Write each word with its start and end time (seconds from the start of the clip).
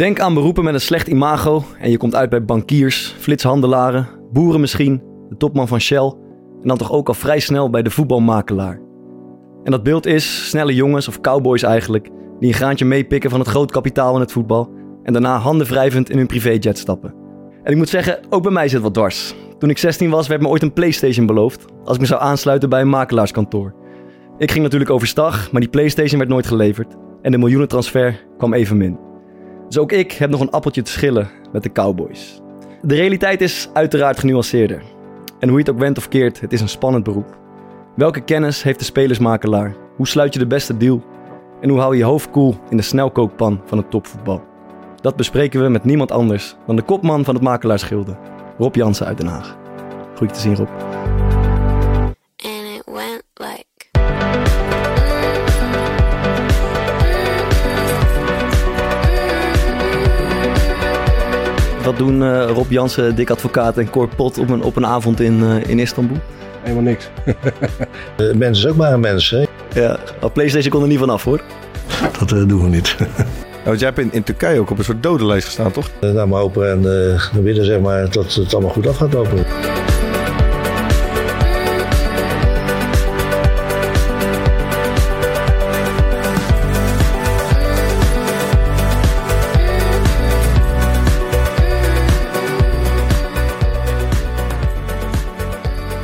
Denk 0.00 0.20
aan 0.20 0.34
beroepen 0.34 0.64
met 0.64 0.74
een 0.74 0.80
slecht 0.80 1.08
imago 1.08 1.64
en 1.78 1.90
je 1.90 1.96
komt 1.96 2.14
uit 2.14 2.30
bij 2.30 2.44
bankiers, 2.44 3.14
flitshandelaren, 3.18 4.08
boeren 4.32 4.60
misschien, 4.60 5.02
de 5.28 5.36
topman 5.36 5.68
van 5.68 5.80
Shell 5.80 6.14
en 6.62 6.68
dan 6.68 6.76
toch 6.76 6.92
ook 6.92 7.08
al 7.08 7.14
vrij 7.14 7.40
snel 7.40 7.70
bij 7.70 7.82
de 7.82 7.90
voetbalmakelaar. 7.90 8.80
En 9.64 9.70
dat 9.70 9.82
beeld 9.82 10.06
is 10.06 10.48
snelle 10.48 10.74
jongens 10.74 11.08
of 11.08 11.20
cowboys 11.20 11.62
eigenlijk 11.62 12.08
die 12.38 12.48
een 12.48 12.54
graantje 12.54 12.84
meepikken 12.84 13.30
van 13.30 13.38
het 13.38 13.48
groot 13.48 13.70
kapitaal 13.70 14.14
in 14.14 14.20
het 14.20 14.32
voetbal 14.32 14.70
en 15.02 15.12
daarna 15.12 15.38
handen 15.38 15.66
wrijvend 15.66 16.10
in 16.10 16.16
hun 16.16 16.26
privéjet 16.26 16.78
stappen. 16.78 17.14
En 17.62 17.72
ik 17.72 17.78
moet 17.78 17.88
zeggen, 17.88 18.20
ook 18.30 18.42
bij 18.42 18.52
mij 18.52 18.68
zit 18.68 18.80
wat 18.80 18.94
dwars. 18.94 19.34
Toen 19.58 19.70
ik 19.70 19.78
16 19.78 20.10
was, 20.10 20.28
werd 20.28 20.40
me 20.40 20.48
ooit 20.48 20.62
een 20.62 20.72
PlayStation 20.72 21.26
beloofd 21.26 21.64
als 21.84 21.94
ik 21.94 22.00
me 22.00 22.06
zou 22.06 22.20
aansluiten 22.20 22.68
bij 22.68 22.80
een 22.80 22.88
makelaarskantoor. 22.88 23.74
Ik 24.38 24.50
ging 24.50 24.62
natuurlijk 24.62 24.90
overstag, 24.90 25.52
maar 25.52 25.60
die 25.60 25.70
PlayStation 25.70 26.18
werd 26.18 26.30
nooit 26.30 26.46
geleverd 26.46 26.96
en 27.22 27.30
de 27.30 27.38
miljoenentransfer 27.38 28.26
kwam 28.36 28.54
even 28.54 28.76
min. 28.76 29.09
Dus 29.70 29.78
ook 29.78 29.92
ik 29.92 30.12
heb 30.12 30.30
nog 30.30 30.40
een 30.40 30.50
appeltje 30.50 30.82
te 30.82 30.90
schillen 30.90 31.30
met 31.52 31.62
de 31.62 31.72
Cowboys. 31.72 32.40
De 32.82 32.94
realiteit 32.94 33.40
is 33.40 33.68
uiteraard 33.72 34.18
genuanceerder. 34.18 34.82
En 35.38 35.48
hoe 35.48 35.58
je 35.58 35.64
het 35.64 35.74
ook 35.74 35.80
went 35.80 35.98
of 35.98 36.08
keert, 36.08 36.40
het 36.40 36.52
is 36.52 36.60
een 36.60 36.68
spannend 36.68 37.04
beroep. 37.04 37.38
Welke 37.96 38.20
kennis 38.20 38.62
heeft 38.62 38.78
de 38.78 38.84
spelersmakelaar? 38.84 39.74
Hoe 39.96 40.08
sluit 40.08 40.32
je 40.32 40.38
de 40.38 40.46
beste 40.46 40.76
deal? 40.76 41.02
En 41.60 41.68
hoe 41.68 41.78
hou 41.78 41.92
je 41.92 41.98
je 41.98 42.04
hoofd 42.04 42.30
koel 42.30 42.54
in 42.68 42.76
de 42.76 42.82
snelkookpan 42.82 43.60
van 43.64 43.78
het 43.78 43.90
topvoetbal? 43.90 44.42
Dat 45.00 45.16
bespreken 45.16 45.62
we 45.62 45.68
met 45.68 45.84
niemand 45.84 46.12
anders 46.12 46.56
dan 46.66 46.76
de 46.76 46.82
kopman 46.82 47.24
van 47.24 47.34
het 47.34 47.44
makelaarsgilde, 47.44 48.16
Rob 48.58 48.74
Jansen 48.74 49.06
uit 49.06 49.18
Den 49.18 49.26
Haag. 49.26 49.56
Goed 50.14 50.34
te 50.34 50.40
zien, 50.40 50.56
Rob. 50.56 50.68
and 52.42 52.66
it 52.76 52.82
went 52.86 53.22
like 53.38 53.69
Wat 61.84 61.98
doen 61.98 62.22
eh, 62.22 62.50
Rob 62.50 62.70
Jansen, 62.70 63.14
Dick 63.14 63.30
Advocaat 63.30 63.78
en 63.78 63.90
Cor 63.90 64.08
Pot 64.08 64.38
op 64.38 64.50
een, 64.50 64.62
op 64.62 64.76
een 64.76 64.86
avond 64.86 65.20
in, 65.20 65.42
eh, 65.42 65.70
in 65.70 65.78
Istanbul? 65.78 66.16
Helemaal 66.62 66.82
niks. 66.82 67.08
De 68.16 68.32
mens 68.36 68.58
is 68.58 68.66
ook 68.66 68.76
maar 68.76 68.92
een 68.92 69.00
mens, 69.00 69.30
hè? 69.30 69.44
Ja, 69.74 69.98
PlayStation 70.32 70.70
kon 70.72 70.82
er 70.82 70.88
niet 70.88 70.98
vanaf 70.98 71.24
hoor. 71.24 71.40
Dat 72.18 72.32
eh, 72.32 72.48
doen 72.48 72.62
we 72.62 72.68
niet. 72.68 72.96
Ja, 72.98 73.06
want 73.64 73.78
jij 73.78 73.88
hebt 73.88 74.00
in, 74.00 74.12
in 74.12 74.22
Turkije 74.22 74.60
ook 74.60 74.70
op 74.70 74.78
een 74.78 74.84
soort 74.84 75.02
dodenlijst 75.02 75.46
gestaan, 75.46 75.70
toch? 75.70 75.90
Nou, 76.00 76.28
maar 76.28 76.40
hopen 76.40 76.70
en 76.70 76.78
eh, 76.78 77.32
we 77.32 77.42
willen 77.42 77.64
zeg 77.64 77.80
maar 77.80 78.10
dat 78.10 78.34
het 78.34 78.54
allemaal 78.54 78.72
goed 78.72 78.86
af 78.86 78.96
gaat 78.96 79.12
lopen. 79.12 79.44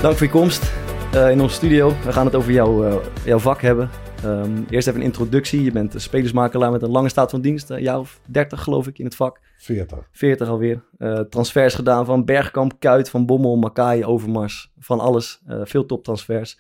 Dank 0.06 0.18
voor 0.18 0.26
je 0.26 0.32
komst 0.32 0.72
eh, 1.12 1.30
in 1.30 1.40
onze 1.40 1.54
studio. 1.54 1.92
We 2.04 2.12
gaan 2.12 2.26
het 2.26 2.34
over 2.34 2.52
jouw, 2.52 2.84
eh, 2.84 2.96
jouw 3.24 3.38
vak 3.38 3.60
hebben. 3.60 3.90
Ehm, 4.22 4.62
eerst 4.70 4.88
even 4.88 5.00
een 5.00 5.06
introductie. 5.06 5.62
Je 5.62 5.72
bent 5.72 5.94
een 5.94 6.00
spelersmakelaar 6.00 6.70
met 6.70 6.82
een 6.82 6.90
lange 6.90 7.08
staat 7.08 7.30
van 7.30 7.40
dienst. 7.40 7.70
Een 7.70 7.82
jaar 7.82 7.98
of 7.98 8.20
30 8.26 8.62
geloof 8.62 8.86
ik 8.86 8.98
in 8.98 9.04
het 9.04 9.14
vak. 9.14 9.40
40. 9.56 10.08
40 10.12 10.48
alweer. 10.48 10.84
Eh, 10.98 11.20
transfers 11.20 11.74
gedaan 11.74 12.04
van 12.04 12.24
Bergkamp, 12.24 12.72
Kuit, 12.78 13.10
Van 13.10 13.26
Bommel, 13.26 13.56
Makai, 13.56 14.04
Overmars. 14.04 14.72
Van 14.78 15.00
alles. 15.00 15.40
Eh, 15.46 15.60
veel 15.64 15.86
toptransfers. 15.86 16.58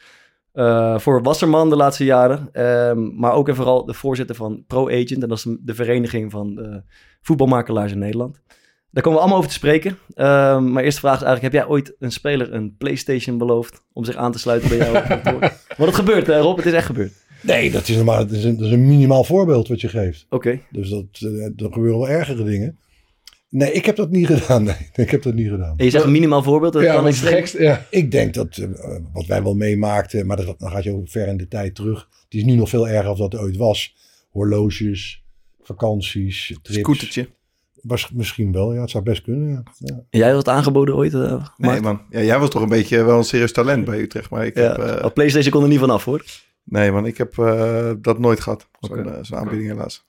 Eh, 0.52 0.98
voor 0.98 1.22
Wasserman 1.22 1.70
de 1.70 1.76
laatste 1.76 2.04
jaren. 2.04 2.48
Ehm, 2.52 3.16
maar 3.16 3.32
ook 3.32 3.48
en 3.48 3.56
vooral 3.56 3.84
de 3.84 3.94
voorzitter 3.94 4.36
van 4.36 4.64
Pro 4.66 4.88
Agent. 4.88 5.22
En 5.22 5.28
dat 5.28 5.38
is 5.38 5.46
de 5.60 5.74
vereniging 5.74 6.30
van 6.30 6.82
voetbalmakelaars 7.20 7.92
in 7.92 7.98
Nederland. 7.98 8.42
Daar 8.90 9.02
komen 9.02 9.18
we 9.18 9.24
allemaal 9.24 9.38
over 9.38 9.50
te 9.50 9.56
spreken. 9.56 9.98
Ehm, 10.14 10.72
maar 10.72 10.82
eerste 10.84 11.00
vraag 11.00 11.16
is 11.20 11.22
eigenlijk: 11.22 11.54
heb 11.54 11.62
jij 11.62 11.72
ooit 11.72 11.94
een 11.98 12.12
speler 12.12 12.52
een 12.52 12.76
PlayStation 12.76 13.38
beloofd 13.38 13.82
om 13.92 14.04
zich 14.04 14.16
aan 14.16 14.32
te 14.32 14.38
sluiten 14.38 14.68
bij 14.68 14.78
jou? 14.78 14.92
Want 15.78 15.90
het 15.90 15.94
gebeurt, 15.94 16.26
hè, 16.26 16.38
Rob. 16.38 16.56
Het 16.56 16.66
is 16.66 16.72
echt 16.72 16.86
gebeurd. 16.86 17.12
Nee, 17.42 17.70
dat 17.70 17.88
is, 17.88 17.96
normaal, 17.96 18.18
dat, 18.18 18.30
is 18.30 18.44
een, 18.44 18.56
dat 18.56 18.66
is 18.66 18.72
een 18.72 18.86
minimaal 18.86 19.24
voorbeeld 19.24 19.68
wat 19.68 19.80
je 19.80 19.88
geeft. 19.88 20.26
Oké. 20.28 20.60
Dus 20.70 20.88
dat, 20.88 21.04
eh, 21.12 21.44
er 21.44 21.72
gebeuren 21.72 21.98
wel 21.98 22.08
ergere 22.08 22.44
dingen. 22.44 22.78
Nee, 23.48 23.72
ik 23.72 23.86
heb 23.86 23.96
dat 23.96 24.10
niet 24.10 24.26
gedaan. 24.32 24.62
Nee, 24.62 24.90
ik 24.94 25.10
heb 25.10 25.22
dat 25.22 25.34
niet 25.34 25.48
gedaan. 25.48 25.74
En 25.76 25.84
je 25.84 25.90
zegt 25.90 26.04
een 26.04 26.12
minimaal 26.12 26.42
voorbeeld. 26.42 26.72
Dat 26.72 26.82
Ja, 26.82 26.94
kan 26.94 27.08
is? 27.08 27.52
Ja. 27.52 27.86
Ik 27.90 28.10
denk 28.10 28.34
dat 28.34 28.56
eh, 28.56 28.68
wat 29.12 29.26
wij 29.26 29.42
wel 29.42 29.54
meemaakten, 29.54 30.26
maar 30.26 30.36
dat, 30.36 30.58
dan 30.58 30.70
gaat 30.70 30.84
je 30.84 30.92
ook 30.92 31.08
ver 31.08 31.26
in 31.28 31.36
de 31.36 31.48
tijd 31.48 31.74
terug. 31.74 32.08
Het 32.24 32.34
is 32.34 32.44
nu 32.44 32.54
nog 32.54 32.68
veel 32.68 32.88
erger 32.88 33.16
dan 33.16 33.30
dat 33.30 33.40
ooit 33.40 33.56
was. 33.56 33.94
Horloges, 34.30 35.24
vakanties, 35.60 36.58
trips. 36.62 36.80
Scootertje. 36.80 37.28
Was, 37.86 38.10
misschien 38.14 38.52
wel, 38.52 38.74
ja. 38.74 38.80
Het 38.80 38.90
zou 38.90 39.04
best 39.04 39.22
kunnen, 39.22 39.48
ja. 39.50 39.62
ja. 39.78 40.00
Jij 40.10 40.28
had 40.28 40.38
het 40.38 40.48
aangeboden 40.48 40.94
ooit? 40.96 41.14
eh, 41.14 41.44
Nee, 41.56 41.80
man. 41.80 42.00
Ja, 42.10 42.20
jij 42.20 42.38
was 42.38 42.50
toch 42.50 42.62
een 42.62 42.68
beetje 42.68 43.04
wel 43.04 43.18
een 43.18 43.24
serieus 43.24 43.52
talent 43.52 43.84
bij 43.84 44.00
Utrecht. 44.00 44.30
Maar 44.30 44.46
ik 44.46 44.56
Ja, 44.56 44.62
heb... 44.62 44.78
eh, 44.78 45.00
maar 45.02 45.12
PlayStation 45.12 45.52
kon 45.52 45.62
er 45.62 45.68
niet 45.68 45.78
vanaf 45.78 46.04
hoor. 46.04 46.24
nee, 46.64 46.92
man. 46.92 47.06
Ik 47.06 47.18
heb 47.18 47.38
eh, 47.38 47.90
dat 48.00 48.18
nooit 48.18 48.40
gehad. 48.40 48.68
Zo'n 49.22 49.38
aanbieding 49.38 49.68
helaas. 49.70 50.04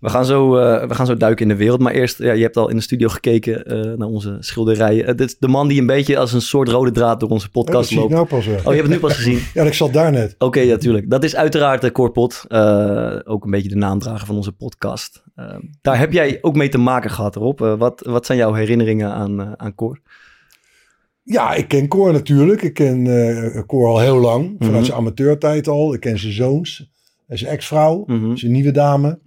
We 0.00 0.10
gaan, 0.10 0.24
zo, 0.24 0.56
eh, 0.56 0.88
we 0.88 0.94
gaan 0.94 1.06
zo 1.06 1.16
duiken 1.16 1.42
in 1.42 1.48
de 1.52 1.56
wereld. 1.58 1.80
Maar 1.80 1.92
eerst, 1.92 2.18
ja, 2.18 2.32
je 2.32 2.42
hebt 2.42 2.56
al 2.56 2.68
in 2.68 2.76
de 2.76 2.82
studio 2.82 3.08
gekeken 3.08 3.64
eh, 3.64 3.80
naar 3.98 4.08
onze 4.08 4.36
schilderijen. 4.40 5.06
Het 5.06 5.20
is 5.20 5.38
de 5.38 5.48
man 5.48 5.68
die 5.68 5.80
een 5.80 5.86
beetje 5.86 6.18
als 6.18 6.32
een 6.32 6.40
soort 6.42 6.68
rode 6.68 6.90
draad 6.90 7.20
door 7.20 7.28
onze 7.28 7.46
Ja, 7.46 7.50
dat 7.52 7.64
podcast 7.64 7.88
zie 7.88 7.96
ik 7.96 8.02
loopt. 8.02 8.14
nou 8.14 8.26
pas. 8.26 8.46
Oh, 8.46 8.62
je 8.62 8.68
hebt 8.70 8.76
het 8.82 8.88
nu 8.88 8.98
pas 8.98 9.14
gezien? 9.16 9.38
Ja, 9.54 9.64
ik 9.64 9.74
zat 9.74 9.92
daar 9.92 10.10
net. 10.12 10.34
Oké, 10.38 10.60
ja, 10.60 10.76
tuurlijk. 10.76 11.10
Dat 11.10 11.24
is 11.24 11.36
uiteraard 11.36 11.80
de 11.80 11.92
Corpot. 11.92 12.44
Eh 12.48 13.16
ook 13.24 13.44
een 13.44 13.50
beetje 13.50 13.68
de 13.68 13.76
naamdrager 13.76 14.26
van 14.26 14.36
onze 14.36 14.52
podcast. 14.52 15.22
Eh, 15.34 15.56
daar 15.80 15.98
heb 15.98 16.12
jij 16.12 16.38
ook 16.40 16.54
mee 16.56 16.68
te 16.68 16.78
maken 16.78 17.10
gehad, 17.10 17.34
Rob. 17.34 17.60
Eh, 17.62 17.74
wat, 17.78 18.00
wat 18.00 18.26
zijn 18.26 18.38
jouw 18.38 18.52
herinneringen 18.52 19.12
aan, 19.12 19.40
eh 19.40 19.52
aan 19.56 19.74
Cor? 19.74 20.00
Ja, 21.22 21.54
ik 21.54 21.68
ken 21.68 21.88
Cor 21.88 22.12
natuurlijk. 22.12 22.62
Ik 22.62 22.74
ken 22.74 23.06
eh 23.06 23.62
Cor 23.66 23.88
al 23.88 23.98
heel 24.00 24.18
lang. 24.18 24.54
Vanuit 24.58 24.74
Mhm. 24.74 24.84
zijn 24.84 24.98
amateurtijd 24.98 25.68
al. 25.68 25.94
Ik 25.94 26.00
ken 26.00 26.18
zijn 26.18 26.32
zoons. 26.32 26.92
Zijn 27.28 27.50
ex-vrouw. 27.50 28.04
Mhm. 28.06 28.36
zijn 28.36 28.52
nieuwe 28.52 28.70
dame. 28.70 29.18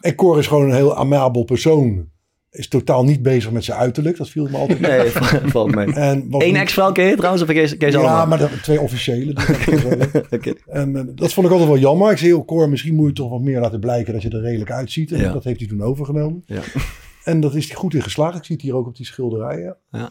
En 0.00 0.14
Cor 0.14 0.38
is 0.38 0.46
gewoon 0.46 0.64
een 0.64 0.74
heel 0.76 0.96
amabel 0.96 1.44
persoon. 1.44 2.08
Is 2.50 2.68
totaal 2.68 3.04
niet 3.04 3.22
bezig 3.22 3.50
met 3.50 3.64
zijn 3.64 3.78
uiterlijk. 3.78 4.16
Dat 4.16 4.28
viel 4.28 4.48
me 4.50 4.56
altijd. 4.56 4.80
Nee, 4.80 5.10
valt 5.54 5.74
mee. 5.74 5.86
Eén 6.30 6.56
ex-vrouw 6.56 6.92
trouwens? 6.92 7.42
Of 7.42 7.52
je 7.52 7.66
ze 7.66 7.76
Ja, 7.78 7.98
allemaal? 7.98 8.26
maar 8.26 8.38
dat, 8.38 8.62
twee 8.62 8.80
officiële. 8.80 9.32
dus 9.34 9.46
dat 9.46 10.40
en 10.66 10.96
eh, 10.96 11.02
dat 11.14 11.32
vond 11.32 11.46
ik 11.46 11.52
altijd 11.52 11.70
wel 11.70 11.78
jammer. 11.80 12.10
Ik 12.10 12.18
zei, 12.18 12.30
joh, 12.30 12.46
Cor, 12.46 12.68
misschien 12.68 12.94
moet 12.94 13.06
je 13.08 13.12
toch 13.12 13.30
wat 13.30 13.40
meer 13.40 13.60
laten 13.60 13.80
blijken 13.80 14.12
dat 14.12 14.22
je 14.22 14.28
er 14.30 14.40
redelijk 14.40 14.70
uitziet. 14.70 15.12
En 15.12 15.20
Ja. 15.20 15.32
dat 15.32 15.44
heeft 15.44 15.60
hij 15.60 15.68
toen 15.68 15.82
overgenomen. 15.82 16.42
Ja. 16.46 16.60
En 17.24 17.40
dat 17.40 17.54
is 17.54 17.66
hij 17.66 17.76
goed 17.76 17.94
in 17.94 18.02
geslaagd. 18.02 18.36
Ik 18.38 18.44
zie 18.44 18.54
het 18.56 18.64
hier 18.64 18.74
ook 18.74 18.86
op 18.86 18.96
die 18.96 19.06
schilderijen. 19.06 19.76
Ja. 19.90 20.10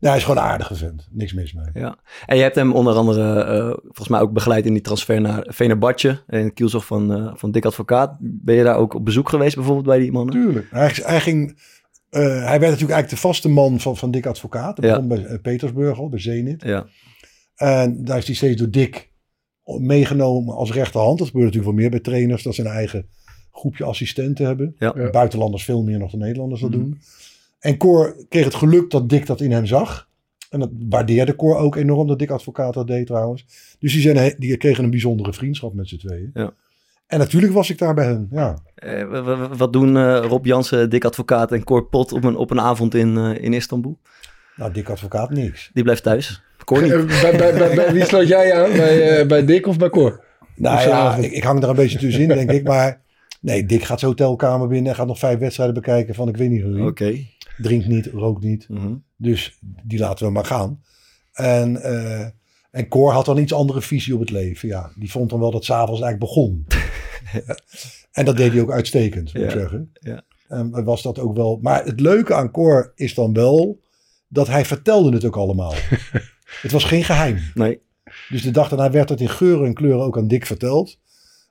Ja, 0.00 0.08
hij 0.08 0.16
is 0.16 0.24
gewoon 0.24 0.42
een 0.42 0.48
aardige 0.50 0.74
vent. 0.74 1.08
Niks 1.10 1.32
mis 1.32 1.52
mee. 1.52 1.64
Ja, 1.74 1.96
en 2.26 2.36
je 2.36 2.42
hebt 2.42 2.54
hem 2.54 2.72
onder 2.72 2.94
andere 2.94 3.40
eh, 3.42 3.66
volgens 3.82 4.08
mij 4.08 4.20
ook 4.20 4.32
begeleid 4.32 4.66
in 4.66 4.72
die 4.72 4.82
transfer 4.82 5.20
naar 5.20 5.44
Venerbatje 5.48 6.22
en 6.26 6.44
het 6.44 6.52
kielzog 6.54 6.86
van, 6.86 7.12
eh, 7.14 7.32
van 7.34 7.50
Dick 7.50 7.64
Advocaat. 7.64 8.16
Ben 8.20 8.54
je 8.54 8.62
daar 8.64 8.76
ook 8.76 8.94
op 8.94 9.04
bezoek 9.04 9.28
geweest 9.28 9.54
bijvoorbeeld 9.54 9.86
bij 9.86 9.98
die 9.98 10.12
mannen? 10.12 10.34
Tuurlijk. 10.34 10.66
Hij, 10.70 10.92
hij 11.02 11.20
ging... 11.20 11.58
eh, 12.10 12.20
hij 12.22 12.30
werd 12.30 12.60
natuurlijk 12.60 12.78
eigenlijk 12.90 13.08
de 13.10 13.16
vaste 13.16 13.48
man 13.48 13.80
van, 13.80 13.96
van 13.96 14.10
Dick 14.10 14.26
Advocaat. 14.26 14.76
Dat 14.76 14.84
Ja. 14.84 14.90
begon 15.00 15.08
bij 15.08 15.38
Petersburg 15.38 15.98
al, 15.98 16.08
bij 16.08 16.18
Zenit. 16.20 16.62
Ja, 16.62 16.86
En 17.54 18.04
daar 18.04 18.18
is 18.18 18.26
hij 18.26 18.34
steeds 18.34 18.56
door 18.60 18.70
Dick 18.70 19.10
meegenomen 19.78 20.54
als 20.54 20.72
rechterhand. 20.72 21.18
Dat 21.18 21.26
gebeurt 21.26 21.44
natuurlijk 21.46 21.72
wel 21.72 21.80
meer 21.82 21.90
bij 21.90 22.00
trainers. 22.00 22.42
Dat 22.42 22.54
ze 22.54 22.60
een 22.60 22.66
eigen 22.70 23.06
groepje 23.52 23.84
assistenten 23.84 24.46
hebben. 24.46 24.74
ja. 24.78 24.92
Ja. 24.96 25.10
Buitenlanders 25.10 25.64
veel 25.64 25.82
meer 25.82 25.98
nog 25.98 26.10
dan 26.10 26.20
Nederlanders 26.20 26.60
dat 26.60 26.70
Mhm. 26.70 26.78
doen. 26.78 26.98
En 27.58 27.76
Cor 27.76 28.16
kreeg 28.28 28.44
het 28.44 28.54
geluk 28.54 28.90
dat 28.90 29.08
Dick 29.08 29.26
dat 29.26 29.40
in 29.40 29.52
hem 29.52 29.66
zag. 29.66 30.08
En 30.50 30.60
dat 30.60 30.70
waardeerde 30.88 31.36
Cor 31.36 31.56
ook 31.56 31.76
enorm 31.76 32.06
dat 32.06 32.18
Dick 32.18 32.30
Advocaat 32.30 32.74
dat 32.74 32.86
deed 32.86 33.06
trouwens. 33.06 33.44
Dus 33.78 33.92
die, 33.92 34.02
zijn, 34.02 34.34
die 34.38 34.56
kregen 34.56 34.84
een 34.84 34.90
bijzondere 34.90 35.32
vriendschap 35.32 35.74
met 35.74 35.88
z'n 35.88 35.96
tweeën. 35.96 36.30
Ja. 36.34 36.52
En 37.06 37.18
natuurlijk 37.18 37.52
was 37.52 37.70
ik 37.70 37.78
daar 37.78 37.94
bij 37.94 38.04
hen. 38.04 38.28
Ja. 38.30 38.58
Eh, 38.74 39.46
wat 39.56 39.72
doen 39.72 39.96
eh, 39.96 40.24
Rob 40.28 40.46
Jansen, 40.46 40.90
Dick 40.90 41.04
Advocaat 41.04 41.52
en 41.52 41.64
Cor 41.64 41.84
Pot 41.84 42.12
op 42.12 42.24
een, 42.24 42.36
op 42.36 42.50
een 42.50 42.60
avond 42.60 42.94
in, 42.94 43.16
eh, 43.16 43.44
in 43.44 43.52
Istanbul? 43.52 43.98
Nou, 44.56 44.72
Dick 44.72 44.88
Advocaat 44.88 45.30
niks. 45.30 45.70
Die 45.72 45.82
blijft 45.82 46.02
thuis. 46.02 46.42
Cor 46.64 46.82
niet. 46.82 46.92
Eh, 46.92 47.20
bij, 47.20 47.36
bij, 47.36 47.54
bij, 47.54 47.74
bij 47.74 47.92
wie 47.92 48.04
sloot 48.04 48.28
jij 48.28 48.54
aan? 48.54 48.72
Bij, 48.72 49.18
eh, 49.18 49.26
bij 49.26 49.44
Dick 49.44 49.66
of 49.66 49.78
bij 49.78 49.90
Cor? 49.90 50.24
Nou 50.54 50.88
ja, 50.88 51.16
ik, 51.16 51.32
ik 51.32 51.42
hang 51.42 51.62
er 51.62 51.68
een 51.68 51.76
beetje 51.76 51.98
tussenin, 51.98 52.28
denk 52.28 52.50
ik. 52.50 52.64
Maar 52.64 53.00
nee, 53.40 53.66
Dick 53.66 53.82
gaat 53.82 53.98
zijn 53.98 54.10
hotelkamer 54.10 54.68
binnen 54.68 54.90
en 54.90 54.96
gaat 54.96 55.06
nog 55.06 55.18
vijf 55.18 55.38
wedstrijden 55.38 55.74
bekijken 55.74 56.14
van 56.14 56.28
ik 56.28 56.36
weet 56.36 56.50
niet 56.50 56.62
hoe. 56.62 56.86
Oké. 56.86 57.24
Drinkt 57.62 57.86
niet, 57.86 58.06
rookt 58.06 58.42
niet. 58.42 58.68
Mhm. 58.68 58.94
Dus 59.16 59.58
die 59.82 59.98
laten 59.98 60.26
we 60.26 60.32
maar 60.32 60.44
gaan. 60.44 60.82
En, 61.32 61.82
eh 61.82 62.26
en 62.70 62.88
Cor 62.88 63.12
had 63.12 63.24
dan 63.24 63.38
iets 63.38 63.52
andere 63.52 63.82
visie 63.82 64.14
op 64.14 64.20
het 64.20 64.30
leven. 64.30 64.68
Ja, 64.68 64.90
die 64.96 65.10
vond 65.10 65.30
dan 65.30 65.40
wel 65.40 65.50
dat 65.50 65.64
s'avonds 65.64 66.00
eigenlijk 66.00 66.32
begon. 66.32 66.66
en 68.12 68.24
dat 68.24 68.36
deed 68.36 68.52
hij 68.52 68.60
ook 68.60 68.70
uitstekend, 68.72 69.34
moet 69.34 69.42
ik 69.42 69.50
Ja, 69.52 69.58
zeggen. 69.58 69.92
ja. 70.00 70.22
En 70.48 70.84
was 70.84 71.02
dat 71.02 71.18
ook 71.18 71.36
wel. 71.36 71.58
Maar 71.62 71.84
het 71.84 72.00
leuke 72.00 72.34
aan 72.34 72.50
Cor 72.50 72.92
is 72.94 73.14
dan 73.14 73.32
wel 73.32 73.80
dat 74.28 74.46
hij 74.46 74.64
vertelde 74.64 75.12
het 75.12 75.24
ook 75.24 75.36
allemaal. 75.36 75.74
het 76.62 76.72
was 76.72 76.84
geen 76.84 77.04
geheim. 77.04 77.38
Nee. 77.54 77.80
Dus 78.28 78.42
de 78.42 78.50
dag 78.50 78.68
daarna 78.68 78.90
werd 78.90 79.08
het 79.08 79.20
in 79.20 79.28
geuren 79.28 79.66
en 79.66 79.74
kleuren 79.74 80.04
ook 80.04 80.16
aan 80.16 80.28
Dick 80.28 80.46
verteld. 80.46 80.98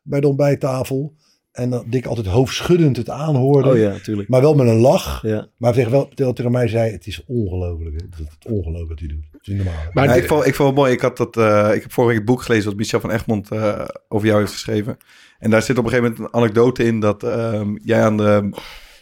Bij 0.01 0.19
de 0.19 0.27
ontbijttafel. 0.27 1.13
En 1.57 1.69
dat 1.69 1.83
Dick 1.87 2.05
altijd 2.05 2.27
hoofdschuddend 2.27 2.97
het 2.97 3.09
aanhoorde. 3.09 3.69
Oh 3.69 3.77
ja, 3.77 3.89
natuurlijk. 3.89 4.29
Maar 4.29 4.41
wel 4.41 4.53
met 4.53 4.67
een 4.67 4.79
lach. 4.79 5.21
Ja. 5.21 5.47
Maar 5.57 5.73
tegen, 5.73 5.91
wel, 5.91 6.33
tegen, 6.33 6.51
mij 6.51 6.67
zei, 6.67 6.91
het 6.91 7.07
is 7.07 7.23
ongelooflijk. 7.27 7.95
Het 7.95 8.19
is 8.19 8.51
ongelooflijk 8.51 8.89
wat 8.89 8.99
hij 8.99 9.07
doet. 9.07 9.23
Het 9.31 9.41
is 9.41 9.47
niet 9.47 9.57
normaal. 9.57 9.83
Maar 9.93 10.05
Ja, 10.05 10.13
ik, 10.13 10.27
vond, 10.27 10.45
ik 10.45 10.55
vond 10.55 10.69
het 10.69 10.77
mooi. 10.77 10.91
Ik, 10.91 11.01
had 11.01 11.17
dat, 11.17 11.37
eh, 11.37 11.71
ik 11.73 11.81
heb 11.81 11.91
vorige 11.91 12.13
week 12.13 12.25
het 12.25 12.25
boek 12.25 12.41
gelezen 12.41 12.65
wat 12.65 12.77
Michel 12.77 12.99
van 12.99 13.11
Egmond 13.11 13.51
eh, 13.51 13.85
over 14.07 14.27
jou 14.27 14.39
heeft 14.39 14.51
geschreven. 14.51 14.97
En 15.39 15.49
daar 15.49 15.61
zit 15.61 15.77
op 15.77 15.83
een 15.83 15.89
gegeven 15.89 16.11
moment 16.11 16.33
een 16.33 16.39
anekdote 16.39 16.83
in 16.83 16.99
dat 16.99 17.23
ehm, 17.23 17.75
jij 17.81 18.01
aan 18.03 18.17
de... 18.17 18.49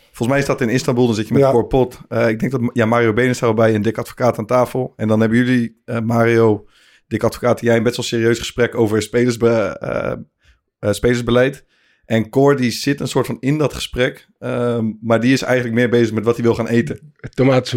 Volgens 0.06 0.28
mij 0.28 0.40
is 0.40 0.46
dat 0.46 0.62
in 0.62 0.70
Istanbul, 0.70 1.06
dan 1.06 1.16
zit 1.16 1.28
je 1.28 1.34
met 1.34 1.44
Ja. 1.44 1.52
Cor 1.52 1.68
Pot. 1.68 2.00
Eh, 2.08 2.30
ik 2.30 2.40
denk 2.40 2.52
dat 2.52 2.62
ja, 2.74 2.86
Mario 2.86 3.14
Benen 3.14 3.36
staat 3.36 3.50
erbij 3.50 3.74
en 3.74 3.82
Dick 3.82 3.98
Advocaat 3.98 4.38
aan 4.38 4.46
tafel. 4.46 4.94
En 4.96 5.08
dan 5.08 5.20
hebben 5.20 5.38
jullie, 5.38 5.82
eh, 5.86 6.00
Mario, 6.00 6.66
Dick 7.08 7.24
Advocaat 7.24 7.60
en 7.60 7.66
jij, 7.66 7.78
een 7.78 7.84
best 7.84 7.96
wel 7.96 8.06
serieus 8.06 8.40
gesprek 8.40 8.76
over 8.76 9.02
spelersbe, 9.02 9.78
eh, 9.80 10.12
eh, 10.80 10.92
spelersbeleid. 10.92 11.66
En 12.06 12.30
Cor 12.30 12.56
die 12.56 12.72
zit 12.72 13.00
een 13.00 13.08
soort 13.08 13.26
van 13.26 13.38
in 13.40 13.58
dat 13.58 13.74
gesprek, 13.74 14.28
ehm, 14.40 14.86
maar 15.02 15.20
die 15.20 15.34
is 15.34 15.42
eigenlijk 15.42 15.76
meer 15.76 15.90
bezig 15.90 16.14
met 16.14 16.24
wat 16.26 16.36
hij 16.36 16.44
wil 16.44 16.56
gaan 16.56 16.68
eten. 16.68 17.14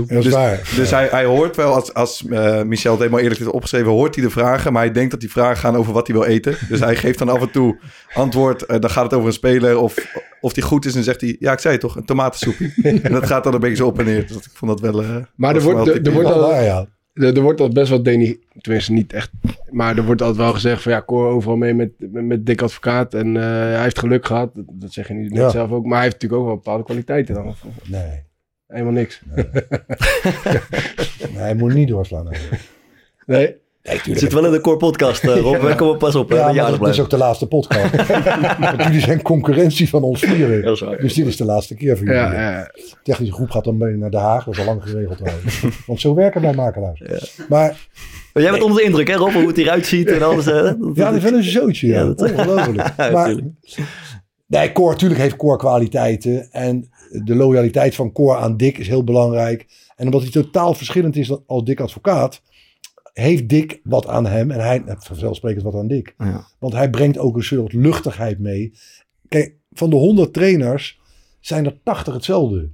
dat 0.06 0.18
is 0.18 0.24
Dus- 0.24 0.32
waar. 0.32 0.72
Dus 0.76 0.90
hij, 0.90 1.08
hij 1.10 1.24
hoort 1.24 1.56
wel, 1.56 1.74
als, 1.74 1.94
als 1.94 2.26
eh, 2.26 2.62
Michel 2.62 2.90
het 2.90 3.00
helemaal 3.00 3.20
eerlijk 3.20 3.40
heeft 3.40 3.50
opgeschreven, 3.52 3.90
hoort 3.90 4.14
hij 4.14 4.24
de 4.24 4.30
vragen. 4.30 4.72
Maar 4.72 4.82
hij 4.82 4.92
denkt 4.92 5.10
dat 5.10 5.20
die 5.20 5.30
vragen 5.30 5.56
gaan 5.56 5.76
over 5.76 5.92
wat 5.92 6.06
hij 6.06 6.16
wil 6.16 6.24
eten. 6.24 6.56
Dus 6.68 6.80
hij 6.80 6.96
geeft 6.96 7.18
dan 7.18 7.28
af 7.28 7.40
en 7.40 7.50
toe 7.50 7.78
antwoord. 8.14 8.62
eh, 8.66 8.80
dan 8.80 8.90
gaat 8.90 9.04
het 9.04 9.14
over 9.14 9.26
een 9.26 9.32
speler 9.32 9.78
of, 9.78 9.94
of 10.40 10.52
die 10.52 10.62
goed 10.62 10.84
is. 10.84 10.94
En 10.94 11.02
zegt 11.02 11.20
hij, 11.20 11.36
ja 11.38 11.52
ik 11.52 11.58
zei 11.58 11.72
het 11.72 11.82
toch, 11.82 11.96
een 11.96 12.04
tomatensoepje. 12.06 12.72
en 13.02 13.12
dat 13.12 13.26
gaat 13.26 13.44
dan 13.44 13.54
een 13.54 13.60
beetje 13.60 13.76
zo 13.76 13.86
op 13.86 13.98
en 13.98 14.04
neer. 14.04 14.26
Dus 14.26 14.36
ik 14.36 14.50
vond 14.54 14.70
dat 14.70 14.92
wel... 14.92 15.02
eh, 15.02 15.16
Maar 15.36 15.54
er 15.56 15.62
wordt, 15.62 15.84
wel 15.84 15.94
er, 15.94 16.06
er 16.06 16.12
wordt 16.12 16.28
al, 16.28 16.54
ja. 16.54 16.86
Er, 17.18 17.36
er 17.36 17.42
wordt 17.42 17.60
al 17.60 17.68
best 17.68 17.88
wel 17.88 18.02
deni... 18.02 18.38
Tenminste, 18.60 18.92
niet 18.92 19.12
echt. 19.12 19.30
Maar 19.70 19.96
er 19.96 20.04
wordt 20.04 20.20
altijd 20.22 20.40
wel 20.40 20.52
gezegd 20.52 20.82
van 20.82 20.92
ja, 20.92 21.02
Cor 21.06 21.26
overal 21.28 21.56
mee 21.56 21.74
met, 21.74 21.90
met, 21.98 22.24
met 22.24 22.46
Dick 22.46 22.62
Advocaat. 22.62 23.14
En 23.14 23.36
eh, 23.36 23.42
hij 23.42 23.82
heeft 23.82 23.98
geluk 23.98 24.26
gehad. 24.26 24.54
Dat, 24.54 24.64
dat 24.68 24.92
zeg 24.92 25.08
je 25.08 25.14
nu 25.14 25.28
net 25.28 25.38
Ja. 25.38 25.50
zelf 25.50 25.70
ook. 25.70 25.84
Maar 25.84 25.94
hij 25.94 26.02
heeft 26.02 26.12
natuurlijk 26.12 26.40
ook 26.40 26.46
wel 26.46 26.56
bepaalde 26.56 26.84
kwaliteiten 26.84 27.34
dan. 27.34 27.54
Nee. 27.84 28.22
Helemaal 28.66 28.92
niks. 28.92 29.20
nee, 29.34 29.44
hij 31.36 31.54
moet 31.54 31.74
niet 31.74 31.88
doorslaan. 31.88 32.28
Nee? 33.26 33.56
Nee, 33.82 34.00
Het 34.02 34.18
zit 34.18 34.32
wel 34.32 34.44
in 34.44 34.52
de 34.52 34.60
core 34.60 34.76
podcast, 34.76 35.24
eh, 35.24 35.40
Rob. 35.40 35.60
Wij 35.62 35.74
komen 35.74 35.98
pas 35.98 36.14
op. 36.14 36.30
Ja, 36.32 36.70
dat 36.70 36.88
is 36.88 37.00
ook 37.00 37.10
de 37.10 37.16
laatste 37.16 37.46
podcast. 37.46 37.96
Want 38.60 38.82
jullie 38.82 39.00
zijn 39.00 39.22
concurrentie 39.22 39.88
van 39.88 40.02
ons 40.02 40.20
vieren. 40.20 40.64
Is. 40.72 40.84
Dus 41.00 41.14
dit 41.14 41.26
is 41.26 41.36
de 41.36 41.44
laatste 41.44 41.74
keer 41.74 41.96
voor 41.96 42.06
jullie. 42.06 42.20
Ja, 42.20 42.32
ja. 42.50 42.62
De 42.74 42.96
technische 43.02 43.34
groep 43.34 43.50
gaat 43.50 43.64
dan 43.64 43.76
mee 43.76 43.94
naar 43.96 44.10
Den 44.10 44.20
Haag. 44.20 44.44
Dat 44.44 44.54
is 44.54 44.60
al 44.60 44.66
lang 44.66 44.82
geregeld. 44.82 45.20
Want 45.86 46.00
zo 46.00 46.14
werken 46.14 46.40
wij 46.40 46.54
makelaars. 46.54 47.00
Maar 47.48 47.88
Maar 48.32 48.42
jij 48.42 48.50
bent 48.50 48.62
onder 48.62 48.78
de 48.78 48.84
indruk, 48.84 49.08
hè 49.08 49.14
Rob? 49.14 49.32
Hoe 49.32 49.46
het 49.46 49.56
hieruit 49.56 49.86
ziet 49.86 50.10
en 50.10 50.22
alles. 50.22 50.44
hè? 50.44 50.62
Dat- 50.62 50.76
ja, 50.94 51.10
die 51.10 51.20
vinden 51.20 51.40
een 51.40 51.50
zootje. 51.50 51.86
Ja. 51.86 51.98
Ja, 51.98 52.04
dat- 52.04 52.32
Ongelooflijk. 52.32 52.92
Ja, 52.96 53.10
maar 53.10 53.26
tuurlijk. 53.26 53.46
nee, 54.46 54.72
Cor, 54.72 54.90
natuurlijk 54.90 55.20
heeft 55.20 55.36
Cor 55.36 55.58
kwaliteiten. 55.58 56.48
En 56.52 56.90
de 57.24 57.34
loyaliteit 57.34 57.94
van 57.94 58.12
Cor 58.12 58.36
aan 58.36 58.56
Dick 58.56 58.78
is 58.78 58.88
heel 58.88 59.04
belangrijk. 59.04 59.66
En 59.96 60.04
omdat 60.04 60.22
hij 60.22 60.30
totaal 60.30 60.74
verschillend 60.74 61.16
is 61.16 61.28
dan- 61.28 61.42
als 61.46 61.64
Dick 61.64 61.80
advocaat... 61.80 62.42
heeft 63.20 63.48
Dick 63.48 63.80
wat 63.82 64.06
aan 64.06 64.26
hem. 64.26 64.50
En 64.50 64.60
hij, 64.60 64.78
nou, 64.78 64.98
vanzelfsprekend 65.00 65.64
wat 65.64 65.74
aan 65.74 65.88
Dick. 65.88 66.14
Ja. 66.18 66.46
Want 66.58 66.72
hij 66.72 66.90
brengt 66.90 67.18
ook 67.18 67.36
een 67.36 67.42
soort 67.42 67.72
luchtigheid 67.72 68.38
mee. 68.38 68.72
Kijk, 69.28 69.56
van 69.70 69.90
de 69.90 69.96
100 69.96 70.32
trainers 70.32 71.00
zijn 71.40 71.64
er 71.64 71.78
80 71.82 72.14
hetzelfde. 72.14 72.70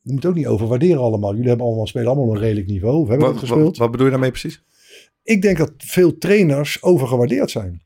Je 0.00 0.12
moet 0.12 0.26
ook 0.26 0.34
niet 0.34 0.46
overwaarderen 0.46 1.02
allemaal. 1.02 1.32
Jullie 1.32 1.48
hebben 1.48 1.66
allemaal, 1.66 1.86
spelen 1.86 2.08
allemaal 2.08 2.34
een 2.34 2.40
redelijk 2.40 2.66
niveau. 2.66 3.08
Hebben 3.08 3.18
Wat, 3.18 3.28
het 3.28 3.40
wat, 3.40 3.48
gespeeld? 3.48 3.76
wat 3.76 3.90
bedoel 3.90 4.06
je 4.06 4.12
daarmee 4.12 4.30
precies? 4.30 4.62
Ik 5.22 5.42
denk 5.42 5.58
dat 5.58 5.72
veel 5.76 6.18
trainers 6.18 6.82
overgewaardeerd 6.82 7.50
zijn. 7.50 7.82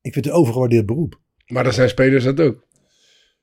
Ik 0.00 0.12
vind 0.12 0.24
het 0.24 0.34
een 0.34 0.40
overgewaardeerd 0.40 0.86
beroep. 0.86 1.20
Maar 1.46 1.64
dan 1.64 1.72
zijn 1.72 1.88
spelers 1.88 2.24
dat 2.24 2.40
ook. 2.40 2.66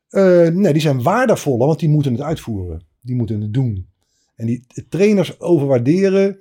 Eh, 0.10 0.48
nee, 0.48 0.74
die 0.74 0.81
zijn 0.81 1.04
waardevoller, 1.04 1.68
want 1.68 1.80
die 1.80 1.89
moeten 1.89 2.12
het 2.12 2.22
uitvoeren. 2.22 2.86
Die 3.01 3.15
moeten 3.15 3.42
het 3.42 3.54
doen. 3.54 3.88
En 4.36 4.45
die 4.45 4.65
trainers 4.89 5.39
overwaarderen, 5.39 6.39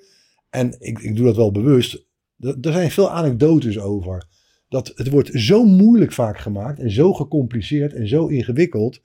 en 0.58 0.76
ik, 0.78 0.98
ik 0.98 1.16
doe 1.16 1.26
dat 1.26 1.36
wel 1.36 1.50
bewust, 1.50 2.06
er, 2.40 2.56
zijn 2.60 2.90
veel 2.90 3.10
anekdotes 3.10 3.78
over. 3.78 4.26
Dat 4.68 4.92
het 4.94 5.10
wordt 5.10 5.30
zo 5.32 5.64
moeilijk 5.64 6.12
vaak 6.12 6.38
gemaakt 6.38 6.78
en 6.78 6.90
zo 6.90 7.12
gecompliceerd 7.12 7.92
en 7.92 8.08
zo 8.08 8.26
ingewikkeld. 8.26 9.00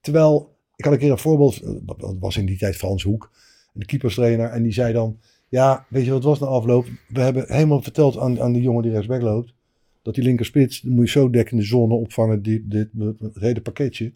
Terwijl, 0.00 0.56
ik 0.76 0.84
had 0.84 0.92
een 0.92 0.98
keer 0.98 1.10
een 1.10 1.18
voorbeeld, 1.18 1.60
eh, 1.60 1.70
dat 1.96 2.16
was 2.20 2.36
in 2.36 2.46
die 2.46 2.58
tijd 2.58 2.76
Frans 2.76 3.02
Hoek, 3.02 3.32
de 3.72 3.84
keeperstrainer, 3.84 4.48
en 4.48 4.62
die 4.62 4.72
zei 4.72 4.92
dan, 4.92 5.18
ja, 5.48 5.86
weet 5.88 6.04
je 6.04 6.10
wat 6.10 6.24
was 6.24 6.40
na 6.40 6.46
afloop? 6.46 6.86
We 7.08 7.20
hebben 7.20 7.44
helemaal 7.46 7.82
verteld 7.82 8.18
aan, 8.18 8.40
aan 8.40 8.52
die 8.52 8.62
jongen 8.62 8.82
die 8.82 8.92
rechtsback 8.92 9.22
loopt, 9.22 9.54
dat 10.02 10.14
die 10.14 10.24
linkerspits, 10.24 10.80
die 10.80 10.90
moet 10.90 11.04
je 11.04 11.18
zo 11.18 11.30
dekken 11.30 11.56
de 11.56 11.62
zone 11.62 11.94
opvangen, 11.94 12.42
dit, 12.42 12.70
dit, 12.70 12.88
het 13.18 13.40
hele 13.40 13.60
pakketje. 13.60 14.12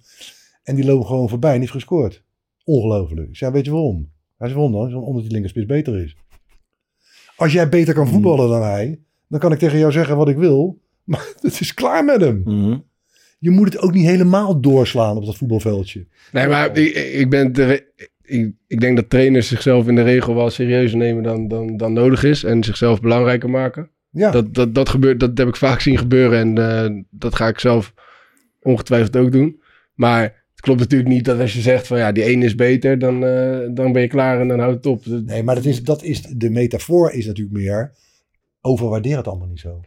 En 0.63 0.75
die 0.75 0.85
lopen 0.85 1.07
gewoon 1.07 1.29
voorbij 1.29 1.55
en 1.55 1.61
die 1.61 1.69
heeft 1.71 1.81
gescoord. 1.81 2.23
Ongelooflijk. 2.65 3.29
Ik 3.29 3.37
zei, 3.37 3.53
weet 3.53 3.65
je 3.65 3.71
waarom? 3.71 4.11
Hij 4.37 4.49
zei, 4.49 4.61
waarom 4.61 4.91
dan? 4.91 5.03
Omdat 5.03 5.23
die 5.23 5.33
linkerspits 5.33 5.67
beter 5.67 6.03
is. 6.03 6.17
Als 7.39 7.53
jij 7.53 7.69
beter 7.69 7.95
kan 7.95 8.09
voetballen 8.09 8.49
dan 8.49 8.63
hij, 8.63 8.99
dan 9.29 9.41
kan 9.41 9.53
ik 9.53 9.59
tegen 9.59 9.79
jou 9.79 9.93
zeggen 9.93 10.17
wat 10.17 10.29
ik 10.29 10.37
wil. 10.37 10.79
Maar 11.09 11.27
het 11.41 11.61
is 11.61 11.75
klaar 11.75 12.05
met 12.05 12.21
hem. 12.21 12.43
Mhm. 12.45 12.79
Je 13.39 13.51
moet 13.51 13.73
het 13.73 13.83
ook 13.83 13.93
niet 13.93 14.07
helemaal 14.07 14.61
doorslaan 14.61 15.17
op 15.17 15.25
dat 15.25 15.37
voetbalveldje. 15.37 16.07
Nee, 16.33 16.49
maar 16.49 16.77
ik, 16.77 16.95
ik, 16.95 17.31
ben 17.31 17.53
de 17.53 17.87
ik 18.67 18.81
denk 18.81 18.97
dat 18.97 19.11
trainers 19.11 19.49
zichzelf 19.49 19.89
in 19.89 19.95
de 19.95 20.03
regel 20.03 20.35
wel 20.35 20.51
serieuzer 20.51 20.99
nemen 20.99 21.23
dan, 21.23 21.49
dan, 21.49 21.77
dan 21.77 21.93
nodig 21.93 22.25
is. 22.25 22.45
En 22.45 22.65
zichzelf 22.65 23.01
belangrijker 23.01 23.51
maken. 23.51 23.91
Ja, 24.11 24.31
Dat, 24.31 24.55
dat, 24.55 24.75
dat, 24.75 24.89
gebeurt, 24.89 25.21
dat 25.21 25.39
heb 25.39 25.49
ik 25.49 25.57
vaak 25.57 25.81
zien 25.81 25.99
gebeuren. 25.99 26.39
En 26.39 26.85
eh, 26.85 27.03
dat 27.11 27.35
ga 27.35 27.49
ik 27.49 27.59
zelf 27.59 27.95
ongetwijfeld 28.63 29.17
ook 29.17 29.33
doen. 29.33 29.63
Maar 29.95 30.38
het 30.59 30.67
klopt 30.67 30.81
natuurlijk 30.81 31.11
niet 31.11 31.25
dat 31.25 31.41
als 31.41 31.53
je 31.55 31.61
zegt 31.61 31.87
van 31.87 31.99
ja, 31.99 32.13
die 32.13 32.25
ene 32.25 32.45
is 32.45 32.55
beter, 32.55 32.99
dan, 32.99 33.25
eh, 33.25 33.59
dan 33.75 33.93
ben 33.93 34.03
je 34.03 34.09
klaar 34.09 34.41
en 34.41 34.49
dan 34.49 34.59
houdt 34.59 34.75
het 34.77 34.87
op. 34.87 35.05
Nee, 35.07 35.43
maar 35.43 35.55
dat 35.55 35.65
is, 35.65 35.83
dat 35.83 36.03
is, 36.03 36.21
de 36.23 36.51
metafoor 36.51 37.13
is 37.13 37.27
natuurlijk 37.27 37.57
meer, 37.57 37.93
overwaardeer 38.61 39.17
het 39.17 39.29
allemaal 39.29 39.47
niet 39.49 39.61
zo. 39.61 39.81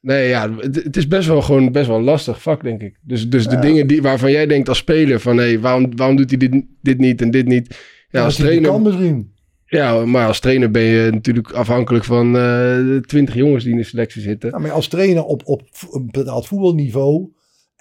Nee, 0.00 0.28
ja, 0.28 0.54
het, 0.56 0.74
het 0.84 0.96
is 0.96 1.08
best 1.08 1.28
wel 1.28 1.42
gewoon 1.42 1.72
best 1.72 1.86
wel 1.86 2.00
lastig 2.00 2.42
vak, 2.42 2.62
denk 2.62 2.82
ik. 2.82 2.98
Dus, 3.02 3.28
dus 3.30 3.46
de 3.46 3.54
Ja. 3.54 3.60
dingen 3.60 3.86
die, 3.86 4.02
waarvan 4.02 4.30
jij 4.30 4.46
denkt 4.46 4.68
als 4.68 4.78
speler 4.78 5.20
van 5.20 5.36
hé, 5.38 5.60
waarom, 5.60 5.96
waarom 5.96 6.16
doet 6.16 6.30
hij 6.30 6.38
dit, 6.38 6.64
dit 6.82 6.98
niet 6.98 7.20
en 7.22 7.30
dit 7.30 7.46
niet? 7.46 7.78
Ja, 8.10 8.24
als 8.24 8.36
trainer, 8.36 8.70
kan 8.70 8.82
misschien. 8.82 9.32
ja, 9.66 10.04
maar 10.04 10.26
als 10.26 10.40
trainer 10.40 10.70
ben 10.70 10.82
je 10.82 11.10
natuurlijk 11.10 11.50
afhankelijk 11.52 12.04
van 12.04 12.36
eh 12.36 12.96
twintig 12.96 13.34
jongens 13.34 13.64
die 13.64 13.72
in 13.72 13.78
de 13.78 13.84
selectie 13.84 14.22
zitten. 14.22 14.50
Ja, 14.50 14.58
maar 14.58 14.70
als 14.70 14.88
trainer 14.88 15.24
op, 15.24 15.42
op, 15.44 15.62
op 15.90 16.12
betaald 16.12 16.46
voetbalniveau. 16.46 17.28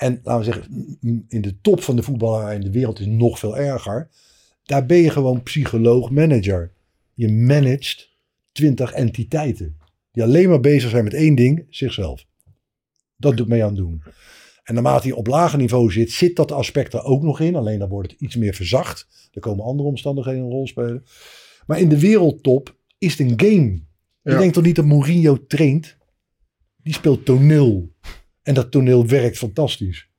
En 0.02 0.20
laten 0.24 0.46
we 0.46 0.54
zeggen, 0.54 0.98
in 1.30 1.42
de 1.42 1.62
top 1.62 1.82
van 1.82 1.96
de 1.96 2.04
voetballer 2.04 2.54
in 2.54 2.62
de 2.62 2.72
wereld 2.72 3.00
is 3.00 3.06
nog 3.06 3.40
veel 3.40 3.58
erger. 3.58 4.10
Daar 4.64 4.86
ben 4.86 4.98
je 4.98 5.10
gewoon 5.10 5.44
psycholoog-manager. 5.44 6.72
Je 7.14 7.30
managt 7.30 8.10
twintig 8.52 8.92
entiteiten. 8.92 9.78
Die 10.12 10.24
alleen 10.24 10.50
maar 10.50 10.60
bezig 10.60 10.90
zijn 10.90 11.04
met 11.04 11.14
één 11.14 11.36
ding, 11.36 11.66
zichzelf. 11.70 12.26
Dat 13.18 13.38
doet 13.38 13.48
mee 13.48 13.62
aan 13.62 13.68
het 13.68 13.78
doen. 13.78 14.04
En 14.64 14.74
naarmate 14.74 15.08
je 15.08 15.16
op 15.16 15.28
lager 15.28 15.58
niveau 15.60 15.92
zit, 15.92 16.12
zit 16.12 16.36
dat 16.36 16.52
aspect 16.52 16.94
er 16.94 17.04
ook 17.04 17.22
nog 17.24 17.40
in. 17.40 17.56
Alleen 17.56 17.80
dan 17.80 17.90
wordt 17.90 18.12
het 18.12 18.22
iets 18.22 18.36
meer 18.36 18.54
verzacht. 18.54 19.30
Er 19.32 19.42
komen 19.42 19.66
andere 19.66 19.90
omstandigheden 19.90 20.42
een 20.42 20.50
rol 20.50 20.68
spelen. 20.68 21.06
Maar 21.66 21.80
in 21.80 21.90
de 21.90 22.00
wereldtop 22.00 22.76
is 22.98 23.18
het 23.18 23.20
een 23.30 23.40
game. 23.40 23.82
Je 24.22 24.32
Ja. 24.32 24.38
denkt 24.38 24.54
toch 24.54 24.64
niet 24.64 24.76
dat 24.76 24.86
Mourinho 24.86 25.46
traint? 25.48 25.98
Die 26.84 26.94
speelt 26.94 27.26
toneel. 27.26 27.90
En 28.44 28.54
dat 28.54 28.72
toneel 28.72 29.08
werkt 29.08 29.38
fantastisch. 29.38 30.10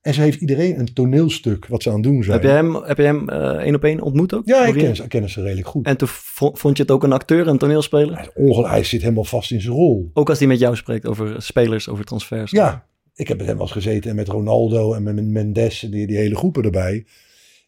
En 0.00 0.14
ze 0.14 0.20
heeft 0.20 0.40
iedereen 0.40 0.78
een 0.78 0.92
toneelstuk 0.92 1.66
wat 1.66 1.82
ze 1.82 1.88
aan 1.88 1.94
het 1.94 2.04
doen 2.04 2.22
zijn. 2.24 2.32
Heb 2.40 2.42
je 2.42 2.48
hem, 2.56 2.74
heb 2.74 2.96
je 2.96 3.02
hem 3.02 3.28
eh, 3.28 3.48
één 3.50 3.74
op 3.74 3.84
één 3.84 4.00
ontmoet 4.00 4.34
ook? 4.34 4.46
Ja, 4.46 4.64
ik 4.66 4.74
ken, 4.74 4.96
ze- 4.96 5.02
ik 5.02 5.08
ken 5.08 5.30
ze 5.30 5.42
redelijk 5.42 5.66
goed. 5.68 5.86
En 5.86 5.96
toen 5.96 6.08
vo- 6.08 6.54
vond 6.54 6.76
je 6.76 6.82
het 6.82 6.92
ook 6.92 7.02
een 7.02 7.12
acteur, 7.12 7.46
een 7.48 7.58
toneelspeler? 7.58 8.16
Hij, 8.16 8.30
hij 8.70 8.84
zit 8.84 9.00
helemaal 9.02 9.24
vast 9.24 9.50
in 9.50 9.60
zijn 9.60 9.74
rol. 9.74 10.10
Ook 10.14 10.28
als 10.28 10.38
hij 10.38 10.48
met 10.48 10.58
jou 10.58 10.76
spreekt 10.76 11.06
over 11.06 11.42
spelers, 11.42 11.88
over 11.88 12.04
transfers. 12.04 12.50
Ja, 12.50 12.86
ik 13.14 13.28
heb 13.28 13.36
met 13.36 13.46
hem 13.46 13.56
wel 13.56 13.64
eens 13.64 13.74
gezeten 13.74 14.10
en 14.10 14.16
met 14.16 14.28
Ronaldo 14.28 14.94
en 14.94 15.02
met 15.02 15.14
met 15.14 15.26
Mendes 15.26 15.82
en 15.84 15.90
die, 15.90 16.06
die 16.06 16.16
hele 16.16 16.36
groepen 16.36 16.62
erbij. 16.64 17.06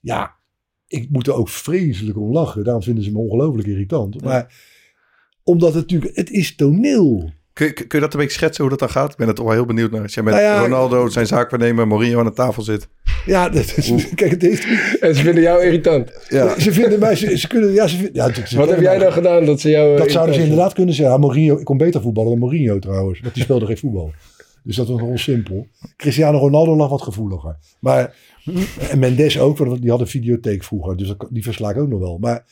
Ja, 0.00 0.34
ik 0.86 1.10
moet 1.10 1.26
er 1.26 1.34
ook 1.34 1.48
vreselijk 1.48 2.18
om 2.18 2.32
lachen. 2.32 2.64
Daarom 2.64 2.82
vinden 2.82 3.04
ze 3.04 3.12
me 3.12 3.18
ongelooflijk 3.18 3.68
irritant. 3.68 4.22
Maar 4.24 4.54
omdat 5.42 5.74
het 5.74 5.82
natuurlijk, 5.82 6.16
het 6.16 6.30
is 6.30 6.54
toneel. 6.56 7.30
Kun, 7.54 7.66
je- 7.66 7.72
kun 7.72 7.86
je 7.88 8.00
dat 8.00 8.14
een 8.14 8.20
beetje 8.20 8.34
schetsen 8.36 8.60
hoe 8.62 8.70
dat 8.70 8.78
dan 8.78 8.90
gaat? 8.90 9.10
Ik 9.10 9.16
ben 9.16 9.28
er 9.28 9.34
toch 9.34 9.44
wel 9.44 9.54
heel 9.54 9.66
benieuwd 9.66 9.90
naar. 9.90 10.02
Als 10.02 10.14
jij 10.14 10.22
met 10.22 10.34
Nou 10.34 10.44
ja, 10.46 10.60
Ronaldo, 10.60 11.08
zijn 11.08 11.26
zaakwaarnemer, 11.26 11.86
Mourinho 11.86 12.18
aan 12.18 12.24
de 12.24 12.32
tafel 12.32 12.62
zit. 12.62 12.88
Ja, 13.26 13.48
dat 13.48 13.72
is, 13.76 13.92
kijk, 14.14 14.30
het 14.30 14.42
heeft, 14.42 14.66
En 15.00 15.14
ze 15.14 15.22
vinden 15.22 15.42
jou 15.42 15.64
irritant. 15.64 16.12
Ja. 16.28 16.58
ze 16.60 16.72
vinden 16.72 16.98
mij, 16.98 17.16
ze, 17.16 17.38
ze 17.38 17.48
kunnen, 17.48 17.72
ja, 17.72 17.86
ze, 17.86 17.96
vinden- 17.96 18.14
ja, 18.14 18.34
ze- 18.34 18.46
ze 18.46 18.56
Wat 18.56 18.68
heb 18.70 18.80
jij 18.80 18.98
dan 18.98 19.12
gedaan 19.12 19.44
dat 19.44 19.60
ze 19.60 19.70
jou... 19.70 19.92
eh, 19.92 19.98
Dat 19.98 20.10
zouden 20.10 20.34
ze 20.34 20.40
inderdaad 20.42 20.72
kunnen 20.72 20.94
zeggen. 20.94 21.14
Ja, 21.14 21.20
Mourinho, 21.20 21.58
ik 21.58 21.64
kon 21.64 21.76
beter 21.76 22.00
voetballen 22.00 22.30
dan 22.30 22.38
Mourinho 22.38 22.78
trouwens. 22.78 23.20
Want 23.20 23.34
die 23.34 23.42
speelde 23.42 23.66
geen 23.66 23.78
voetbal. 23.78 24.12
Dus 24.62 24.76
dat 24.76 24.88
was 24.88 24.98
gewoon 24.98 25.18
simpel. 25.18 25.66
Cristiano 25.96 26.38
Ronaldo 26.38 26.76
lag 26.76 26.88
wat 26.88 27.02
gevoeliger. 27.02 27.56
Maar, 27.80 28.14
en 28.90 28.98
Mendes 28.98 29.38
ook, 29.38 29.58
want 29.58 29.80
die 29.82 29.90
had 29.90 30.00
een 30.00 30.06
videotheek 30.06 30.64
vroeger. 30.64 30.96
Dus 30.96 31.08
dat- 31.08 31.26
die 31.30 31.42
versla 31.42 31.70
ik 31.70 31.76
ook 31.78 31.88
nog 31.88 32.00
wel. 32.00 32.18
Maar 32.20 32.44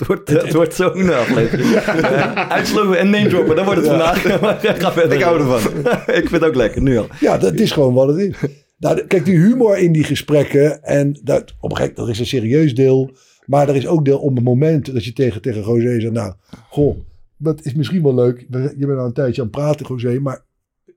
Het 0.00 0.08
wordt, 0.08 0.30
het 0.30 0.52
wordt 0.52 0.74
zo'n 0.74 1.14
aflevering. 1.14 1.70
Ja, 1.70 2.48
Uitsloven 2.48 2.98
en 2.98 3.10
name 3.10 3.28
droppen, 3.28 3.56
dan 3.56 3.64
wordt 3.64 3.80
het 3.80 3.88
vandaag. 3.88 4.22
Ga 4.82 4.92
verder. 4.92 5.12
Ik 5.12 5.22
hou 5.22 5.38
ervan. 5.38 5.72
ik 6.20 6.28
vind 6.28 6.30
het 6.30 6.44
ook 6.44 6.54
lekker, 6.54 6.82
nu 6.82 6.98
al. 6.98 7.06
Ja, 7.20 7.38
dat 7.38 7.54
is 7.54 7.72
gewoon 7.72 7.94
wat 7.94 8.08
het 8.08 8.18
is. 8.18 8.36
Nou, 8.78 9.06
kijk, 9.06 9.24
die 9.24 9.38
humor 9.38 9.78
in 9.78 9.92
die 9.92 10.04
gesprekken. 10.04 10.82
En 10.82 11.18
dat, 11.22 11.54
op 11.60 11.70
een 11.70 11.76
gegeven 11.76 11.94
moment, 11.96 11.98
er 11.98 12.08
is 12.08 12.18
een 12.18 12.40
serieus 12.40 12.74
deel. 12.74 13.10
Maar 13.46 13.68
er 13.68 13.76
is 13.76 13.86
ook 13.86 14.04
deel 14.04 14.18
op 14.18 14.34
het 14.34 14.44
moment 14.44 14.92
dat 14.92 15.04
je 15.04 15.12
tegen, 15.12 15.42
tegen 15.42 15.62
José 15.62 16.00
zegt. 16.00 16.12
Nou, 16.12 16.34
goh, 16.68 16.96
dat 17.36 17.64
is 17.64 17.74
misschien 17.74 18.02
wel 18.02 18.14
leuk. 18.14 18.46
Je 18.50 18.86
bent 18.86 18.98
al 18.98 19.06
een 19.06 19.12
tijdje 19.12 19.42
aan 19.42 19.48
het 19.52 19.56
praten, 19.56 19.86
José. 19.86 20.18
Maar 20.20 20.44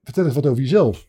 vertel 0.04 0.26
eens 0.26 0.36
wat 0.36 0.48
over 0.48 0.62
jezelf. 0.62 1.08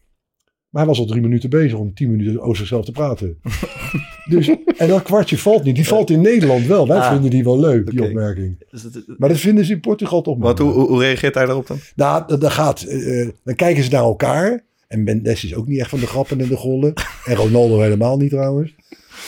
Maar 0.75 0.83
hij 0.83 0.93
was 0.93 1.01
al 1.03 1.07
drie 1.07 1.23
minuten 1.23 1.51
bezig 1.51 1.79
om 1.79 1.95
tien 1.95 2.11
minuten 2.11 2.41
over 2.41 2.57
zichzelf 2.57 2.85
te 2.85 2.93
praten. 2.93 3.39
dus, 4.31 4.49
en 4.77 4.89
dat 4.89 5.03
kwartje 5.03 5.39
valt 5.39 5.65
niet. 5.65 5.75
Die 5.75 5.87
valt 5.87 6.11
in 6.11 6.21
Nederland 6.21 6.67
wel. 6.67 6.89
Wij 6.89 6.99
Ah, 6.99 7.13
vinden 7.13 7.31
die 7.31 7.45
wel 7.45 7.61
leuk, 7.61 7.91
die 7.91 8.03
opmerking. 8.03 8.65
Dus 8.71 8.83
Maar 9.19 9.29
dat 9.29 9.39
vinden 9.39 9.65
ze 9.65 9.73
in 9.73 9.81
Portugal 9.81 10.23
toch 10.23 10.39
Wat, 10.39 10.59
hoe, 10.59 10.73
hoe, 10.73 11.01
reageert 11.01 11.35
hij 11.35 11.47
daarop 11.47 11.67
dan? 11.67 11.79
Nou, 11.97 12.39
dan, 12.39 12.51
gaat, 12.51 12.83
eh, 12.83 13.29
dan 13.45 13.55
kijken 13.55 13.85
ze 13.85 13.91
naar 13.91 14.03
elkaar. 14.03 14.65
En 14.89 15.03
Mendes 15.03 15.45
is 15.45 15.55
ook 15.55 15.67
niet 15.67 15.79
echt 15.79 15.91
van 15.91 16.01
de 16.01 16.07
grappen 16.07 16.41
en 16.41 16.49
de 16.49 16.57
gollen. 16.57 16.93
En 17.25 17.35
Ronaldo 17.35 17.81
helemaal 17.81 18.17
niet 18.17 18.31
trouwens. 18.31 18.75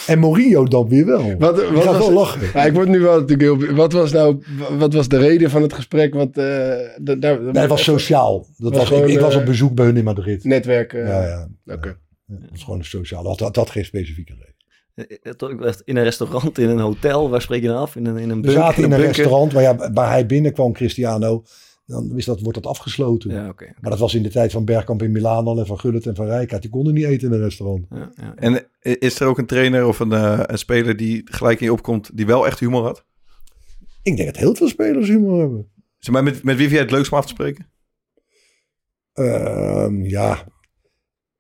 En 0.07 0.19
Mourinho 0.19 0.65
dan 0.65 0.89
weer 0.89 1.07
wel. 1.07 1.35
Wat, 1.39 1.69
wat 1.71 1.85
was, 1.85 1.97
wel 1.99 2.13
lachen. 2.13 2.41
Ja, 2.55 2.65
ik 2.65 2.73
word 2.73 2.89
nu 2.89 3.01
wel 3.01 3.21
natuurlijk 3.21 3.41
heel... 3.63 3.75
Wat 3.75 3.93
was 3.93 4.13
nou... 4.13 4.43
Wat 4.79 4.95
was 4.95 5.09
de 5.09 5.19
reden 5.19 5.51
van 5.51 5.63
het 5.63 5.73
gesprek? 5.73 6.15
Wat, 6.15 6.29
eh, 6.37 6.45
da- 7.01 7.15
daar, 7.15 7.41
Nee, 7.43 7.53
het 7.53 7.69
was 7.69 7.85
sociaal. 7.85 8.47
Dat 8.57 8.71
Was 8.71 8.79
was, 8.79 8.89
gewoon, 8.89 9.03
ik, 9.03 9.09
ik 9.15 9.21
was 9.21 9.35
eh, 9.35 9.41
op 9.41 9.47
bezoek 9.47 9.75
bij 9.75 9.85
hun 9.85 9.97
in 9.97 10.05
Madrid. 10.05 10.45
Netwerk. 10.45 10.93
eh, 10.93 11.07
ja, 11.07 11.23
ja. 11.27 11.49
Oké. 11.75 11.89
Ja, 12.27 12.35
Het 12.41 12.51
was 12.51 12.63
gewoon 12.65 12.85
sociaal. 12.85 13.23
Dat 13.23 13.39
dat 13.39 13.57
had 13.57 13.71
geen 13.71 13.85
specifieke 13.85 14.33
reden. 14.33 14.55
In 15.85 15.97
een 15.97 16.03
restaurant, 16.03 16.59
in 16.59 16.69
een 16.69 16.79
hotel, 16.79 17.31
waar 17.31 17.43
spreek 17.43 17.63
je 17.63 17.69
dan 17.69 17.77
af? 17.77 17.97
In 17.97 18.07
een, 18.07 18.17
in 18.17 18.31
een 18.31 18.43
We 18.43 18.51
zaten 18.51 18.77
in 18.77 18.83
een 18.83 18.89
bunker? 18.91 19.07
restaurant 19.07 19.53
waar, 19.53 19.63
ja, 19.63 19.91
waar 19.93 20.11
hij 20.11 20.27
binnenkwam, 20.27 20.73
Cristiano. 20.73 21.43
Dan 21.87 22.17
is 22.17 22.25
dat, 22.25 22.41
wordt 22.41 22.63
dat 22.63 22.73
afgesloten. 22.73 23.31
Ja, 23.31 23.49
oké. 23.49 23.73
Maar 23.81 23.91
dat 23.91 23.99
was 24.01 24.15
in 24.15 24.23
de 24.23 24.29
tijd 24.29 24.53
van 24.53 24.65
Bergkamp 24.65 25.03
in 25.03 25.13
Milaan 25.13 25.47
al 25.47 25.59
en 25.59 25.67
van 25.67 25.81
Gullit 25.81 26.07
en 26.07 26.15
van 26.15 26.27
Rijkaard. 26.27 26.63
Die 26.63 26.71
konden 26.71 26.95
niet 26.95 27.05
eten 27.05 27.29
in 27.29 27.35
een 27.35 27.43
restaurant. 27.43 27.87
Ja, 27.91 28.13
ja. 28.15 28.35
En 28.35 28.67
is 28.81 29.21
er 29.21 29.27
ook 29.27 29.39
een 29.39 29.47
trainer 29.47 29.87
of 29.87 29.99
een, 29.99 30.13
eh, 30.13 30.41
een 30.43 30.59
speler 30.59 30.97
die 30.97 31.23
gelijk 31.25 31.61
in 31.61 31.67
je 31.67 31.73
opkomt, 31.73 32.11
die 32.17 32.27
wel 32.27 32.47
echt 32.47 32.61
humor 32.61 32.83
had? 32.83 33.05
Ik 34.03 34.17
denk 34.17 34.29
dat 34.29 34.37
heel 34.37 34.55
veel 34.55 34.69
spelers 34.69 35.09
humor 35.09 35.41
hebben. 35.41 35.71
Zeg 35.99 36.15
maar, 36.15 36.23
met, 36.23 36.43
met 36.43 36.57
wie 36.57 36.69
vind 36.69 36.71
jij 36.71 36.81
het 36.81 36.91
leukst 36.91 37.13
om 37.13 37.19
af 37.19 37.25
te 37.25 37.33
spreken? 37.33 37.71
Ehm, 39.13 40.05
ja. 40.05 40.45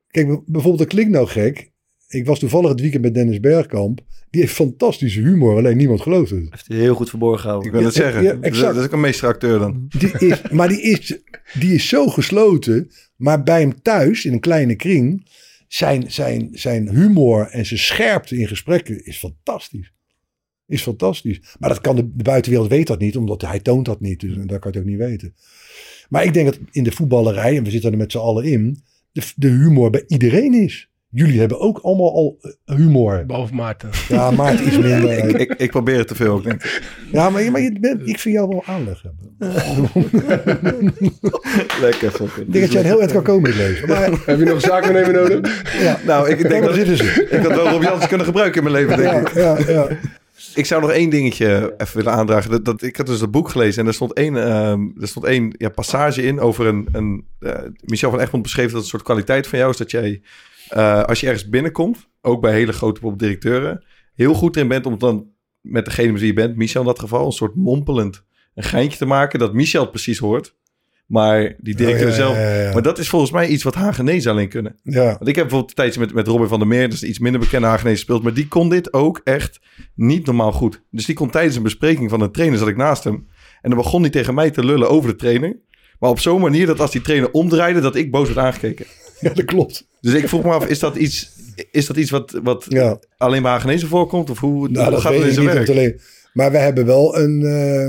Kijk, 0.06 0.26
bijvoorbeeld, 0.26 0.78
dat 0.78 0.88
klinkt 0.88 1.12
nou 1.12 1.26
gek. 1.26 1.72
Ik 2.08 2.26
was 2.26 2.38
toevallig 2.38 2.70
het 2.70 2.80
weekend 2.80 3.02
met 3.02 3.14
Dennis 3.14 3.40
Bergkamp. 3.40 4.00
Die 4.30 4.40
heeft 4.40 4.54
fantastische 4.54 5.20
humor, 5.20 5.56
alleen 5.56 5.76
niemand 5.76 6.00
gelooft 6.00 6.30
het. 6.30 6.46
Heeft 6.50 6.68
hij 6.68 6.76
heel 6.76 6.94
goed 6.94 7.08
verborgen 7.08 7.38
Ik 7.38 7.42
gehouden. 7.44 7.72
wil 7.72 7.84
het 7.84 7.94
zeggen. 7.94 8.22
ja, 8.22 8.32
dat, 8.32 8.42
exact. 8.42 8.66
dat 8.74 8.76
is 8.76 8.84
ook 8.84 8.92
een 8.92 9.00
meesteracteur 9.00 9.58
dan. 9.58 9.86
Die 9.98 10.12
is, 10.18 10.42
maar 10.50 10.68
die 10.68 10.80
is, 10.82 11.18
die 11.58 11.74
is 11.74 11.88
zo 11.88 12.06
gesloten. 12.06 12.90
Maar 13.16 13.42
bij 13.42 13.60
hem 13.60 13.82
thuis, 13.82 14.24
in 14.24 14.32
een 14.32 14.40
kleine 14.40 14.74
kring, 14.74 15.26
zijn, 15.68 16.10
zijn, 16.12 16.48
zijn 16.52 16.88
humor 16.88 17.46
en 17.46 17.66
zijn 17.66 17.80
scherpte 17.80 18.36
in 18.36 18.48
gesprekken 18.48 19.04
is 19.04 19.18
fantastisch. 19.18 19.92
Is 20.66 20.82
fantastisch. 20.82 21.40
Maar 21.58 21.68
dat 21.68 21.80
kan 21.80 21.96
de, 21.96 22.14
de 22.14 22.22
buitenwereld 22.22 22.70
weet 22.70 22.86
dat 22.86 22.98
niet, 22.98 23.16
omdat 23.16 23.42
hij 23.42 23.60
toont 23.60 23.84
dat 23.84 24.00
niet. 24.00 24.20
Dus 24.20 24.34
daar 24.34 24.58
kan 24.58 24.72
je 24.72 24.78
het 24.78 24.86
ook 24.86 24.92
niet 24.92 25.08
weten. 25.08 25.34
Maar 26.08 26.24
ik 26.24 26.34
denk 26.34 26.46
dat 26.46 26.58
in 26.70 26.84
de 26.84 26.92
voetballerij, 26.92 27.56
en 27.56 27.64
we 27.64 27.70
zitten 27.70 27.92
er 27.92 27.98
met 27.98 28.12
z'n 28.12 28.18
allen 28.18 28.44
in, 28.44 28.82
de, 29.12 29.22
de 29.36 29.48
humor 29.48 29.90
bij 29.90 30.04
iedereen 30.06 30.54
is. 30.54 30.90
Jullie 31.16 31.38
hebben 31.40 31.60
ook 31.60 31.78
allemaal 31.78 32.14
al 32.14 32.38
eh, 32.64 32.76
humor. 32.76 33.24
Behalve 33.26 33.54
Maarten. 33.54 33.88
Ja, 34.08 34.30
maar 34.30 34.50
het 34.50 34.60
is 34.60 34.78
minder. 34.88 35.28
ik, 35.28 35.36
ik, 35.38 35.54
ik 35.56 35.70
probeer 35.70 35.98
het 35.98 36.08
te 36.08 36.14
veel 36.14 36.42
denk. 36.42 36.80
Ja, 37.12 37.30
maar, 37.30 37.42
je- 37.42 37.50
maar 37.50 37.60
je 37.60 37.78
bent, 37.80 38.08
ik 38.08 38.18
vind 38.18 38.34
jou 38.34 38.48
wel 38.48 38.62
aanleg 38.66 39.02
hebben. 39.02 39.36
Lekker. 41.80 42.12
Ik 42.36 42.52
denk 42.52 42.64
dat 42.64 42.72
jij 42.72 42.80
een 42.80 42.86
heel 42.86 43.00
eind 43.00 43.12
kan 43.12 43.22
komen 43.22 43.50
in 43.50 43.56
het 43.56 43.66
leven. 43.68 43.88
Maar 43.88 44.10
Heb 44.26 44.38
je 44.38 44.44
nog 44.44 44.54
een 44.54 44.60
zaakwaarnemer 44.60 45.12
nodig? 45.12 45.62
ja, 45.82 45.98
Nou, 46.06 46.28
ik 46.30 46.48
denk 46.48 46.64
dat 46.64 46.74
zitten 46.74 46.96
ze. 46.96 47.26
ik 47.30 47.42
had 47.42 47.54
wel 47.54 47.68
Rob 47.68 47.82
Jansen 47.82 48.08
kunnen 48.08 48.26
gebruiken 48.26 48.64
in 48.64 48.72
mijn 48.72 48.84
leven, 48.86 49.02
denk 49.02 49.28
ik. 49.28 49.34
Ja, 49.34 49.58
ja, 49.58 49.72
ja. 49.72 49.88
Ik 50.54 50.66
zou 50.66 50.80
nog 50.80 50.90
één 50.90 51.10
dingetje 51.10 51.74
even 51.78 51.96
willen 51.96 52.12
aandragen. 52.12 52.50
Dat, 52.50 52.64
dat, 52.64 52.82
ik 52.82 52.96
had 52.96 53.06
dus 53.06 53.18
dat 53.18 53.30
boek 53.30 53.48
gelezen 53.48 53.82
en 53.82 53.88
er 53.88 53.94
stond 53.94 54.12
één, 54.12 54.36
ehm, 54.44 54.80
er 55.00 55.08
stond 55.08 55.26
één 55.26 55.54
ja, 55.58 55.68
passage 55.68 56.22
in 56.22 56.40
over 56.40 56.66
een... 56.66 56.88
een 56.92 57.24
eh, 57.40 57.52
Michel 57.84 58.10
van 58.10 58.20
Egmond 58.20 58.42
beschreef 58.42 58.72
dat 58.72 58.80
een 58.80 58.86
soort 58.88 59.02
kwaliteit 59.02 59.46
van 59.46 59.58
jou 59.58 59.70
is 59.70 59.76
dat 59.76 59.90
jij... 59.90 60.20
eh, 60.68 61.02
als 61.02 61.20
je 61.20 61.26
ergens 61.26 61.48
binnenkomt, 61.48 62.08
ook 62.20 62.40
bij 62.40 62.52
hele 62.52 62.72
grote 62.72 63.00
bijvoorbeeld 63.00 63.22
directeuren... 63.22 63.84
heel 64.14 64.34
goed 64.34 64.56
erin 64.56 64.68
bent 64.68 64.86
om 64.86 64.98
dan 64.98 65.26
met 65.60 65.84
degene 65.84 66.12
wie 66.12 66.26
je 66.26 66.32
bent, 66.32 66.56
Michel 66.56 66.80
in 66.80 66.86
dat 66.86 66.98
geval... 66.98 67.26
een 67.26 67.32
soort 67.32 67.54
mompelend 67.54 68.24
een 68.54 68.62
geintje 68.62 68.98
te 68.98 69.06
maken 69.06 69.38
dat 69.38 69.52
Michel 69.52 69.82
het 69.82 69.90
precies 69.90 70.18
hoort... 70.18 70.54
Maar 71.06 71.54
die 71.58 71.74
directeur 71.74 72.06
Oh, 72.06 72.10
ja, 72.10 72.16
zelf... 72.16 72.34
ja, 72.36 72.54
ja, 72.54 72.62
ja. 72.62 72.72
Maar 72.72 72.82
dat 72.82 72.98
is 72.98 73.08
volgens 73.08 73.30
mij 73.30 73.48
iets 73.48 73.62
wat 73.62 73.74
Hagenezen 73.74 74.30
alleen 74.30 74.48
kunnen. 74.48 74.76
Ja, 74.82 75.04
Want 75.04 75.28
ik 75.28 75.34
heb 75.34 75.34
bijvoorbeeld 75.34 75.68
een 75.68 75.74
tijdje 75.74 76.00
met, 76.00 76.14
met 76.14 76.26
Robin 76.26 76.48
van 76.48 76.58
der 76.58 76.68
Meer, 76.68 76.90
dus 76.90 77.02
iets 77.02 77.18
minder 77.18 77.40
bekende 77.40 77.66
Hagenees 77.66 77.94
gespeeld, 77.94 78.22
maar 78.22 78.34
die 78.34 78.48
kon 78.48 78.68
dit 78.68 78.92
ook 78.92 79.20
echt 79.24 79.60
niet 79.94 80.26
normaal 80.26 80.52
goed. 80.52 80.82
Dus 80.90 81.04
die 81.04 81.14
kon 81.14 81.30
tijdens 81.30 81.56
een 81.56 81.62
bespreking 81.62 82.10
van 82.10 82.20
een 82.20 82.32
trainer, 82.32 82.58
zat 82.58 82.68
ik 82.68 82.76
naast 82.76 83.04
hem, 83.04 83.26
en 83.62 83.70
dan 83.70 83.78
begon 83.78 84.00
hij 84.00 84.10
tegen 84.10 84.34
mij 84.34 84.50
te 84.50 84.64
lullen 84.64 84.90
over 84.90 85.10
de 85.10 85.16
trainer. 85.16 85.56
Maar 85.98 86.10
op 86.10 86.20
zo'n 86.20 86.40
manier 86.40 86.66
dat 86.66 86.80
als 86.80 86.90
die 86.90 87.00
trainer 87.00 87.30
omdraaide, 87.30 87.80
dat 87.80 87.96
ik 87.96 88.10
boos 88.10 88.26
werd 88.26 88.46
aangekeken. 88.46 88.86
ja, 89.20 89.30
dat 89.30 89.44
klopt. 89.44 89.86
Dus 90.00 90.14
ik 90.14 90.28
vroeg 90.28 90.42
me 90.44 90.50
af, 90.52 90.66
is 90.66 90.78
dat 90.78 90.96
iets, 90.96 91.30
is 91.70 91.86
dat 91.86 91.96
iets 91.96 92.10
wat, 92.10 92.40
wat 92.42 92.64
Ja. 92.68 92.98
alleen 93.16 93.42
bij 93.42 93.50
Hagenezen 93.50 93.88
voorkomt? 93.88 94.30
Of 94.30 94.38
hoe, 94.40 94.68
Nou, 94.68 94.82
hoe 94.84 94.92
dat 94.92 95.00
gaat 95.00 95.14
het 95.14 95.24
in 95.24 95.32
zijn 95.32 95.46
werk? 95.46 95.68
Alleen, 95.68 96.00
maar 96.32 96.50
we 96.50 96.58
hebben 96.58 96.86
wel 96.86 97.18
een... 97.18 97.42
eh, 97.42 97.86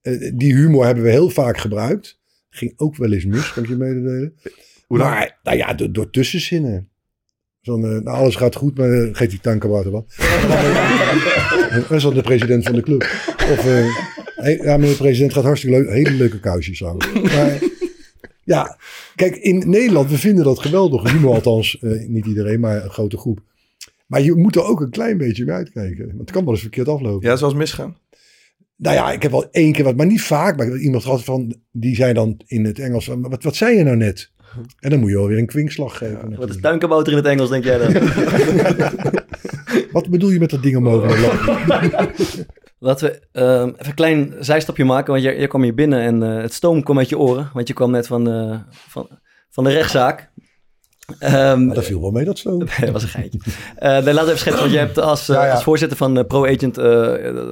eh, 0.00 0.32
die 0.34 0.54
humor 0.54 0.84
hebben 0.84 1.04
we 1.04 1.10
heel 1.10 1.30
vaak 1.30 1.58
gebruikt. 1.58 2.18
Ging 2.50 2.72
ook 2.76 2.96
wel 2.96 3.12
eens 3.12 3.24
mis, 3.24 3.52
kan 3.52 3.62
ik 3.62 3.68
je 3.68 3.76
mededelen. 3.76 4.34
Hoe 4.86 4.98
dan? 4.98 5.06
maar, 5.10 5.38
nou 5.42 5.56
ja, 5.56 5.74
door, 5.74 5.92
door 5.92 6.10
tussenzinnen. 6.10 6.88
Zo'n, 7.60 7.84
eh, 7.84 7.90
nou, 7.90 8.04
alles 8.16 8.36
gaat 8.36 8.56
goed, 8.56 8.78
maar 8.78 8.88
uh, 8.88 9.08
geeft 9.14 9.30
die 9.30 9.40
tankenwater 9.40 9.90
wat. 9.90 10.14
Dat 11.70 11.90
is 11.90 12.02
dan 12.02 12.14
de 12.14 12.22
president 12.22 12.64
van 12.64 12.74
de 12.74 12.82
club. 12.82 13.02
Of, 13.50 13.62
hey, 14.34 14.56
ja, 14.56 14.76
meneer 14.76 14.90
de 14.90 14.96
president 14.96 15.32
gaat 15.32 15.44
hartstikke 15.44 15.76
leuk. 15.76 15.90
Hele 15.90 16.10
leuke 16.10 16.40
kousjes 16.40 16.84
aan. 16.84 16.96
Maar, 17.22 17.58
ja, 18.44 18.78
kijk, 19.14 19.36
in 19.36 19.70
Nederland, 19.70 20.10
we 20.10 20.18
vinden 20.18 20.44
dat 20.44 20.58
geweldig. 20.58 21.12
Humor 21.12 21.34
althans, 21.34 21.78
eh, 21.78 22.08
niet 22.08 22.26
iedereen, 22.26 22.60
maar 22.60 22.84
een 22.84 22.90
grote 22.90 23.16
groep. 23.16 23.40
Maar 24.06 24.22
je 24.22 24.34
moet 24.34 24.56
er 24.56 24.64
ook 24.64 24.80
een 24.80 24.90
klein 24.90 25.18
beetje 25.18 25.44
mee 25.44 25.54
uitkijken. 25.54 26.06
Want 26.06 26.18
het 26.18 26.30
kan 26.30 26.44
wel 26.44 26.52
eens 26.52 26.62
verkeerd 26.62 26.88
aflopen. 26.88 27.28
Ja, 27.28 27.36
zoals 27.36 27.54
misgaan. 27.54 27.96
Nou 28.76 28.96
ja, 28.96 29.12
ik 29.12 29.22
heb 29.22 29.30
wel 29.30 29.50
één 29.50 29.72
keer 29.72 29.84
wat, 29.84 29.96
maar 29.96 30.06
niet 30.06 30.22
vaak. 30.22 30.56
Maar 30.56 30.76
iemand 30.76 31.04
had 31.04 31.24
van, 31.24 31.56
die 31.70 31.94
zei 31.94 32.12
dan 32.12 32.40
in 32.46 32.64
het 32.64 32.78
Engels, 32.78 33.06
wat, 33.06 33.42
wat 33.42 33.56
zei 33.56 33.76
je 33.76 33.84
nou 33.84 33.96
net? 33.96 34.30
En 34.78 34.90
dan 34.90 35.00
moet 35.00 35.10
je 35.10 35.16
wel 35.16 35.26
weer 35.26 35.38
een 35.38 35.46
kwinkslag 35.46 35.96
geven. 35.96 36.36
Wat 36.36 36.48
is 36.48 36.60
tuinkabouter 36.60 37.12
in 37.12 37.18
het 37.18 37.26
Engels, 37.26 37.50
denk 37.50 37.64
jij 37.64 37.78
dan? 37.78 37.92
Wat 39.92 40.08
bedoel 40.08 40.30
je 40.30 40.38
met 40.38 40.50
dat 40.50 40.62
ding 40.62 40.76
omhoog? 40.76 41.04
Laten 42.82 43.08
we 43.08 43.26
ehm, 43.32 43.68
even 43.68 43.86
een 43.86 43.94
klein 43.94 44.34
zijstapje 44.38 44.84
maken, 44.84 45.12
want 45.12 45.24
je, 45.24 45.34
je 45.34 45.46
kwam 45.46 45.62
hier 45.62 45.74
binnen 45.74 46.00
en 46.00 46.22
eh, 46.22 46.42
het 46.42 46.52
stoom 46.52 46.82
kwam 46.82 46.98
uit 46.98 47.08
je 47.08 47.18
oren, 47.18 47.50
want 47.52 47.68
je 47.68 47.74
kwam 47.74 47.90
net 47.90 48.06
van, 48.06 48.24
van, 48.70 49.08
van 49.50 49.64
de 49.64 49.70
rechtszaak. 49.70 50.30
Maar 51.20 51.74
dat 51.74 51.84
viel 51.84 52.00
wel 52.00 52.10
mee, 52.10 52.24
dat 52.24 52.38
zo. 52.38 52.58
dat 52.80 52.90
was 52.90 53.02
een 53.02 53.08
geintje. 53.08 53.40
Eh 53.76 53.90
nee, 53.90 54.02
laten 54.02 54.14
we 54.14 54.20
even 54.20 54.38
schetsen, 54.38 54.60
want 54.60 54.72
je 54.72 54.78
hebt 54.78 54.98
als, 54.98 55.28
eh, 55.28 55.36
Ja, 55.36 55.44
ja. 55.44 55.52
als 55.52 55.62
voorzitter 55.62 55.96
van 55.96 56.26
ProAgent, 56.26 56.74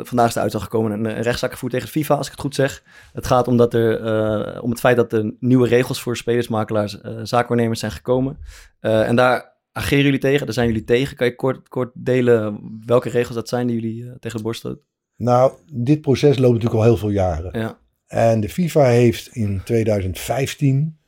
vandaag 0.08 0.28
is 0.28 0.34
de 0.34 0.40
uitslag 0.40 0.62
gekomen, 0.62 0.92
een, 0.92 1.04
een 1.04 1.22
rechtszaak 1.22 1.52
gevoerd 1.52 1.72
tegen 1.72 1.88
FIFA, 1.88 2.14
als 2.14 2.26
ik 2.26 2.32
het 2.32 2.40
goed 2.40 2.54
zeg. 2.54 2.82
Het 3.12 3.26
gaat 3.26 3.48
om, 3.48 3.56
dat 3.56 3.74
er, 3.74 4.62
om 4.62 4.70
het 4.70 4.80
feit 4.80 4.96
dat 4.96 5.12
er 5.12 5.34
nieuwe 5.40 5.68
regels 5.68 6.00
voor 6.00 6.16
spelersmakelaars, 6.16 6.98
zaakwaarnemers 7.22 7.80
zijn 7.80 7.92
gekomen. 7.92 8.38
En 8.80 9.16
daar 9.16 9.56
ageren 9.72 10.04
jullie 10.04 10.20
tegen, 10.20 10.44
daar 10.44 10.54
zijn 10.54 10.66
jullie 10.66 10.84
tegen. 10.84 11.16
Kan 11.16 11.26
je 11.26 11.34
kort, 11.34 11.68
kort 11.68 11.90
delen 11.94 12.60
welke 12.86 13.08
regels 13.08 13.34
dat 13.34 13.48
zijn 13.48 13.66
die 13.66 13.80
jullie 13.80 14.18
tegen 14.18 14.36
de 14.36 14.42
borst 14.42 14.60
stoten? 14.60 14.86
Nou, 15.18 15.52
dit 15.72 16.00
proces 16.00 16.38
loopt 16.38 16.54
natuurlijk 16.54 16.80
al 16.80 16.86
heel 16.88 16.96
veel 16.96 17.10
jaren. 17.10 17.60
Ja. 17.60 17.78
En 18.06 18.40
de 18.40 18.48
FIFA 18.48 18.88
heeft 18.88 19.28
in 19.32 19.60
2015 19.64 20.98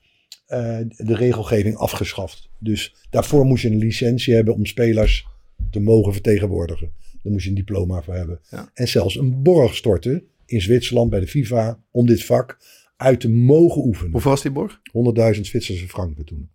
eh, 0.47 0.79
de 0.89 1.15
regelgeving 1.15 1.77
afgeschaft. 1.77 2.49
Dus 2.59 2.95
daarvoor 3.11 3.45
moest 3.45 3.63
je 3.63 3.71
een 3.71 3.79
licentie 3.79 4.35
hebben 4.35 4.55
om 4.55 4.67
spelers 4.67 5.27
te 5.71 5.81
mogen 5.81 6.13
vertegenwoordigen. 6.13 6.93
Daar 7.23 7.33
moest 7.33 7.45
je 7.45 7.51
een 7.51 7.57
diploma 7.57 8.03
voor 8.03 8.15
hebben. 8.15 8.41
Ja. 8.51 8.71
En 8.75 8.89
zelfs 8.89 9.17
een 9.17 9.43
borg 9.43 9.75
storten 9.75 10.25
in 10.47 10.61
Zwitserland 10.61 11.11
bij 11.11 11.21
de 11.21 11.27
FIFA 11.27 11.81
om 11.91 12.07
dit 12.07 12.25
vak 12.25 12.59
uit 12.97 13.21
te 13.21 13.29
mogen 13.29 13.85
oefenen. 13.85 14.09
100.000 14.09 14.13
Hoeveel 14.13 14.31
was 14.31 14.43
die 14.43 14.51
borg? 14.51 14.81
Zwitserse 15.47 15.89
franken 15.89 16.25
toen, 16.25 16.51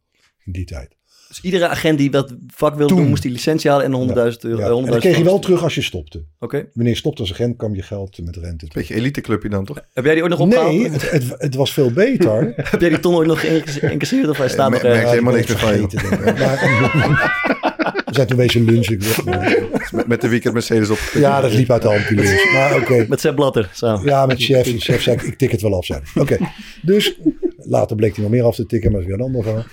in 0.45 0.51
die 0.51 0.65
tijd. 0.65 0.95
Dus 1.35 1.43
iedere 1.43 1.67
agent 1.67 1.97
die 1.97 2.09
dat 2.09 2.35
vak 2.47 2.75
wilde 2.75 2.87
Toen. 2.93 2.97
doen, 3.01 3.09
moest 3.09 3.21
die 3.21 3.31
licentie 3.31 3.69
halen 3.69 3.85
en 3.85 4.31
100.000 4.33 4.39
euro. 4.39 4.61
Ja. 4.61 4.67
100.000 4.81 4.85
En 4.85 4.91
dan 4.91 4.99
kreeg 4.99 5.17
je 5.17 5.23
wel 5.23 5.39
terug 5.39 5.63
als 5.63 5.75
je 5.75 5.81
stopte. 5.81 6.23
Oké. 6.39 6.65
Wanneer 6.73 6.93
je 6.93 6.99
stopt 6.99 7.19
als 7.19 7.31
agent, 7.31 7.57
kwam 7.57 7.75
je 7.75 7.81
geld 7.81 8.19
met 8.23 8.35
rente. 8.35 8.67
Beetje 8.73 8.93
eliteclubje 8.95 9.49
dan, 9.49 9.65
toch? 9.65 9.79
Heb 9.93 10.03
jij 10.05 10.13
die 10.13 10.21
ooit 10.23 10.31
nog 10.31 10.39
opgehaald? 10.41 10.71
Nee, 10.71 10.89
het, 10.89 11.11
het, 11.11 11.23
het 11.37 11.55
was 11.55 11.73
veel 11.73 11.91
beter. 11.91 12.53
Heb 12.71 12.81
jij 12.81 12.89
die 12.89 12.99
ton 12.99 13.15
ooit 13.15 13.27
nog 13.27 13.39
geïnc- 13.39 13.69
geïncasseerd 13.69 14.29
of 14.29 14.37
hij 14.37 14.49
staat 14.49 14.71
nog 14.71 14.81
merk 14.81 14.93
ergens? 14.95 15.11
je 15.11 15.17
helemaal 15.17 15.33
niks 15.33 15.47
het 15.47 15.61
meer 15.61 15.89
van, 15.89 17.13
We 18.05 18.13
zijn 18.21 18.27
toen 18.27 18.37
wezen 18.37 18.63
lunchen. 18.65 18.99
Met, 19.91 20.07
met 20.07 20.21
de 20.21 20.27
weekend 20.27 20.53
Mercedes 20.53 20.89
op. 20.89 20.97
Ja, 21.13 21.41
dat 21.41 21.53
liep 21.53 21.71
uit 21.71 21.81
de 21.81 21.87
hand. 21.87 22.09
Maar 22.53 22.75
oké. 22.75 23.05
Met 23.09 23.19
Sepp 23.19 23.35
Blatter 23.35 23.69
samen. 23.73 24.05
Ja, 24.05 24.25
met 24.25 24.43
chef. 24.43 24.73
Chef 24.77 25.01
zei, 25.01 25.17
ik 25.23 25.37
tik 25.37 25.51
het 25.51 25.61
wel 25.61 25.73
af. 25.75 25.89
Oké, 26.15 26.37
dus 26.81 27.15
later 27.57 27.95
bleek 27.95 28.13
hij 28.13 28.23
nog 28.23 28.31
meer 28.31 28.43
af 28.43 28.55
te 28.55 28.65
tikken, 28.65 28.91
maar 28.91 29.01
dat 29.01 29.09
is 29.09 29.15
weer 29.15 29.25
een 29.25 29.33
ander 29.33 29.43
verhaal. 29.43 29.65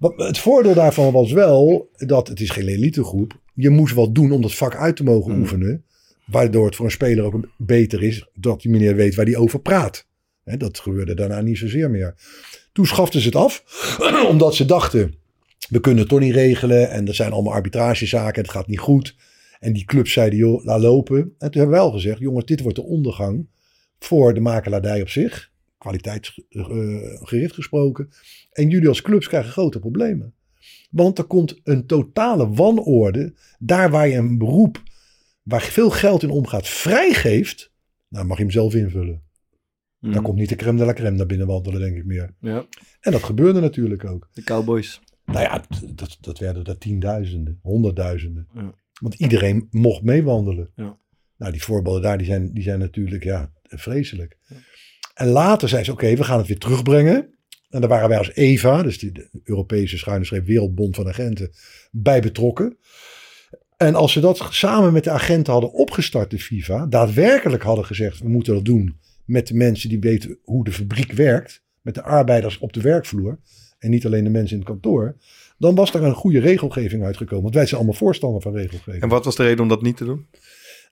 Het 0.00 0.38
voordeel 0.38 0.74
daarvan 0.74 1.12
was 1.12 1.32
wel 1.32 1.90
dat 1.92 2.28
het 2.28 2.40
is 2.40 2.50
geen 2.50 2.68
elitegroep. 2.68 3.40
Je 3.54 3.70
moest 3.70 3.94
wat 3.94 4.14
doen 4.14 4.32
om 4.32 4.42
dat 4.42 4.54
vak 4.54 4.76
uit 4.76 4.96
te 4.96 5.04
mogen 5.04 5.38
oefenen. 5.38 5.84
Waardoor 6.26 6.66
het 6.66 6.76
voor 6.76 6.84
een 6.84 6.90
speler 6.90 7.24
ook 7.24 7.48
beter 7.56 8.02
is 8.02 8.28
dat 8.34 8.60
die 8.60 8.70
meneer 8.70 8.96
weet 8.96 9.14
waar 9.14 9.26
hij 9.26 9.36
over 9.36 9.60
praat. 9.60 10.06
Dat 10.44 10.78
gebeurde 10.78 11.14
daarna 11.14 11.40
niet 11.40 11.58
zozeer 11.58 11.90
meer. 11.90 12.14
Toen 12.72 12.86
schaften 12.86 13.20
ze 13.20 13.26
het 13.26 13.36
af, 13.36 13.64
omdat 14.32 14.54
ze 14.54 14.64
dachten, 14.64 15.14
we 15.68 15.80
kunnen 15.80 16.00
het 16.00 16.08
toch 16.08 16.20
niet 16.20 16.34
regelen. 16.34 16.90
En 16.90 17.08
er 17.08 17.14
zijn 17.14 17.32
allemaal 17.32 17.52
arbitragezaken, 17.52 18.42
het 18.42 18.50
gaat 18.50 18.66
niet 18.66 18.78
goed. 18.78 19.16
En 19.60 19.72
die 19.72 19.84
clubs 19.84 20.12
zeiden, 20.12 20.38
joh, 20.38 20.64
laat 20.64 20.80
lopen. 20.80 21.16
En 21.16 21.50
toen 21.50 21.60
hebben 21.60 21.68
we 21.68 21.82
wel 21.82 21.90
gezegd, 21.90 22.18
jongens, 22.18 22.44
dit 22.44 22.60
wordt 22.60 22.76
de 22.76 22.84
ondergang 22.84 23.46
voor 23.98 24.34
de 24.34 24.40
makelaardij 24.40 25.00
op 25.00 25.08
zich. 25.08 25.52
Kwaliteitsgericht 25.84 27.54
gesproken. 27.54 28.08
En 28.52 28.68
jullie 28.68 28.88
als 28.88 29.02
clubs 29.02 29.28
krijgen 29.28 29.52
grote 29.52 29.78
problemen. 29.78 30.34
Want 30.90 31.18
er 31.18 31.24
komt 31.24 31.60
een 31.64 31.86
totale 31.86 32.48
wanorde. 32.48 33.34
Daar 33.58 33.90
waar 33.90 34.08
je 34.08 34.16
een 34.16 34.38
beroep 34.38 34.82
waar 35.42 35.62
veel 35.62 35.90
geld 35.90 36.22
in 36.22 36.30
omgaat 36.30 36.68
vrijgeeft. 36.68 37.72
Nou 38.08 38.26
mag 38.26 38.36
je 38.36 38.42
hem 38.42 38.52
zelf 38.52 38.74
invullen. 38.74 39.22
Mhm. 39.98 40.12
Daar 40.12 40.22
komt 40.22 40.38
niet 40.38 40.48
de 40.48 40.56
crème 40.56 40.78
de 40.78 40.84
la 40.84 40.92
crème 40.92 41.16
naar 41.16 41.26
binnen 41.26 41.46
wandelen 41.46 41.80
denk 41.80 41.96
ik 41.96 42.04
meer. 42.04 42.34
Ja, 42.40 42.66
En 43.00 43.12
dat 43.12 43.22
gebeurde 43.22 43.60
natuurlijk 43.60 44.04
ook. 44.04 44.28
de 44.32 44.42
Cowboys. 44.42 45.00
Nou 45.24 45.40
ja, 45.40 45.64
dat, 45.94 46.18
dat 46.20 46.38
werden 46.38 46.64
er 46.64 46.78
tienduizenden, 46.78 47.58
honderdduizenden. 47.62 48.48
Ja. 48.54 48.74
Want 49.00 49.14
iedereen 49.14 49.68
mocht 49.70 50.02
meewandelen. 50.02 50.70
Ja. 50.74 50.98
Nou, 51.36 51.52
die 51.52 51.62
voorbeelden 51.62 52.02
daar, 52.02 52.18
die 52.18 52.26
zijn, 52.26 52.52
die 52.52 52.62
zijn 52.62 52.78
natuurlijk 52.78 53.24
ja, 53.24 53.52
vreselijk. 53.62 54.38
En 55.14 55.26
later 55.26 55.68
zei 55.68 55.84
ze, 55.84 55.92
oké, 55.92 56.16
we 56.16 56.24
gaan 56.24 56.38
het 56.38 56.46
weer 56.46 56.58
terugbrengen. 56.58 57.28
En 57.68 57.80
daar 57.80 57.88
waren 57.88 58.08
wij 58.08 58.18
als 58.18 58.34
EVA, 58.34 58.82
dus 58.82 58.98
de 58.98 59.28
Europese 59.44 59.98
schuine 59.98 60.24
streep 60.24 60.46
Wereldbond 60.46 60.96
van 60.96 61.08
Agenten, 61.08 61.50
bij 61.90 62.20
betrokken. 62.20 62.76
En 63.76 63.94
als 63.94 64.12
ze 64.12 64.20
dat 64.20 64.46
samen 64.50 64.92
met 64.92 65.04
de 65.04 65.10
agenten 65.10 65.52
hadden 65.52 65.72
opgestart, 65.72 66.30
de 66.30 66.38
FIFA, 66.38 66.86
daadwerkelijk 66.86 67.62
hadden 67.62 67.84
gezegd, 67.84 68.18
we 68.18 68.28
moeten 68.28 68.54
dat 68.54 68.64
doen 68.64 68.98
met 69.24 69.46
de 69.46 69.54
mensen 69.54 69.88
die 69.88 70.00
weten 70.00 70.38
hoe 70.42 70.64
de 70.64 70.72
fabriek 70.72 71.12
werkt, 71.12 71.62
met 71.80 71.94
de 71.94 72.02
arbeiders 72.02 72.58
op 72.58 72.72
de 72.72 72.80
werkvloer, 72.80 73.38
en 73.78 73.90
niet 73.90 74.06
alleen 74.06 74.24
de 74.24 74.30
mensen 74.30 74.56
in 74.56 74.62
het 74.62 74.70
kantoor, 74.70 75.16
dan 75.58 75.74
was 75.74 75.92
daar 75.92 76.02
een 76.02 76.14
goede 76.14 76.40
regelgeving 76.40 77.04
uitgekomen. 77.04 77.42
Want 77.42 77.54
wij 77.54 77.64
zijn 77.66 77.76
allemaal 77.76 77.98
voorstander 77.98 78.42
van 78.42 78.52
regelgeving. 78.52 79.02
En 79.02 79.08
wat 79.08 79.24
was 79.24 79.36
de 79.36 79.42
reden 79.42 79.60
om 79.60 79.68
dat 79.68 79.82
niet 79.82 79.96
te 79.96 80.04
doen? 80.04 80.26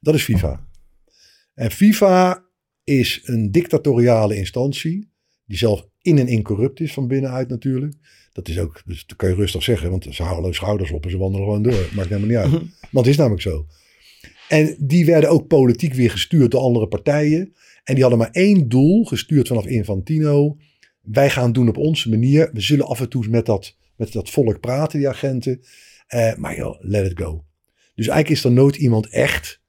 Dat 0.00 0.14
is 0.14 0.24
FIFA. 0.24 0.66
En 1.54 1.70
FIFA 1.70 2.44
is 2.98 3.20
een 3.24 3.50
dictatoriale 3.50 4.36
instantie. 4.36 5.10
Die 5.46 5.58
zelf 5.58 5.88
in 6.02 6.18
en 6.18 6.28
in 6.28 6.42
corrupt 6.42 6.80
is 6.80 6.92
van 6.92 7.08
binnenuit 7.08 7.48
natuurlijk. 7.48 7.94
Dat 8.32 8.48
is 8.48 8.58
ook, 8.58 8.82
dus 8.86 9.06
dat 9.06 9.16
kan 9.16 9.28
je 9.28 9.34
rustig 9.34 9.62
zeggen. 9.62 9.90
Want 9.90 10.06
ze 10.10 10.22
houden 10.22 10.44
hun 10.44 10.54
schouders 10.54 10.90
op 10.90 11.04
en 11.04 11.10
ze 11.10 11.18
wandelen 11.18 11.46
gewoon 11.46 11.62
door. 11.62 11.88
Maakt 11.94 12.08
helemaal 12.08 12.28
niet 12.28 12.52
uit. 12.52 12.70
Want 12.90 13.06
het 13.06 13.06
is 13.06 13.16
namelijk 13.16 13.42
zo. 13.42 13.66
En 14.48 14.76
die 14.78 15.06
werden 15.06 15.30
ook 15.30 15.46
politiek 15.46 15.94
weer 15.94 16.10
gestuurd 16.10 16.50
door 16.50 16.60
andere 16.60 16.88
partijen. 16.88 17.52
En 17.84 17.94
die 17.94 18.02
hadden 18.02 18.18
maar 18.18 18.30
één 18.30 18.68
doel, 18.68 19.04
gestuurd 19.04 19.48
vanaf 19.48 19.66
Infantino. 19.66 20.56
Wij 21.02 21.30
gaan 21.30 21.52
doen 21.52 21.68
op 21.68 21.76
onze 21.76 22.08
manier. 22.08 22.50
We 22.52 22.60
zullen 22.60 22.86
af 22.86 23.00
en 23.00 23.08
toe 23.08 23.28
met 23.28 23.46
dat, 23.46 23.76
met 23.96 24.12
dat 24.12 24.30
volk 24.30 24.60
praten, 24.60 24.98
die 24.98 25.08
agenten. 25.08 25.60
Eh, 26.06 26.34
maar 26.34 26.56
joh, 26.56 26.76
let 26.80 27.10
it 27.10 27.18
go. 27.18 27.44
Dus 27.94 28.06
eigenlijk 28.06 28.38
is 28.38 28.44
er 28.44 28.52
nooit 28.52 28.76
iemand 28.76 29.08
echt 29.08 29.61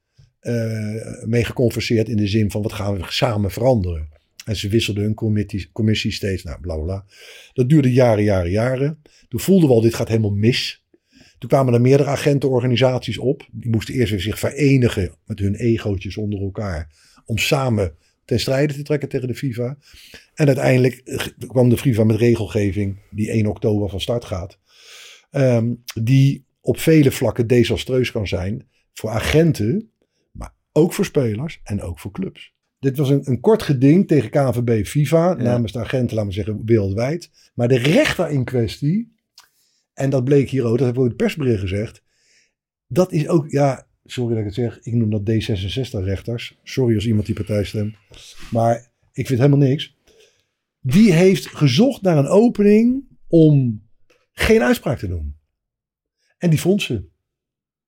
eh, 0.44 1.24
mee 1.26 1.44
geconverseerd 1.44 2.10
in 2.10 2.18
de 2.18 2.28
zin 2.28 2.52
van 2.52 2.62
wat 2.62 2.74
gaan 2.74 2.98
we 2.98 3.04
samen 3.08 3.52
veranderen. 3.52 4.10
En 4.46 4.56
ze 4.56 4.70
wisselden 4.70 5.04
hun 5.04 5.14
commissie, 5.72 6.12
steeds, 6.12 6.44
nou 6.44 6.60
bla 6.60 6.78
bla. 6.78 7.06
Dat 7.54 7.70
duurde 7.70 7.94
jaren, 7.94 8.24
jaren, 8.24 8.52
jaren. 8.52 9.02
Toen 9.30 9.40
voelden 9.40 9.70
we 9.70 9.76
al, 9.76 9.82
dit 9.82 9.94
gaat 9.94 10.08
helemaal 10.08 10.32
mis. 10.32 10.84
Toen 11.40 11.50
kwamen 11.50 11.74
er 11.74 11.82
meerdere 11.82 12.10
agentenorganisaties 12.10 13.18
op. 13.18 13.48
Die 13.52 13.70
moesten 13.70 13.94
eerst 13.94 14.12
weer 14.12 14.22
zich 14.22 14.40
verenigen 14.40 15.16
met 15.26 15.40
hun 15.40 15.56
egootjes 15.56 16.18
onder 16.18 16.42
elkaar. 16.42 16.92
Om 17.26 17.38
samen 17.38 17.96
ten 18.26 18.40
strijde 18.40 18.74
te 18.74 18.84
trekken 18.84 19.10
tegen 19.10 19.28
de 19.28 19.36
FIFA. 19.36 19.78
En 20.34 20.48
uiteindelijk 20.48 21.04
kwam 21.48 21.70
de 21.70 21.78
FIFA 21.78 22.04
met 22.04 22.18
regelgeving 22.18 23.00
die 23.12 23.30
1 23.30 23.46
oktober 23.46 23.90
van 23.90 24.02
start 24.02 24.26
gaat. 24.26 24.60
Ehm, 25.32 25.74
die 26.02 26.46
op 26.62 26.80
vele 26.80 27.12
vlakken 27.12 27.48
desastreus 27.48 28.12
kan 28.12 28.28
zijn 28.28 28.68
voor 28.94 29.10
agenten, 29.10 29.92
ook 30.74 30.94
voor 30.94 31.06
spelers 31.06 31.60
en 31.64 31.82
ook 31.82 32.00
voor 32.00 32.12
clubs. 32.12 32.54
Dit 32.80 32.98
was 32.98 33.10
een, 33.10 33.30
een 33.30 33.40
kort 33.40 33.64
geding 33.64 34.08
tegen 34.08 34.30
KNVB 34.30 34.86
FIFA 34.86 35.34
namens 35.34 35.72
de 35.72 35.80
agenten, 35.80 36.16
laten 36.16 36.30
we 36.30 36.36
zeggen, 36.36 36.66
wereldwijd. 36.66 37.30
Maar 37.54 37.68
de 37.68 37.78
rechter 37.78 38.30
in 38.30 38.44
kwestie, 38.44 39.16
en 39.94 40.10
dat 40.10 40.24
bleek 40.24 40.50
hier 40.50 40.64
ook, 40.64 40.78
dat 40.78 40.86
hebben 40.86 41.04
we 41.04 41.10
ook 41.10 41.12
in 41.12 41.18
het 41.18 41.34
persbericht 41.34 41.60
gezegd, 41.60 42.04
dat 42.88 43.12
is 43.12 43.28
ook, 43.28 43.52
ja, 43.52 43.88
sorry 44.06 44.30
dat 44.30 44.40
ik 44.40 44.46
het 44.46 44.54
zeg, 44.54 44.80
ik 44.82 44.94
noem 44.94 45.10
dat 45.10 45.22
D66-rechters. 45.22 46.60
Sorry 46.64 46.96
als 46.96 47.06
iemand 47.06 47.26
die 47.26 47.36
partij 47.36 47.64
stemt, 47.64 47.96
maar 48.52 48.92
ik 49.14 49.28
vind 49.28 49.40
helemaal 49.40 49.68
niks. 49.68 49.98
Die 50.80 51.14
heeft 51.14 51.48
gezocht 51.48 52.02
naar 52.02 52.18
een 52.18 52.28
opening 52.28 53.04
om 53.28 53.84
geen 54.32 54.62
uitspraak 54.62 54.98
te 54.98 55.08
doen. 55.08 55.36
En 56.38 56.50
die 56.50 56.60
vond 56.60 56.82
ze. 56.82 57.12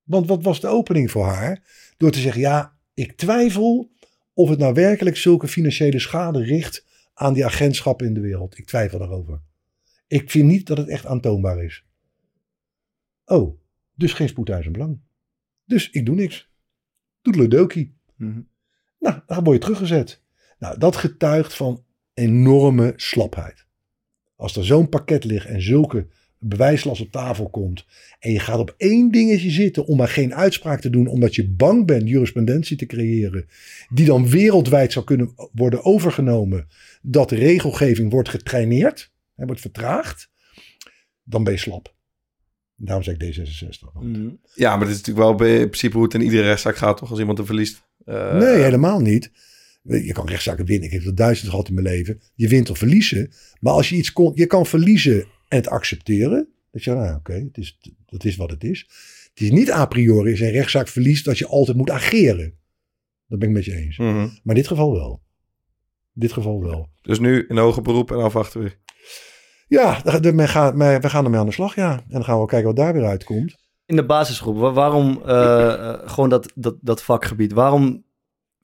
Want 0.02 0.26
wat 0.26 0.42
was 0.42 0.60
de 0.60 0.66
opening 0.66 1.10
voor 1.10 1.24
haar? 1.24 1.62
Door 1.96 2.10
te 2.10 2.18
zeggen, 2.18 2.40
ja, 2.40 2.75
ik 2.96 3.16
twijfel 3.16 3.90
of 4.32 4.48
het 4.48 4.58
nou 4.58 4.74
werkelijk 4.74 5.16
zulke 5.16 5.48
financiële 5.48 5.98
schade 5.98 6.42
richt 6.42 6.86
aan 7.14 7.34
die 7.34 7.44
agentschappen 7.44 8.06
in 8.06 8.14
de 8.14 8.20
wereld. 8.20 8.58
Ik 8.58 8.66
twijfel 8.66 8.98
daarover. 8.98 9.40
Ik 10.06 10.30
vind 10.30 10.48
niet 10.48 10.66
dat 10.66 10.76
het 10.76 10.88
echt 10.88 11.06
aantoonbaar 11.06 11.64
is. 11.64 11.84
Oh, 13.24 13.60
dus 13.94 14.12
geen 14.12 14.28
spoedeisend 14.28 14.72
belang. 14.72 15.00
Dus 15.64 15.90
ik 15.90 16.06
doe 16.06 16.14
niks. 16.14 16.50
Doedeledokie. 17.22 17.96
Mhm. 18.16 18.40
Nou, 18.98 19.20
dan 19.26 19.44
word 19.44 19.56
je 19.56 19.62
teruggezet. 19.62 20.22
Nou, 20.58 20.78
dat 20.78 20.96
getuigt 20.96 21.54
van 21.54 21.84
enorme 22.14 22.92
slapheid. 22.96 23.66
Als 24.36 24.56
er 24.56 24.64
zo'n 24.64 24.88
pakket 24.88 25.24
ligt 25.24 25.46
en 25.46 25.62
zulke 25.62 26.06
bewijslast 26.48 27.00
op 27.00 27.10
tafel 27.10 27.48
komt. 27.50 27.84
en 28.18 28.32
je 28.32 28.38
gaat 28.38 28.58
op 28.58 28.74
één 28.76 29.10
dingetje 29.10 29.50
zitten 29.50 29.86
om 29.86 29.96
maar 29.96 30.08
geen 30.08 30.34
uitspraak 30.34 30.80
te 30.80 30.90
doen. 30.90 31.06
omdat 31.06 31.34
je 31.34 31.48
bang 31.48 31.86
bent 31.86 32.08
jurisprudentie 32.08 32.76
te 32.76 32.86
creëren. 32.86 33.46
die 33.90 34.06
dan 34.06 34.28
wereldwijd 34.28 34.92
zou 34.92 35.04
kunnen 35.04 35.34
worden 35.52 35.84
overgenomen. 35.84 36.66
dat 37.02 37.28
de 37.28 37.36
regelgeving 37.36 38.10
wordt 38.10 38.28
getraineerd. 38.28 39.12
en 39.36 39.46
wordt 39.46 39.60
vertraagd. 39.60 40.30
dan 41.24 41.44
ben 41.44 41.52
je 41.52 41.58
slap. 41.58 41.94
Daarom 42.76 43.04
zeg 43.04 43.16
ik 43.16 43.36
D66. 43.36 43.92
Mhm. 44.02 44.28
Ja, 44.54 44.70
maar 44.76 44.86
dit 44.86 44.94
is 44.96 45.02
natuurlijk 45.02 45.26
wel 45.26 45.34
bij- 45.34 45.58
in 45.58 45.66
principe 45.68 45.94
hoe 45.96 46.04
het 46.04 46.14
in 46.14 46.20
iedere 46.20 46.42
rechtszaak 46.42 46.76
gaat, 46.76 46.96
toch? 46.96 47.10
Als 47.10 47.18
iemand 47.18 47.38
er 47.38 47.46
verliest. 47.46 47.82
Eh, 48.04 48.38
Nee, 48.38 48.62
helemaal 48.62 49.00
niet. 49.00 49.30
Je 49.82 50.12
kan 50.12 50.28
rechtszaken 50.28 50.64
winnen. 50.64 50.86
Ik 50.88 50.92
heb 50.94 51.04
er 51.04 51.14
duizend 51.14 51.50
gehad 51.50 51.68
in 51.68 51.74
mijn 51.74 51.86
leven. 51.86 52.20
Je 52.34 52.48
wint 52.48 52.70
of 52.70 52.78
verliezen. 52.78 53.30
Maar 53.60 53.72
als 53.72 53.88
je 53.88 53.96
iets 53.96 54.12
kon, 54.12 54.32
je 54.34 54.46
kan 54.46 54.66
verliezen 54.66 55.26
en 55.48 55.56
het 55.56 55.68
accepteren. 55.68 56.48
Dat 56.70 56.84
je, 56.84 56.90
nou 56.94 57.16
oké, 57.16 57.32
het 57.32 57.56
is, 57.58 57.78
dat 58.06 58.24
is 58.24 58.36
wat 58.36 58.50
het 58.50 58.64
is. 58.64 58.86
Het 59.30 59.40
is 59.40 59.50
niet 59.50 59.72
a 59.72 59.86
priori 59.86 60.30
als 60.30 60.38
je 60.38 60.44
een 60.46 60.50
rechtszaak 60.52 60.88
verliest 60.88 61.24
dat 61.24 61.38
je 61.38 61.46
altijd 61.46 61.76
moet 61.76 61.90
ageren. 61.90 62.54
Dat 63.28 63.38
ben 63.38 63.48
ik 63.48 63.54
met 63.54 63.64
je 63.64 63.74
eens. 63.74 63.98
mhm. 63.98 64.14
Maar 64.16 64.30
in 64.44 64.54
dit 64.54 64.66
geval 64.66 64.92
wel. 64.92 65.22
In 66.14 66.20
dit 66.20 66.32
geval 66.32 66.60
wel. 66.62 66.88
Dus 67.02 67.18
nu 67.18 67.44
in 67.48 67.56
hoger 67.56 67.82
beroep 67.82 68.10
en 68.10 68.16
afwachten 68.18 68.60
weer. 68.60 68.78
Ja, 69.68 69.92
gaat, 70.04 70.74
men- 70.74 71.00
we 71.00 71.10
gaan 71.10 71.24
ermee 71.24 71.40
aan 71.40 71.46
de 71.46 71.52
slag, 71.52 71.74
ja. 71.74 71.92
En 71.92 72.04
dan 72.08 72.24
gaan 72.24 72.40
we 72.40 72.46
kijken 72.46 72.66
wat 72.66 72.76
daar 72.76 72.92
weer 72.92 73.04
uitkomt. 73.04 73.56
In 73.86 73.96
de 73.96 74.06
basisgroep, 74.06 74.56
wa- 74.56 74.72
waarom 74.72 75.22
eh, 75.26 75.72
eh, 75.72 75.98
gewoon 76.04 76.28
dat, 76.28 76.52
dat, 76.54 76.76
dat 76.80 77.02
vakgebied? 77.02 77.52
Waarom 77.52 78.04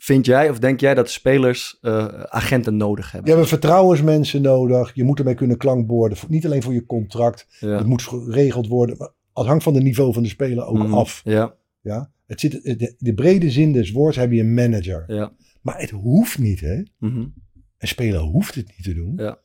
vind 0.02 0.26
jij 0.26 0.50
of 0.50 0.58
denk 0.58 0.80
jij 0.80 0.94
dat 0.94 1.10
spelers 1.10 1.78
eh, 1.80 2.06
agenten 2.22 2.76
nodig 2.76 3.04
Je 3.10 3.10
hebben? 3.16 3.36
hebt 3.36 3.48
vertrouwensmensen 3.48 4.42
nodig. 4.42 4.94
Je 4.94 5.04
moet 5.04 5.18
ermee 5.18 5.34
kunnen 5.34 5.56
klankborden. 5.56 6.18
Niet 6.28 6.44
alleen 6.44 6.62
voor 6.62 6.72
je 6.72 6.86
contract. 6.86 7.46
Ja. 7.60 7.68
Het 7.76 7.86
moet 7.86 8.02
geregeld 8.02 8.66
worden. 8.66 8.96
Maar 8.96 9.10
het 9.34 9.46
hangt 9.46 9.62
van 9.62 9.74
het 9.74 9.82
niveau 9.82 10.12
van 10.12 10.22
de 10.22 10.28
speler 10.28 10.64
ook 10.66 10.78
Mhm. 10.78 10.94
af. 10.94 11.20
Ja, 11.24 11.54
Ja? 11.80 12.10
Het 12.26 12.40
zit, 12.40 12.52
de, 12.52 12.94
de 12.98 13.14
brede 13.14 13.50
zin 13.50 13.72
des 13.72 13.90
woords 13.92 14.16
heb 14.16 14.32
je 14.32 14.40
een 14.40 14.54
manager. 14.54 15.04
ja. 15.06 15.32
Maar 15.62 15.80
het 15.80 15.90
hoeft 15.90 16.38
niet, 16.38 16.60
hè? 16.60 16.82
Mhm. 16.98 17.18
Een 17.78 17.88
speler 17.88 18.20
hoeft 18.20 18.54
het 18.54 18.66
niet 18.66 18.82
te 18.84 18.94
doen. 18.94 19.12
Ja. 19.16 19.38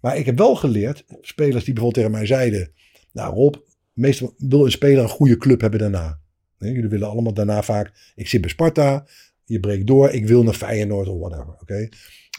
Maar 0.00 0.16
ik 0.16 0.26
heb 0.26 0.38
wel 0.38 0.54
geleerd, 0.56 1.04
spelers 1.20 1.64
die 1.64 1.74
bijvoorbeeld 1.74 1.94
tegen 1.94 2.10
mij 2.10 2.26
zeiden... 2.26 2.72
Nou 3.12 3.34
Rob, 3.34 3.54
meestal 3.92 4.34
wil 4.38 4.64
een 4.64 4.70
speler 4.70 5.02
een 5.02 5.08
goede 5.08 5.36
club 5.36 5.60
hebben 5.60 5.78
daarna. 5.80 6.18
Jullie 6.58 6.88
willen 6.88 7.08
allemaal 7.08 7.34
daarna 7.34 7.62
vaak, 7.62 8.12
ik 8.14 8.28
zit 8.28 8.40
bij 8.40 8.50
Sparta, 8.50 9.06
je 9.50 9.60
breekt 9.60 9.86
door, 9.86 10.10
ik 10.10 10.26
wil 10.26 10.42
naar 10.42 10.54
Feyenoord 10.54 11.08
of 11.08 11.18
whatever. 11.18 11.54
Oké? 11.60 11.88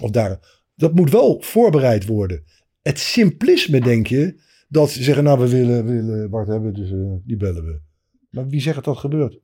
Of 0.02 0.10
daar. 0.10 0.60
Dat 0.76 0.95
moet 0.95 1.12
wel 1.12 1.41
voorbereid 1.41 2.06
worden. 2.06 2.43
Het 2.82 3.00
simplisme 3.00 3.82
denk 3.82 4.08
je, 4.08 4.41
dat 4.67 4.89
ze 4.89 5.04
zeggen, 5.04 5.24
nou 5.24 5.39
we 5.39 5.50
willen, 5.50 5.86
we 5.86 5.91
willen 5.91 6.30
Bart 6.30 6.47
hebben, 6.47 6.74
dus 6.74 6.91
eh, 6.91 7.13
die 7.24 7.38
bellen 7.38 7.65
we. 7.65 7.80
Maar 8.30 8.47
wie 8.47 8.62
zegt 8.62 8.76
dat 8.76 8.86
dat 8.86 8.97
gebeurt? 8.97 9.39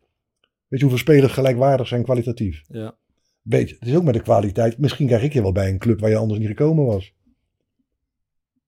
Weet 0.68 0.80
je 0.80 0.86
hoeveel 0.86 0.98
spelers 0.98 1.34
gelijkwaardig 1.34 1.88
zijn 1.88 2.04
kwalitatief? 2.04 2.64
Ja. 2.68 2.98
Weet 3.42 3.70
je, 3.70 3.76
het 3.80 3.88
is 3.88 3.96
ook 3.96 4.04
met 4.04 4.14
de 4.14 4.22
kwaliteit. 4.22 4.78
Misschien 4.78 5.08
krijg 5.08 5.24
ik 5.24 5.34
je 5.34 5.42
wel 5.42 5.52
bij 5.52 5.70
een 5.70 5.78
club 5.78 6.00
waar 6.00 6.10
je 6.10 6.16
anders 6.16 6.40
niet 6.40 6.48
gekomen 6.48 6.86
was. 6.86 7.14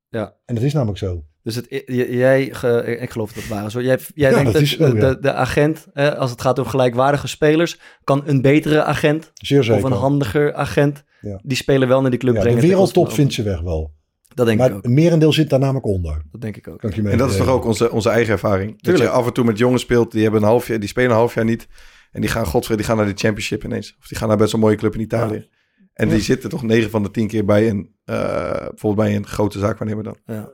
Ja. 0.09 0.35
En 0.45 0.55
dat 0.55 0.63
is 0.63 0.73
namelijk 0.73 0.97
zo. 0.97 1.25
Dus 1.53 1.55
het, 1.67 1.83
jij, 2.09 2.49
ge- 2.51 2.97
ik 2.99 3.09
geloof 3.09 3.33
dat 3.33 3.43
het 3.43 3.51
waar 3.51 3.65
is. 3.65 3.73
hoor. 3.73 3.83
Jij, 3.83 3.99
jij 4.15 4.29
Ja, 4.29 4.35
denkt 4.35 4.53
dat 4.53 4.65
zo, 4.65 4.91
de, 4.91 4.95
ja. 4.99 5.13
de, 5.13 5.19
de 5.19 5.33
agent, 5.33 5.87
hè, 5.93 6.17
als 6.17 6.31
het 6.31 6.41
gaat 6.41 6.59
om 6.59 6.65
gelijkwaardige 6.65 7.27
spelers, 7.27 7.79
kan 8.03 8.21
een 8.25 8.41
betere 8.41 8.83
agent 8.83 9.31
Zeer 9.33 9.63
zeker. 9.63 9.83
of 9.85 9.91
een 9.91 9.97
handiger 9.97 10.53
agent 10.53 11.03
Ja. 11.21 11.39
die 11.43 11.57
speler 11.57 11.87
wel 11.87 12.01
naar 12.01 12.09
die 12.09 12.19
club 12.19 12.33
ja, 12.33 12.39
de 12.39 12.45
brengen. 12.45 12.61
koste 12.63 12.75
wereldtop 12.77 13.11
vindt 13.15 13.33
ze 13.33 13.43
weg 13.43 13.61
wel. 13.61 13.91
Dat 14.33 14.45
denk 14.45 14.59
ik 14.59 14.67
Maar 14.67 14.77
ook. 14.77 14.83
het 14.83 14.91
merendeel 14.93 15.33
zit 15.33 15.49
daar 15.49 15.59
namelijk 15.59 15.85
onder. 15.85 16.21
Dat 16.31 16.41
denk 16.41 16.57
ik 16.57 16.67
ook. 16.67 16.79
Kan 16.79 16.89
ik 16.89 16.95
je 16.95 17.09
En 17.09 17.17
dat 17.17 17.29
is 17.31 17.37
toch 17.37 17.47
ook 17.47 17.65
onze, 17.65 17.91
onze 17.91 18.09
eigen 18.09 18.33
ervaring. 18.33 18.81
Dat 18.81 18.97
je 18.97 19.09
af 19.09 19.25
en 19.25 19.33
toe 19.33 19.45
met 19.45 19.57
jongens 19.57 19.81
speelt, 19.81 20.11
die, 20.11 20.23
hebben 20.23 20.41
een 20.41 20.47
half 20.47 20.67
jaar, 20.67 20.79
die 20.79 20.89
spelen 20.89 21.09
een 21.09 21.15
half 21.15 21.33
jaar 21.33 21.45
niet. 21.45 21.67
En 22.11 22.21
die 22.21 22.29
gaan, 22.29 22.45
godver, 22.45 22.77
die 22.77 22.85
gaan 22.85 22.97
naar 22.97 23.05
de 23.05 23.11
championship 23.15 23.63
ineens. 23.63 23.95
Of 23.99 24.07
die 24.07 24.17
gaan 24.17 24.27
naar 24.27 24.37
best 24.37 24.51
wel 24.51 24.59
een 24.61 24.65
mooie 24.67 24.79
club 24.79 24.93
in 24.93 25.01
Italië. 25.01 25.47
En 25.93 26.09
die 26.09 26.19
zitten 26.21 26.49
toch 26.49 26.63
9 26.63 26.89
van 26.89 27.03
de 27.03 27.11
10 27.11 27.27
keer 27.27 27.45
bij 27.45 27.69
een, 27.69 27.95
eh, 28.05 28.15
bijvoorbeeld 28.51 28.95
bij 29.07 29.15
een 29.15 29.27
grote 29.27 29.59
zaakwaarnemer 29.59 30.03
dan. 30.03 30.17
Ja. 30.25 30.49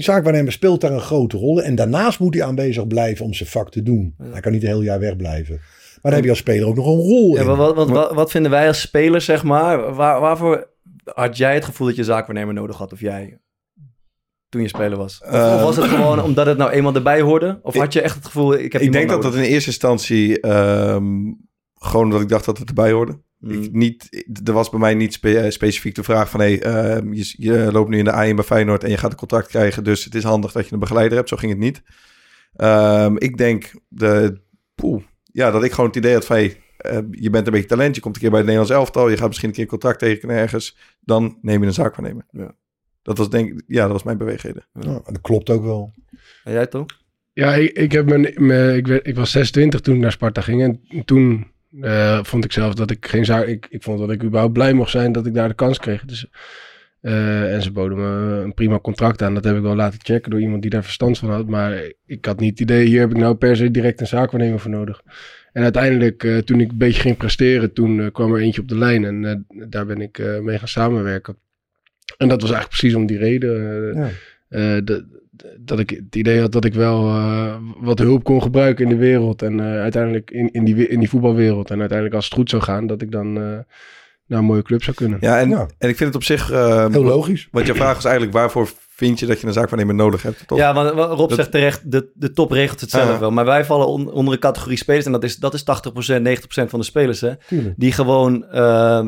Die 0.00 0.08
zaakwaarnemer 0.08 0.52
speelt 0.52 0.80
daar 0.80 0.92
een 0.92 1.00
grote 1.00 1.36
rol. 1.36 1.62
En 1.62 1.74
daarnaast 1.74 2.18
moet 2.20 2.34
hij 2.34 2.44
aanwezig 2.44 2.86
blijven 2.86 3.24
om 3.24 3.34
zijn 3.34 3.48
vak 3.48 3.70
te 3.70 3.82
doen. 3.82 4.14
Ja. 4.18 4.24
Hij 4.30 4.40
kan 4.40 4.52
niet 4.52 4.62
een 4.62 4.68
heel 4.68 4.82
jaar 4.82 4.98
wegblijven. 4.98 5.54
Maar 5.54 5.98
dan 6.02 6.12
heb 6.12 6.22
je 6.24 6.30
als 6.30 6.38
speler 6.38 6.66
ook 6.68 6.76
nog 6.76 6.86
een 6.86 6.92
rol 7.00 7.34
Ja, 7.34 7.40
in. 7.40 7.46
wat, 7.46 7.74
wat, 7.74 7.88
wat, 7.90 8.12
wat 8.12 8.30
vinden 8.30 8.50
wij 8.50 8.66
als 8.66 8.80
spelers, 8.80 9.24
zeg 9.24 9.42
maar? 9.42 9.94
Waar, 9.94 10.20
waarvoor 10.20 10.68
had 11.04 11.36
jij 11.36 11.54
het 11.54 11.64
gevoel 11.64 11.86
dat 11.86 11.96
je 11.96 12.04
zaakwaarnemer 12.04 12.54
nodig 12.54 12.76
had? 12.76 12.92
Of 12.92 13.00
jij, 13.00 13.38
toen 14.48 14.62
je 14.62 14.68
speler 14.68 14.98
was? 14.98 15.20
Of, 15.22 15.28
of 15.28 15.34
Eh, 15.34 15.62
was 15.62 15.76
het 15.76 15.84
gewoon 15.84 16.22
omdat 16.28 16.46
het 16.46 16.58
nou 16.58 16.70
eenmaal 16.70 16.94
erbij 16.94 17.20
hoorde? 17.20 17.58
Of 17.62 17.74
Ik- 17.74 17.80
had 17.80 17.92
je 17.92 18.00
echt 18.00 18.14
het 18.14 18.24
gevoel, 18.24 18.54
ik 18.54 18.72
heb 18.72 18.82
ik 18.82 18.92
denk 18.92 19.08
dat 19.08 19.22
dat 19.22 19.34
in 19.34 19.42
eerste 19.42 19.68
instantie 19.70 20.40
ehm, 20.40 21.04
gewoon 21.74 22.04
omdat 22.04 22.20
ik 22.20 22.28
dacht 22.28 22.44
dat 22.44 22.58
het 22.58 22.68
erbij 22.68 22.92
hoorde. 22.92 23.18
Ik, 23.42 23.72
niet, 23.72 24.24
er 24.44 24.52
was 24.52 24.70
bij 24.70 24.80
mij 24.80 24.94
niet 24.94 25.12
spe- 25.12 25.38
eh, 25.38 25.50
specifiek 25.50 25.94
de 25.94 26.02
vraag 26.02 26.30
van... 26.30 26.40
Hey, 26.40 26.62
ehm, 26.62 27.12
je, 27.12 27.34
je 27.36 27.72
loopt 27.72 27.90
nu 27.90 27.98
in 27.98 28.04
de 28.04 28.10
A1 28.30 28.34
bij 28.34 28.44
Feyenoord 28.44 28.84
en 28.84 28.90
je 28.90 28.96
gaat 28.96 29.10
een 29.10 29.16
contract 29.16 29.46
krijgen... 29.48 29.84
dus 29.84 30.04
het 30.04 30.14
is 30.14 30.22
handig 30.22 30.52
dat 30.52 30.66
je 30.66 30.72
een 30.72 30.78
begeleider 30.78 31.16
hebt. 31.16 31.28
Zo 31.28 31.36
ging 31.36 31.52
het 31.52 31.60
niet. 31.60 31.82
Ehm, 32.56 33.14
ik 33.16 33.36
denk 33.36 33.70
de, 33.88 34.40
poeh, 34.74 35.02
ja, 35.32 35.50
dat 35.50 35.64
ik 35.64 35.70
gewoon 35.72 35.86
het 35.86 35.96
idee 35.98 36.14
had 36.14 36.26
van... 36.26 36.36
Hey, 36.36 36.60
eh, 36.76 36.98
je 37.10 37.30
bent 37.30 37.46
een 37.46 37.52
beetje 37.52 37.68
talent, 37.68 37.94
je 37.94 38.00
komt 38.00 38.14
een 38.14 38.20
keer 38.20 38.30
bij 38.30 38.40
het 38.40 38.48
Nederlands 38.48 38.78
elftal... 38.78 39.08
je 39.08 39.16
gaat 39.16 39.26
misschien 39.28 39.48
een 39.48 39.54
keer 39.54 39.66
contract 39.66 39.98
tekenen 39.98 40.36
ergens... 40.36 40.76
dan 41.00 41.38
neem 41.42 41.60
je 41.60 41.66
een 41.66 41.72
zaakwaarnemer. 41.74 42.26
Ja. 42.30 42.54
Dat 43.02 43.18
was 43.18 43.30
denk 43.30 43.62
ja, 43.66 43.82
dat 43.82 43.92
was 43.92 44.02
mijn 44.02 44.18
beweegreden. 44.18 44.66
Ja, 44.80 44.92
dat 45.04 45.20
klopt 45.20 45.50
ook 45.50 45.62
wel. 45.62 45.94
En 46.44 46.52
jij 46.52 46.66
toch? 46.66 46.86
Ja, 47.32 47.54
ik, 47.54 47.72
ik, 47.72 47.92
heb 47.92 48.06
mijn, 48.08 48.32
mijn- 48.36 48.76
ik, 48.76 48.86
werd- 48.86 49.06
ik 49.06 49.14
was 49.14 49.30
26 49.30 49.80
toen 49.80 49.94
ik 49.94 50.00
naar 50.00 50.12
Sparta 50.12 50.40
ging. 50.40 50.62
En 50.62 51.04
toen 51.04 51.46
eh, 51.80 52.22
vond 52.22 52.44
ik 52.44 52.52
zelf 52.52 52.74
dat 52.74 52.90
ik 52.90 53.06
geen 53.06 53.24
zaak... 53.24 53.46
Ik, 53.46 53.66
ik 53.70 53.82
vond 53.82 53.98
dat 53.98 54.10
ik 54.10 54.22
überhaupt 54.22 54.52
blij 54.52 54.72
mocht 54.72 54.90
zijn 54.90 55.12
dat 55.12 55.26
ik 55.26 55.34
daar 55.34 55.48
de 55.48 55.54
kans 55.54 55.78
kreeg. 55.78 56.04
Dus, 56.04 56.26
eh, 57.00 57.54
en 57.54 57.62
ze 57.62 57.72
boden 57.72 57.98
me 57.98 58.42
een 58.42 58.54
prima 58.54 58.78
contract 58.78 59.22
aan. 59.22 59.34
Dat 59.34 59.44
heb 59.44 59.56
ik 59.56 59.62
wel 59.62 59.76
laten 59.76 59.98
checken 60.02 60.30
door 60.30 60.40
iemand 60.40 60.62
die 60.62 60.70
daar 60.70 60.82
verstand 60.84 61.18
van 61.18 61.30
had. 61.30 61.46
Maar 61.46 61.92
ik 62.06 62.24
had 62.24 62.40
niet 62.40 62.50
het 62.50 62.60
idee, 62.60 62.86
hier 62.86 63.00
heb 63.00 63.10
ik 63.10 63.16
nou 63.16 63.34
per 63.34 63.56
se 63.56 63.70
direct 63.70 64.00
een 64.00 64.06
zaakwaarnemer 64.06 64.60
voor 64.60 64.70
nodig. 64.70 65.02
En 65.52 65.62
uiteindelijk, 65.62 66.24
eh, 66.24 66.38
toen 66.38 66.60
ik 66.60 66.70
een 66.70 66.78
beetje 66.78 67.00
ging 67.00 67.16
presteren, 67.16 67.72
toen 67.72 68.12
kwam 68.12 68.34
er 68.34 68.40
eentje 68.40 68.60
op 68.60 68.68
de 68.68 68.78
lijn. 68.78 69.04
En 69.04 69.46
daar 69.68 69.86
ben 69.86 70.00
ik 70.00 70.22
mee 70.42 70.58
gaan 70.58 70.68
samenwerken. 70.68 71.36
En 72.16 72.28
dat 72.28 72.40
was 72.40 72.50
eigenlijk 72.50 72.80
precies 72.80 72.94
om 72.94 73.06
die 73.06 73.18
reden. 73.18 74.12
Ja. 74.48 74.80
dat, 74.80 75.04
dat 75.60 75.78
ik 75.78 75.90
het 75.90 76.16
idee 76.16 76.40
had 76.40 76.52
dat 76.52 76.64
ik 76.64 76.74
wel 76.74 77.06
eh, 77.08 77.54
wat 77.80 77.98
hulp 77.98 78.24
kon 78.24 78.42
gebruiken 78.42 78.84
in 78.84 78.90
de 78.90 78.96
wereld. 78.96 79.42
En 79.42 79.60
eh, 79.60 79.66
uiteindelijk 79.80 80.30
in, 80.30 80.52
in, 80.52 80.64
die, 80.64 80.88
in 80.88 80.98
die 80.98 81.08
voetbalwereld. 81.08 81.70
En 81.70 81.78
uiteindelijk 81.78 82.16
als 82.16 82.24
het 82.24 82.34
goed 82.34 82.50
zou 82.50 82.62
gaan, 82.62 82.86
dat 82.86 83.02
ik 83.02 83.10
dan 83.10 83.26
eh, 83.36 83.42
naar 84.26 84.38
een 84.38 84.44
mooie 84.44 84.62
club 84.62 84.82
zou 84.82 84.96
kunnen. 84.96 85.18
Ja, 85.20 85.38
en, 85.38 85.48
Ja. 85.48 85.66
en 85.78 85.88
ik 85.88 85.96
vind 85.96 85.98
het 86.00 86.14
op 86.14 86.24
zich... 86.24 86.48
Heel 86.48 87.04
logisch. 87.04 87.48
Wat 87.50 87.66
je 87.66 87.74
vraag 87.74 87.96
is 87.98 88.04
eigenlijk, 88.04 88.34
waarvoor 88.36 88.70
vind 88.88 89.18
je 89.18 89.26
dat 89.26 89.40
je 89.40 89.46
een 89.46 89.52
zaakwaarnemer 89.52 89.94
nodig 89.94 90.22
hebt? 90.22 90.46
Toch? 90.46 90.58
Ja, 90.58 90.74
want 90.74 90.90
Rob 90.90 91.18
Dat- 91.28 91.34
zegt 91.34 91.50
terecht, 91.50 91.90
de, 91.92 92.10
de 92.14 92.32
top 92.32 92.50
regelt 92.50 92.80
het 92.80 92.90
zelf 92.90 93.08
Ja. 93.08 93.18
wel. 93.18 93.30
Maar 93.30 93.44
wij 93.44 93.64
vallen 93.64 93.86
on- 93.86 94.10
onder 94.12 94.34
een 94.34 94.40
categorie 94.40 94.78
spelers. 94.78 95.06
En 95.06 95.12
dat 95.12 95.24
is, 95.24 95.36
dat 95.36 95.54
is 95.54 95.62
80%, 95.62 96.22
90% 96.22 96.70
van 96.70 96.78
de 96.78 96.84
spelers. 96.84 97.20
Hè? 97.20 97.36
Tuurlijk. 97.36 97.74
Die 97.78 97.92
gewoon 97.92 98.44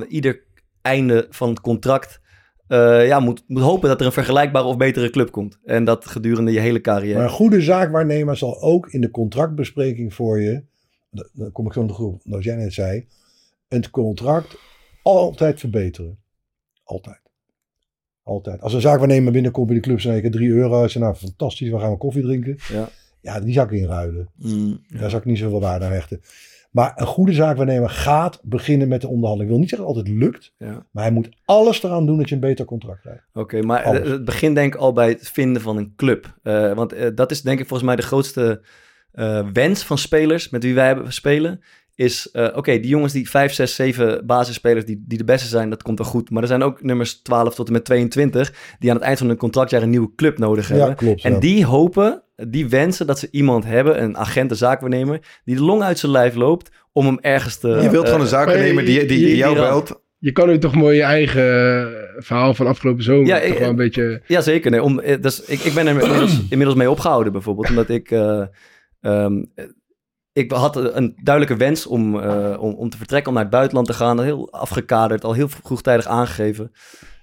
ieder 0.09 0.43
einde 0.83 1.27
van 1.31 1.49
het 1.49 1.61
contract... 1.61 2.21
eh, 2.67 3.07
ja, 3.07 3.21
moet, 3.21 3.45
moet 3.47 3.63
hopen 3.63 3.89
dat 3.89 4.01
er 4.01 4.07
een 4.07 4.13
vergelijkbare 4.13 4.65
of 4.67 4.77
betere 4.77 5.11
club 5.11 5.31
komt. 5.31 5.59
En 5.65 5.85
dat 5.85 6.07
gedurende 6.07 6.53
je 6.53 6.61
hele 6.61 6.81
carrière. 6.81 7.15
Maar 7.15 7.25
een 7.25 7.31
goede 7.31 7.61
zaakwaarnemer 7.61 8.37
zal 8.37 8.61
ook 8.61 8.89
in 8.91 9.01
de 9.01 9.11
contractbespreking 9.11 10.15
voor 10.15 10.41
je, 10.41 10.63
da- 11.11 11.29
dan 11.33 11.53
kom 11.53 11.67
ik 11.67 11.73
zo 11.73 11.83
nog 11.85 11.99
op, 12.01 12.21
zoals 12.25 12.45
jij 12.45 12.57
net 12.57 12.73
zei, 12.73 13.07
het 13.69 13.91
contract 13.91 14.57
altijd 15.03 15.61
verbeteren. 15.61 16.19
Altijd. 16.85 17.21
Altijd. 18.23 18.61
Als 18.61 18.73
een 18.73 18.81
zaakwaarnemer 18.81 19.33
binnenkomt 19.33 19.67
bij 19.67 19.77
de 19.77 19.83
club, 19.83 20.01
zeg 20.01 20.23
ik 20.23 20.33
3 20.33 20.51
euro. 20.51 20.89
Zegt, 20.89 21.05
nou 21.05 21.15
fantastisch, 21.15 21.71
we 21.71 21.79
gaan 21.79 21.91
we 21.91 21.97
koffie 21.97 22.23
drinken. 22.23 22.57
Ja. 22.73 22.89
Ja, 23.21 23.41
die 23.41 23.53
zou 23.53 23.67
ik 23.67 23.73
inruilen. 23.81 24.29
Mm, 24.37 24.81
ja. 24.87 24.99
Daar 24.99 25.11
zou 25.11 25.23
ik 25.23 25.29
niet 25.29 25.39
zoveel 25.39 25.61
waarde 25.61 25.85
aan 25.85 25.93
hechten. 25.93 26.21
Maar 26.73 26.93
een 26.95 27.07
goede 27.07 27.33
zaakwaarnemer 27.33 27.91
gaat 27.91 28.41
beginnen 28.43 28.89
met 28.89 29.01
de 29.01 29.09
onderhandeling. 29.09 29.43
Ik 29.43 29.51
wil 29.51 29.59
niet 29.59 29.69
zeggen 29.69 29.87
dat 29.89 29.97
het 29.97 30.07
altijd 30.07 30.25
lukt, 30.25 30.53
Ja. 30.59 30.87
maar 30.91 31.03
hij 31.05 31.13
moet 31.13 31.29
alles 31.45 31.83
eraan 31.83 32.07
doen 32.07 32.17
dat 32.19 32.29
je 32.29 32.35
een 32.35 32.41
beter 32.41 32.65
contract 32.65 33.01
krijgt. 33.01 33.25
Oké, 33.33 33.63
maar 33.63 33.83
Alles. 33.83 33.99
het- 33.99 34.09
het 34.09 34.25
begint 34.25 34.55
denk 34.55 34.75
ik 34.75 34.81
al 34.81 34.93
bij 34.93 35.09
het 35.09 35.29
vinden 35.31 35.63
van 35.63 35.77
een 35.77 35.93
club. 35.97 36.39
Eh, 36.43 36.73
want 36.73 36.93
eh, 36.93 37.11
dat 37.15 37.31
is 37.31 37.43
denk 37.43 37.59
ik 37.61 37.67
volgens 37.67 37.89
mij 37.89 37.97
de 37.97 38.03
grootste 38.07 38.63
eh, 39.13 39.47
wens 39.53 39.85
van 39.85 39.99
spelers 39.99 40.49
met 40.51 40.63
wie 40.63 40.75
wij 40.75 40.87
hebben 40.87 41.13
spelen. 41.13 41.61
Is, 41.95 42.31
eh, 42.33 42.49
oké, 42.57 42.73
die 42.81 42.89
jongens 42.91 43.13
die 43.13 43.31
5, 43.31 43.53
6, 43.53 43.75
7 43.75 44.27
basisspelers 44.27 44.85
die, 44.85 45.05
die 45.07 45.19
de 45.19 45.25
beste 45.25 45.49
zijn, 45.49 45.71
dat 45.71 45.83
komt 45.83 45.99
wel 45.99 46.07
goed. 46.09 46.31
Maar 46.31 46.43
er 46.43 46.49
zijn 46.49 46.63
ook 46.63 46.83
nummers 46.83 47.23
12 47.23 47.55
tot 47.55 47.67
en 47.67 47.73
met 47.73 47.85
22 47.85 48.53
die 48.79 48.91
aan 48.91 48.97
het 48.97 49.05
eind 49.05 49.19
van 49.19 49.27
hun 49.29 49.37
contractjaar 49.37 49.83
een 49.83 49.91
nieuwe 49.91 50.13
club 50.17 50.39
nodig 50.39 50.69
hebben. 50.69 50.87
Ja, 50.87 50.95
klopt. 50.95 51.25
En 51.25 51.33
ja. 51.33 51.39
die 51.39 51.65
hopen, 51.67 52.23
die 52.49 52.69
wensen 52.69 53.07
dat 53.07 53.19
ze 53.19 53.29
iemand 53.31 53.65
hebben, 53.65 54.03
een 54.03 54.17
agent, 54.17 54.51
een 54.51 54.57
zaakwaarnemer, 54.57 55.41
die 55.45 55.57
de 55.57 55.63
long 55.63 55.83
uit 55.83 55.99
zijn 55.99 56.13
lijf 56.13 56.35
loopt 56.35 56.71
om 56.93 57.07
hem 57.07 57.19
ergens 57.21 57.59
te... 57.59 57.69
Je 57.69 57.91
wilt 57.91 57.95
eh, 58.05 58.11
gewoon 58.11 58.21
een 58.21 58.27
zaakwaarnemer 58.27 58.85
die, 58.85 58.99
die, 58.99 59.07
die, 59.09 59.19
die- 59.27 59.37
jou 59.37 59.55
die- 59.55 59.63
belt. 59.63 60.01
Je 60.19 60.33
kan 60.33 60.49
nu 60.49 60.59
toch 60.59 60.75
mooi 60.75 60.97
je 60.97 61.03
eigen 61.03 61.43
eh, 61.43 61.87
verhaal 62.23 62.55
van 62.55 62.67
afgelopen 62.67 63.03
zomer 63.05 63.27
Ja, 63.27 63.41
toch 63.49 63.59
wel 63.59 63.69
een 63.69 63.77
beetje... 63.77 64.23
Ja, 64.27 64.41
zeker. 64.41 64.71
Nee, 64.71 64.83
om, 64.83 65.01
eh, 65.01 65.21
dus 65.21 65.41
ik, 65.45 65.61
ik 65.61 65.75
ben 65.75 65.87
er 65.87 66.01
inmiddels, 66.03 66.41
inmiddels 66.51 66.79
mee 66.79 66.91
opgehouden, 66.91 67.33
bijvoorbeeld. 67.33 67.69
Omdat 67.69 67.89
ik. 67.89 68.11
eh, 68.11 68.43
ehm, 69.01 69.45
eh, 69.55 69.65
ik 70.33 70.53
had 70.53 70.77
een 70.77 71.17
duidelijke 71.23 71.65
wens 71.65 71.87
om, 71.87 72.21
eh, 72.21 72.57
om, 72.61 72.75
om 72.75 72.91
te 72.91 72.97
vertrekken, 72.97 73.29
om 73.29 73.35
naar 73.35 73.45
het 73.45 73.53
buitenland 73.53 73.87
te 73.87 73.95
gaan. 73.95 74.21
Heel 74.21 74.53
afgekaderd, 74.53 75.25
al 75.25 75.33
heel 75.33 75.49
vroegtijdig 75.49 76.07
aangegeven. 76.07 76.73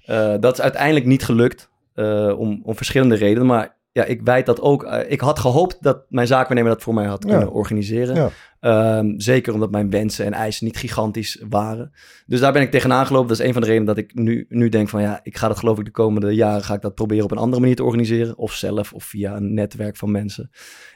Eh, 0.05 0.35
dat 0.39 0.53
is 0.53 0.61
uiteindelijk 0.61 1.05
niet 1.05 1.23
gelukt, 1.23 1.69
eh, 1.93 2.39
om, 2.39 2.61
om 2.63 2.75
verschillende 2.75 3.15
redenen. 3.15 3.47
Maar 3.47 3.77
ja, 3.91 4.03
ik 4.05 4.21
wijd 4.21 4.45
dat 4.45 4.61
ook. 4.61 4.83
eh, 4.83 5.11
ik 5.11 5.19
had 5.21 5.39
gehoopt 5.39 5.77
dat 5.81 6.05
mijn 6.09 6.27
zaakwaarnemer 6.27 6.71
dat 6.71 6.81
voor 6.83 6.93
mij 6.93 7.05
had 7.05 7.23
Ja. 7.23 7.29
kunnen 7.29 7.51
organiseren. 7.51 8.15
Ja. 8.15 8.29
Ehm, 8.59 9.13
zeker 9.19 9.53
omdat 9.53 9.71
mijn 9.71 9.89
wensen 9.89 10.25
en 10.25 10.33
eisen 10.33 10.65
niet 10.65 10.77
gigantisch 10.77 11.43
waren. 11.49 11.91
Dus 12.25 12.39
daar 12.39 12.51
ben 12.53 12.61
ik 12.61 12.71
tegenaan 12.71 13.05
gelopen. 13.05 13.27
Dat 13.27 13.39
is 13.39 13.45
een 13.45 13.53
van 13.53 13.61
de 13.61 13.67
redenen 13.67 13.87
dat 13.87 13.97
ik 13.97 14.13
nu, 14.15 14.45
nu 14.49 14.69
denk 14.69 14.89
van 14.89 15.01
ja, 15.01 15.19
ik 15.23 15.37
ga 15.37 15.47
dat 15.47 15.57
geloof 15.57 15.79
ik 15.79 15.85
de 15.85 15.91
komende 15.91 16.31
jaren 16.35 16.63
ga 16.63 16.73
ik 16.73 16.81
dat 16.81 16.95
proberen 16.95 17.23
op 17.23 17.31
een 17.31 17.37
andere 17.37 17.61
manier 17.61 17.75
te 17.75 17.83
organiseren. 17.83 18.37
Of 18.37 18.53
zelf 18.53 18.93
of 18.93 19.03
via 19.03 19.35
een 19.35 19.53
netwerk 19.53 19.97
van 19.97 20.11
mensen. 20.11 20.49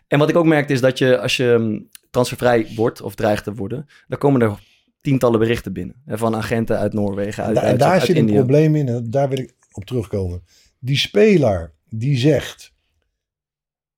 En 0.08 0.20
wat 0.20 0.30
ik 0.30 0.36
ook 0.36 0.46
merkte 0.46 0.74
is 0.74 0.82
dat 0.82 0.98
je 0.98 1.20
als 1.20 1.38
je 1.38 1.56
mm, 1.60 1.90
transfervrij 2.10 2.68
wordt 2.76 3.02
of 3.02 3.16
dreigt 3.16 3.44
te 3.44 3.54
worden, 3.54 3.86
dan 4.08 4.18
komen 4.20 4.42
er 4.42 4.60
tientallen 5.02 5.40
berichten 5.40 5.74
binnen. 5.74 5.96
Hè, 6.06 6.18
Van 6.18 6.36
agenten 6.36 6.78
uit 6.78 6.94
Noorwegen, 6.94 7.44
uit 7.44 7.58
en 7.58 7.78
daar 7.78 7.92
uit 7.92 8.02
zit 8.02 8.10
een 8.10 8.16
India. 8.16 8.36
probleem 8.36 8.76
in 8.76 8.88
en 8.88 9.10
daar 9.10 9.30
wil 9.30 9.38
ik 9.40 9.54
op 9.72 9.86
terugkomen. 9.86 10.44
Die 10.80 10.98
speler 10.98 11.74
die 11.90 12.18
zegt, 12.18 12.73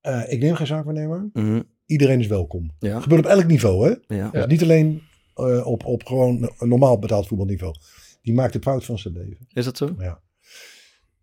eh, 0.06 0.32
ik 0.34 0.40
neem 0.40 0.56
geen 0.56 0.68
zaakwaarnemer, 0.68 1.30
Mhm, 1.34 1.62
iedereen 1.86 2.20
is 2.20 2.28
welkom. 2.28 2.72
Ja, 2.80 2.94
Dat 2.94 3.02
gebeurt 3.04 3.26
op 3.26 3.32
elk 3.32 3.46
niveau, 3.48 3.90
hè? 3.90 4.16
ja. 4.16 4.30
Dus 4.30 4.46
niet 4.46 4.62
alleen 4.62 5.02
eh, 5.36 5.66
op, 5.68 5.86
op 5.86 6.06
gewoon 6.06 6.52
normaal 6.60 7.00
betaald 7.00 7.28
voetbalniveau. 7.28 7.76
Die 8.22 8.34
maakt 8.34 8.54
de 8.54 8.60
fout 8.62 8.86
van 8.86 9.00
zijn 9.00 9.14
leven. 9.14 9.48
Is 9.54 9.66
dat 9.66 9.78
zo? 9.78 9.96
Ja. 10.00 10.22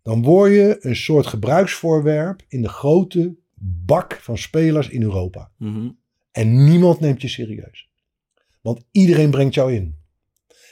Dan 0.01 0.21
word 0.23 0.51
je 0.51 0.77
een 0.79 0.95
soort 0.95 1.27
gebruiksvoorwerp 1.27 2.41
in 2.47 2.61
de 2.61 2.69
grote 2.69 3.35
bak 3.85 4.13
van 4.21 4.37
spelers 4.37 4.89
in 4.89 5.01
Europa. 5.03 5.51
Mhm. 5.57 5.89
En 6.31 6.63
niemand 6.63 6.99
neemt 6.99 7.21
je 7.21 7.27
serieus. 7.27 7.89
Want 8.61 8.83
iedereen 8.91 9.31
brengt 9.31 9.53
jou 9.53 9.73
in. 9.73 9.95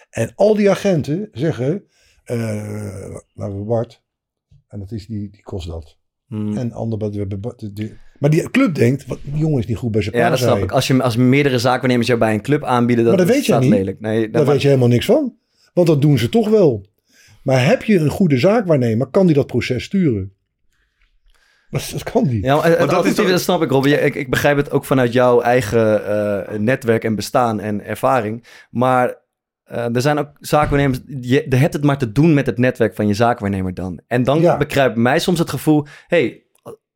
En 0.10 0.32
al 0.36 0.56
die 0.56 0.70
agenten 0.70 1.30
zeggen, 1.32 1.84
eh 2.24 3.16
nou 3.34 3.64
Bart, 3.64 4.04
en 4.68 4.80
dat 4.80 4.92
is 4.92 5.06
die, 5.08 5.30
die 5.30 5.44
kost 5.44 5.68
dat. 5.68 5.98
Mhm. 6.32 6.58
En 6.58 6.72
ander, 6.72 6.98
Maar 8.20 8.30
die 8.30 8.50
club 8.50 8.76
denkt, 8.76 9.06
wat, 9.06 9.18
die 9.24 9.38
jongen 9.40 9.60
is 9.60 9.66
niet 9.66 9.78
goed 9.78 9.92
bij 9.92 10.02
zijn 10.02 10.18
Ja, 10.18 10.30
dat 10.30 10.40
snap 10.40 10.58
ik. 10.58 10.72
Als, 10.72 10.88
je, 10.88 11.04
als 11.04 11.16
meerdere 11.16 11.60
zaakwaarnemers 11.60 12.08
jou 12.08 12.20
bij 12.20 12.34
een 12.34 12.42
club 12.42 12.64
aanbieden, 12.64 13.06
dat, 13.06 13.16
Maar 13.18 13.26
dat 13.26 13.36
weet 13.36 13.60
niet. 13.60 13.70
lelijk. 13.70 14.00
Nee, 14.00 14.30
Daar 14.30 14.46
weet 14.46 14.62
je 14.62 14.68
helemaal 14.68 14.88
niks 14.88 15.06
van. 15.06 15.36
Want 15.74 15.88
dat 15.88 16.02
doen 16.02 16.18
ze 16.18 16.30
toch 16.30 16.50
wel. 16.50 16.86
Maar 17.44 17.66
heb 17.66 17.84
je 17.84 17.98
een 18.00 18.10
goede 18.10 18.38
zaakwaarnemer, 18.38 19.08
kan 19.08 19.26
die 19.26 19.36
dat 19.36 19.48
proces 19.48 19.84
sturen? 19.84 20.32
Dat, 21.70 21.90
dat 21.92 22.04
kan 22.04 22.24
die. 22.24 22.44
Ja, 22.44 22.56
maar 22.56 22.88
dat 22.88 23.06
is 23.06 23.14
toch- 23.16 23.30
dat 23.30 23.42
snap 23.42 23.62
ik, 23.62 23.70
Rob. 23.72 23.86
Je- 23.86 24.00
Ik, 24.02 24.16
ik 24.16 24.30
begrijp 24.30 24.58
het 24.58 24.72
ook 24.72 24.86
vanuit 24.86 25.14
jouw 25.14 25.42
eigen 25.42 26.06
eh, 26.06 26.58
netwerk 26.60 27.04
en 27.04 27.16
bestaan 27.16 27.60
en 27.60 27.86
ervaring. 27.86 28.46
Maar 28.72 29.21
eh, 29.72 29.96
er 29.96 30.02
zijn 30.02 30.18
ook 30.18 30.32
zaakwaarnemers... 30.40 31.00
Je, 31.08 31.46
je 31.50 31.56
hebt 31.56 31.74
het 31.74 31.84
maar 31.84 31.98
te 31.98 32.12
doen 32.12 32.34
met 32.34 32.46
het 32.46 32.58
netwerk 32.58 32.96
van 32.96 33.08
je 33.08 33.14
zaakwaarnemer 33.14 33.74
dan. 33.74 34.00
En 34.08 34.24
dan 34.24 34.42
Ja. 34.42 34.58
bekruipt 34.58 34.96
mij 34.96 35.20
soms 35.20 35.40
het 35.40 35.50
gevoel... 35.50 35.86
hey, 36.08 36.44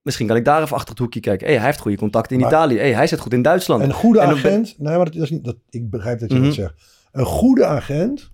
misschien 0.01 0.27
kan 0.27 0.35
ik 0.35 0.45
daar 0.45 0.61
even 0.61 0.75
achter 0.75 0.89
het 0.89 0.99
hoekje 0.99 1.19
kijken. 1.19 1.47
hey, 1.47 1.55
hij 1.57 1.65
heeft 1.65 1.79
goede 1.79 1.97
contacten 1.97 2.35
in 2.35 2.41
Maar- 2.41 2.51
Italië. 2.51 2.77
hey, 2.77 2.93
hij 2.93 3.07
zit 3.07 3.19
goed 3.19 3.33
in 3.33 3.41
Duitsland. 3.41 3.83
Een 3.83 3.93
goede 3.93 4.19
En 4.19 4.29
dan 4.29 4.41
ben- 4.41 4.51
agent, 4.51 4.75
nee, 4.79 4.95
maar 4.95 5.05
dat 5.05 5.15
is 5.15 5.29
niet, 5.29 5.43
dat, 5.43 5.55
ik 5.69 5.89
begrijp 5.89 6.19
dat 6.19 6.29
je 6.29 6.35
Mhm. 6.35 6.45
dat 6.45 6.53
zegt. 6.53 6.73
Een 7.11 7.25
goede 7.25 7.65
agent 7.65 8.31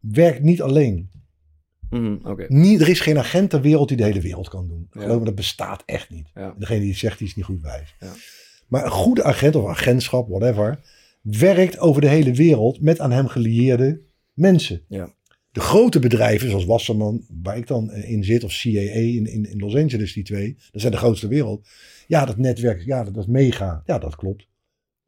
werkt 0.00 0.42
niet 0.42 0.62
alleen. 0.62 1.10
Mhm, 1.90 2.16
Oké. 2.24 2.44
Niet, 2.48 2.80
er 2.80 2.88
is 2.88 3.00
geen 3.00 3.18
agent 3.18 3.50
ter 3.50 3.60
wereld 3.60 3.88
die 3.88 3.96
de 3.96 4.02
hele 4.04 4.20
wereld 4.20 4.48
kan 4.48 4.68
doen. 4.68 4.88
Ja. 4.92 5.00
Geloof 5.00 5.18
me, 5.18 5.24
dat 5.24 5.34
bestaat 5.34 5.82
echt 5.86 6.10
niet. 6.10 6.30
Ja. 6.34 6.54
Degene 6.58 6.80
die 6.80 6.88
het 6.88 6.98
zegt, 6.98 7.18
die 7.18 7.26
is 7.26 7.36
niet 7.36 7.44
goed 7.44 7.62
wijs. 7.62 7.94
Ja. 8.00 8.08
Maar 8.68 8.84
een 8.84 8.90
goede 8.90 9.24
agent 9.24 9.54
of 9.56 9.68
agentschap, 9.68 10.28
whatever, 10.28 10.78
werkt 11.22 11.78
over 11.78 12.00
de 12.00 12.08
hele 12.08 12.32
wereld 12.32 12.80
met 12.80 13.00
aan 13.00 13.12
hem 13.12 13.26
gelieerde 13.26 14.00
mensen. 14.32 14.82
Ja. 14.88 15.14
De 15.50 15.60
grote 15.60 15.98
bedrijven, 15.98 16.48
zoals 16.48 16.64
Wasserman, 16.64 17.26
waar 17.42 17.56
ik 17.56 17.66
dan 17.66 17.92
in 17.92 18.24
zit, 18.24 18.44
of 18.44 18.60
CAA 18.60 18.70
in, 18.70 19.26
in, 19.26 19.50
in 19.50 19.58
Los 19.58 19.74
Angeles, 19.74 20.12
die 20.12 20.24
twee, 20.24 20.56
dat 20.70 20.80
zijn 20.80 20.92
de 20.92 20.98
grootste 20.98 21.28
wereld. 21.28 21.68
Ja, 22.06 22.24
dat 22.24 22.36
netwerk, 22.36 22.84
ja, 22.84 23.04
dat, 23.04 23.14
dat 23.14 23.22
is 23.22 23.30
mega. 23.30 23.82
Ja, 23.86 23.98
dat 23.98 24.16
klopt. 24.16 24.46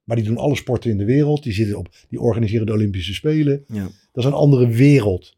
Maar 0.05 0.17
die 0.17 0.25
doen 0.25 0.37
alle 0.37 0.57
sporten 0.57 0.91
in 0.91 0.99
de 0.99 1.05
wereld. 1.05 1.43
Die, 1.43 1.53
zitten 1.53 1.79
op, 1.79 1.89
die 2.09 2.21
organiseren 2.21 2.67
de 2.67 2.73
Olympische 2.73 3.15
Spelen. 3.15 3.65
Ja. 3.67 3.83
Dat 3.83 4.25
is 4.25 4.25
een 4.25 4.33
andere 4.33 4.69
wereld. 4.69 5.37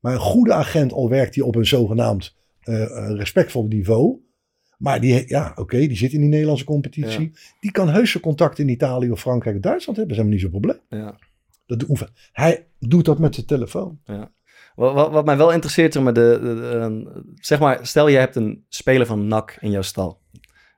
Maar 0.00 0.12
een 0.12 0.20
goede 0.20 0.52
agent, 0.52 0.92
al 0.92 1.08
werkt 1.08 1.34
hij 1.34 1.44
op 1.44 1.54
een 1.54 1.66
zogenaamd 1.66 2.34
eh, 2.60 2.82
eh, 2.82 3.16
respectvol 3.16 3.66
niveau. 3.66 4.18
Maar 4.82 5.00
die, 5.00 5.24
ja, 5.28 5.52
oké, 5.54 5.76
die 5.78 5.96
zit 5.96 6.12
in 6.12 6.20
die 6.20 6.28
Nederlandse 6.28 6.64
competitie. 6.64 7.32
Die 7.60 7.70
kan 7.70 7.88
heus 7.88 8.10
zijn 8.10 8.22
contacten 8.22 8.64
in 8.64 8.70
Italië 8.70 9.10
of 9.10 9.20
Frankrijk 9.20 9.56
of 9.56 9.62
Duitsland 9.62 9.98
hebben. 9.98 10.16
Dat 10.16 10.26
is 10.26 10.30
helemaal 10.32 10.52
niet 10.60 10.70
zo'n 10.70 10.78
probleem. 10.88 11.04
Ja. 11.04 11.18
Dat 11.66 11.82
hoeft, 11.82 12.12
hij 12.32 12.66
doet 12.78 13.04
dat 13.04 13.18
met 13.18 13.34
zijn 13.34 13.46
telefoon. 13.46 14.00
Wat, 14.74 14.94
wat, 14.94 15.10
wat 15.10 15.24
mij 15.24 15.36
wel 15.36 15.52
interesseert, 15.52 15.92
zeg 15.92 16.02
maar, 16.02 16.12
de, 16.12 16.38
de- 16.42 16.54
de, 16.54 16.78
eh, 17.16 17.22
zeg 17.34 17.58
maar, 17.60 17.86
stel 17.86 18.08
je 18.08 18.16
hebt 18.16 18.36
een 18.36 18.64
speler 18.68 19.06
van 19.06 19.26
NAC 19.26 19.56
in 19.60 19.70
jouw 19.70 19.82
stal. 19.82 20.20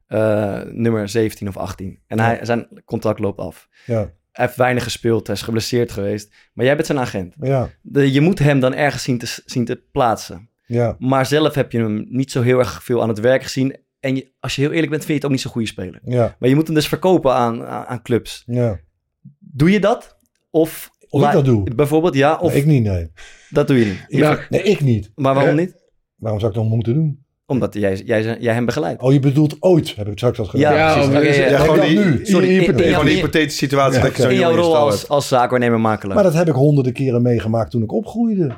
Eh, 0.06 0.60
nummer 0.62 1.08
17 1.08 1.48
of 1.48 1.56
18. 1.56 1.98
En 2.06 2.16
Ja. 2.16 2.24
hij, 2.24 2.44
zijn 2.44 2.68
contract 2.84 3.18
loopt 3.18 3.38
af. 3.38 3.68
Ja, 3.86 4.12
Hij 4.32 4.44
heeft 4.44 4.56
weinig 4.56 4.82
gespeeld, 4.82 5.26
hij 5.26 5.36
is 5.36 5.42
geblesseerd 5.42 5.92
geweest. 5.92 6.34
Maar 6.52 6.64
jij 6.64 6.74
bent 6.74 6.86
zijn 6.86 6.98
agent. 6.98 7.34
ja, 7.40 7.68
De, 7.82 8.12
je 8.12 8.20
moet 8.20 8.38
hem 8.38 8.60
dan 8.60 8.74
ergens 8.74 9.02
zien 9.02 9.18
te, 9.18 9.42
zien 9.44 9.64
te 9.64 9.82
plaatsen. 9.92 10.48
ja. 10.66 10.96
Maar 10.98 11.26
zelf 11.26 11.54
heb 11.54 11.72
je 11.72 11.78
hem 11.78 12.06
niet 12.08 12.30
zo 12.30 12.42
heel 12.42 12.58
erg 12.58 12.84
veel 12.84 13.02
aan 13.02 13.08
het 13.08 13.20
werk 13.20 13.42
gezien. 13.42 13.76
En 14.04 14.16
je, 14.16 14.32
als 14.40 14.54
je 14.54 14.60
heel 14.62 14.70
eerlijk 14.70 14.90
bent, 14.90 15.04
vind 15.04 15.08
je 15.12 15.14
het 15.14 15.24
ook 15.24 15.30
niet 15.30 15.40
zo'n 15.40 15.50
goede 15.50 15.66
speler. 15.68 16.00
Ja, 16.04 16.36
Maar 16.38 16.48
je 16.48 16.54
moet 16.54 16.66
hem 16.66 16.74
dus 16.74 16.88
verkopen 16.88 17.34
aan, 17.34 17.64
aan, 17.64 17.84
aan 17.86 18.02
clubs. 18.02 18.42
ja. 18.46 18.78
Doe 19.38 19.70
je 19.70 19.80
dat? 19.80 20.16
Of, 20.50 20.90
Of 21.08 21.24
ik 21.26 21.32
dat 21.32 21.44
doe? 21.44 21.74
Bijvoorbeeld, 21.74 22.14
ja. 22.14 22.38
Of 22.40 22.52
Nee, 22.52 22.60
ik 22.60 22.66
niet, 22.66 22.82
nee. 22.82 23.10
dat 23.50 23.66
doe 23.66 23.78
je 23.78 23.84
niet. 23.84 24.04
Je 24.08 24.18
ver- 24.24 24.46
Nee, 24.50 24.62
ik 24.62 24.80
niet. 24.80 25.10
maar 25.14 25.34
waarom 25.34 25.56
niet? 25.56 25.74
Waarom 26.16 26.40
zou 26.40 26.52
ik 26.52 26.58
dat 26.58 26.66
moeten 26.68 26.94
doen? 26.94 27.24
Omdat 27.46 27.74
jij, 27.74 27.96
jij, 27.96 28.36
jij 28.40 28.54
hem 28.54 28.64
begeleidt. 28.64 29.02
Oh, 29.02 29.12
je 29.12 29.18
bedoelt 29.20 29.56
ooit, 29.60 29.96
heb 29.96 30.06
ik 30.08 30.16
straks 30.16 30.36
dat 30.36 30.48
gedaan. 30.48 30.74
Ja, 30.74 30.96
Ja, 31.00 31.08
precies. 31.08 31.36
ja, 31.36 31.42
ja. 31.44 31.50
Ja, 31.50 31.58
gewoon 31.58 31.80
die, 31.80 31.98
nu. 31.98 32.26
Sorry, 32.26 32.46
In- 32.48 32.54
in- 32.54 32.60
in- 32.78 32.78
in- 32.84 32.90
gewoon 32.90 33.04
die 33.06 33.14
hypothetische 33.14 33.58
situatie 33.58 33.96
Ja, 33.98 34.04
dat 34.04 34.16
je 34.16 34.22
zo'n 34.22 34.30
in 34.30 34.38
jouw 34.38 34.50
je 34.50 34.56
rol 34.56 34.76
als, 34.76 34.98
hebt. 34.98 35.08
als 35.08 35.28
zaakwaarnemer 35.28 35.80
makelaar. 35.80 36.14
Maar 36.14 36.24
dat 36.24 36.34
heb 36.34 36.48
ik 36.48 36.54
honderden 36.54 36.92
keren 36.92 37.22
meegemaakt 37.22 37.70
toen 37.70 37.82
ik 37.82 37.92
opgroeide. 37.92 38.54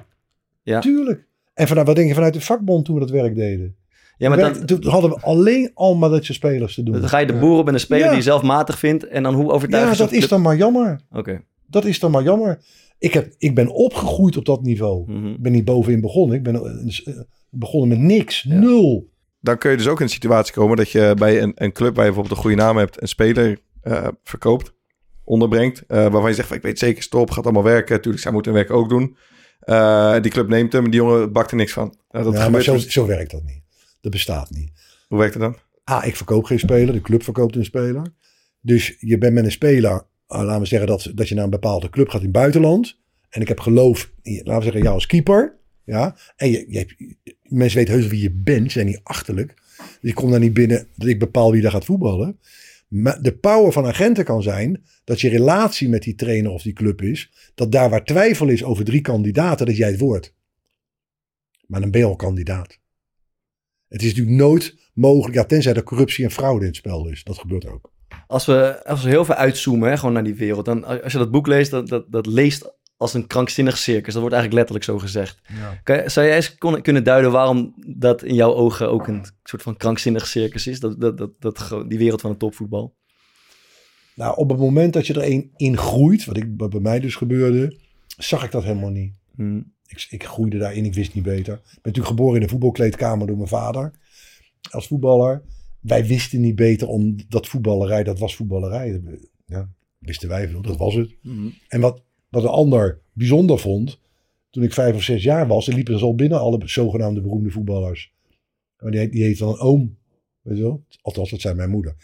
Ja. 0.63 0.81
Tuurlijk. 0.81 1.27
En 1.55 1.67
vanuit, 1.69 1.87
wat 1.87 1.97
denk 1.97 2.09
je 2.09 2.15
vanuit 2.15 2.35
de 2.35 2.41
vakbond 2.41 2.85
toen 2.85 2.95
we 2.95 3.01
dat 3.01 3.11
werk 3.11 3.35
deden? 3.35 3.77
Ja, 4.17 4.29
maar 4.29 4.39
dan, 4.39 4.65
toen 4.65 4.87
hadden 4.87 5.11
we 5.11 5.21
alleen 5.21 5.71
al 5.75 5.95
Madridse 5.95 6.33
spelers 6.33 6.75
te 6.75 6.83
doen. 6.83 7.01
dan 7.01 7.09
ga 7.09 7.19
je 7.19 7.27
de 7.27 7.39
boer 7.39 7.59
op 7.59 7.69
en 7.69 7.75
een 7.75 7.81
speler 7.81 8.03
Ja. 8.05 8.09
die 8.09 8.17
je 8.19 8.23
zelf 8.23 8.43
matig 8.43 8.79
vindt. 8.79 9.07
En 9.07 9.23
dan 9.23 9.35
hoe 9.35 9.51
overtuig 9.51 9.85
Ja, 9.85 9.91
je 9.91 9.97
dat 9.97 10.13
is 10.13 10.29
dan 10.29 10.43
maar 10.43 10.57
jammer. 10.57 11.01
Oké. 11.11 11.41
Dat 11.67 11.85
is 11.85 11.99
dan 11.99 12.11
maar 12.11 12.23
jammer. 12.23 12.59
Ik, 12.99 13.13
heb, 13.15 13.35
ik 13.39 13.55
ben 13.55 13.69
opgegroeid 13.69 14.37
op 14.37 14.45
dat 14.45 14.63
niveau. 14.63 15.13
Mhm. 15.13 15.27
Ik 15.27 15.43
ben 15.43 15.53
niet 15.53 15.65
bovenin 15.65 16.01
begonnen. 16.01 16.37
Ik 16.37 16.43
ben 16.43 16.55
eh, 16.55 16.99
eh, 17.15 17.21
begonnen 17.51 17.89
met 17.89 17.99
niks. 17.99 18.43
Ja. 18.43 18.59
Nul. 18.59 19.11
Dan 19.41 19.59
kun 19.59 19.71
je 19.71 19.77
dus 19.77 19.89
ook 19.89 19.99
in 19.99 20.05
een 20.05 20.11
situatie 20.11 20.55
komen 20.55 20.77
dat 20.77 20.91
je 20.91 21.15
bij 21.19 21.43
een, 21.43 21.53
een 21.55 21.73
club 21.73 21.95
waar 21.97 22.05
je 22.05 22.11
bijvoorbeeld 22.13 22.37
een 22.37 22.43
goede 22.43 22.63
naam 22.63 22.77
hebt, 22.77 23.03
een 23.03 23.09
speler 23.09 23.59
eh, 23.83 24.09
verkoopt, 24.23 24.73
onderbrengt, 25.25 25.85
eh, 25.87 25.97
waarvan 25.99 26.29
je 26.29 26.35
zegt 26.35 26.49
van 26.49 26.57
ik 26.57 26.63
weet 26.63 26.79
zeker, 26.79 27.03
stop, 27.03 27.31
gaat 27.31 27.45
allemaal 27.45 27.63
werken. 27.63 28.01
Tuurlijk, 28.01 28.23
zij 28.23 28.33
moeten 28.33 28.53
hun 28.53 28.61
werk 28.61 28.77
ook 28.77 28.89
doen. 28.89 29.17
Eh, 29.61 30.21
die 30.21 30.31
club 30.31 30.49
neemt 30.49 30.73
hem, 30.73 30.85
die 30.85 31.01
jongen 31.01 31.33
bakt 31.33 31.51
er 31.51 31.57
niks 31.57 31.73
van. 31.73 31.99
Nou, 32.11 32.25
dat 32.25 32.35
ja, 32.35 32.49
maar 32.49 32.63
zo, 32.63 32.73
dus- 32.73 32.87
zo 32.89 33.07
werkt 33.07 33.31
dat 33.31 33.43
niet. 33.45 33.63
Dat 34.01 34.13
bestaat 34.13 34.51
niet. 34.51 34.71
Hoe 35.09 35.19
werkt 35.19 35.35
het 35.35 35.43
dan? 35.43 35.57
Ah, 35.85 36.07
ik 36.07 36.17
verkoop 36.17 36.45
geen 36.45 36.59
speler. 36.59 36.95
De 36.95 37.01
club 37.01 37.23
verkoopt 37.23 37.57
een 37.57 37.65
speler. 37.65 38.13
Dus 38.61 38.97
je 39.01 39.19
bent 39.19 39.35
met 39.35 39.45
een 39.45 39.51
speler, 39.51 40.07
ah, 40.27 40.45
laten 40.45 40.61
we 40.61 40.67
zeggen 40.67 40.89
dat, 40.89 41.11
dat 41.15 41.29
je 41.29 41.35
naar 41.35 41.45
een 41.45 41.51
bepaalde 41.51 41.91
club 41.91 42.09
gaat 42.09 42.21
in 42.21 42.27
het 42.27 42.37
buitenland. 42.37 42.99
En 43.29 43.41
ik 43.41 43.49
heb 43.49 43.61
geloof, 43.61 44.13
laten 44.23 44.57
we 44.57 44.63
zeggen, 44.63 44.83
jou 44.83 44.95
als 44.95 45.07
keeper. 45.07 45.59
Ja, 45.85 46.17
en 46.37 46.51
je, 46.51 46.65
je 46.69 46.79
hebt, 46.79 46.95
mensen 47.43 47.79
weten 47.79 47.95
heus 47.95 48.07
wie 48.07 48.23
je 48.23 48.31
bent, 48.31 48.65
ze 48.65 48.71
zijn 48.71 48.87
niet 48.87 49.01
achterlijk. 49.03 49.55
Dus 49.77 50.11
je 50.11 50.15
komt 50.15 50.31
daar 50.31 50.41
niet 50.41 50.55
binnen 50.55 50.89
dat 50.95 51.09
ik 51.09 51.19
bepaal 51.19 51.53
wie 51.53 51.63
daar 51.63 51.71
gaat 51.71 51.85
voetballen. 51.85 52.39
Maar 52.89 53.23
de 53.23 53.37
power 53.37 53.73
van 53.73 53.87
agenten 53.87 54.25
kan 54.25 54.43
zijn 54.43 54.85
dat 55.05 55.21
je 55.21 55.29
relatie 55.29 55.89
met 55.89 56.03
die 56.03 56.15
trainer 56.15 56.51
of 56.51 56.63
die 56.63 56.73
club 56.73 57.03
is. 57.03 57.31
Dat 57.55 57.73
daar 57.73 57.91
waar 57.91 58.05
twijfel 58.05 58.49
is 58.49 58.65
over 58.65 58.85
drie 58.85 59.01
kandidaten, 59.01 59.67
dat 59.67 59.77
jij 59.77 59.91
het 59.91 60.01
wordt. 60.01 60.35
Maar 61.67 61.81
dan 61.81 61.91
ben 61.91 62.01
je 62.01 62.07
al 62.07 62.17
kandidaat. 62.17 62.79
Het 63.89 64.03
is 64.03 64.09
natuurlijk 64.09 64.37
nooit 64.37 64.77
mogelijk, 64.95 65.35
ja, 65.35 65.45
tenzij 65.45 65.75
er 65.75 65.83
corruptie 65.83 66.25
en 66.25 66.31
fraude 66.31 66.61
in 66.61 66.67
het 66.67 66.77
spel 66.77 67.09
is. 67.09 67.25
Dat 67.25 67.39
gebeurt 67.39 67.67
ook. 67.67 67.91
Als 68.27 68.47
we, 68.47 68.85
als 68.85 69.03
we 69.03 69.09
heel 69.09 69.25
veel 69.25 69.35
uitzoomen, 69.35 69.89
hè, 69.91 69.97
gewoon 69.97 70.15
naar 70.15 70.25
die 70.25 70.35
wereld. 70.35 70.65
Dan, 70.65 71.03
als 71.03 71.13
je 71.13 71.19
dat 71.19 71.31
boek 71.31 71.47
leest, 71.47 71.71
dat, 71.71 71.89
dat, 71.89 72.05
dat 72.13 72.27
leest 72.27 72.75
als 72.97 73.15
een 73.15 73.27
krankzinnig 73.27 73.79
circus. 73.79 74.13
Dat 74.13 74.23
wordt 74.23 74.35
eigenlijk 74.37 74.53
letterlijk 74.55 74.85
zo 74.85 75.07
gezegd. 75.07 75.41
Kan, 75.83 75.97
je- 75.97 76.09
zou 76.09 76.27
jij 76.27 76.37
eens 76.37 76.55
kon- 76.59 76.83
kunnen 76.83 77.05
duiden 77.05 77.31
waarom 77.33 77.75
dat 77.97 78.23
in 78.23 78.35
jouw 78.35 78.55
ogen 78.55 78.91
ook 78.91 79.07
een 79.07 79.25
soort 79.43 79.63
van 79.63 79.77
krankzinnig 79.77 80.27
circus 80.27 80.67
is? 80.67 80.81
Dat, 80.81 81.01
dat, 81.01 81.31
dat, 81.39 81.85
die 81.89 81.99
wereld 81.99 82.21
van 82.21 82.31
het 82.31 82.39
topvoetbal. 82.39 82.97
Nou, 84.15 84.37
op 84.37 84.49
het 84.51 84.59
moment 84.59 84.93
dat 84.93 85.07
je 85.07 85.15
er 85.15 85.31
een 85.33 85.51
in 85.57 85.77
groeit, 85.77 86.25
wat, 86.25 86.37
ik, 86.37 86.47
wat 86.57 86.71
bij 86.71 86.81
mij 86.81 87.01
dus 87.01 87.15
gebeurde, 87.15 87.79
zag 88.07 88.45
ik 88.45 88.51
dat 88.51 88.63
helemaal 88.65 88.91
niet. 88.91 89.15
Hm. 89.37 89.61
Ik, 89.87 90.07
ik 90.11 90.25
groeide 90.25 90.59
daarin, 90.59 90.85
ik 90.85 90.95
wist 90.95 91.15
niet 91.15 91.25
beter. 91.25 91.55
Ik 91.55 91.63
ben 91.63 91.81
natuurlijk 91.83 92.07
geboren 92.07 92.37
in 92.37 92.43
een 92.43 92.49
voetbalkleedkamer 92.49 93.27
door 93.27 93.37
mijn 93.37 93.49
vader. 93.49 93.93
Als 94.71 94.87
voetballer. 94.87 95.43
Wij 95.81 96.07
wisten 96.07 96.41
niet 96.41 96.57
beter 96.57 96.89
om 96.89 97.17
dat 97.29 97.47
voetballerij, 97.47 98.05
dat 98.05 98.19
was 98.19 98.37
voetballerij. 98.37 99.03
Ja, 99.47 99.69
wisten 99.99 100.29
wij 100.29 100.49
veel, 100.49 100.63
dat 100.63 100.77
was 100.77 100.95
het. 100.95 101.15
Hm. 101.23 101.49
En 101.69 101.81
wat, 101.81 102.03
wat 102.29 102.43
een 102.43 102.49
ander 102.49 103.01
bijzonder 103.13 103.59
vond, 103.59 103.99
toen 104.51 104.63
ik 104.63 104.73
vijf 104.73 104.95
of 104.95 105.03
zes 105.03 105.23
jaar 105.23 105.47
was, 105.47 105.69
er 105.69 105.75
liepen 105.75 105.99
ze 105.99 106.05
al 106.05 106.15
binnen 106.15 106.41
alle 106.41 106.61
zogenaamde 106.65 107.21
beroemde 107.21 107.51
voetballers. 107.51 108.13
Maar 108.79 108.91
die, 108.91 109.09
die 109.09 109.23
heet 109.23 109.39
dan 109.39 109.49
een 109.49 109.59
oom, 109.59 109.97
weet 110.43 110.57
je 110.57 110.63
wel? 110.63 110.85
Althans, 111.03 111.31
dat 111.31 111.41
zei 111.41 111.55
mijn 111.55 111.71
moeder. 111.71 111.97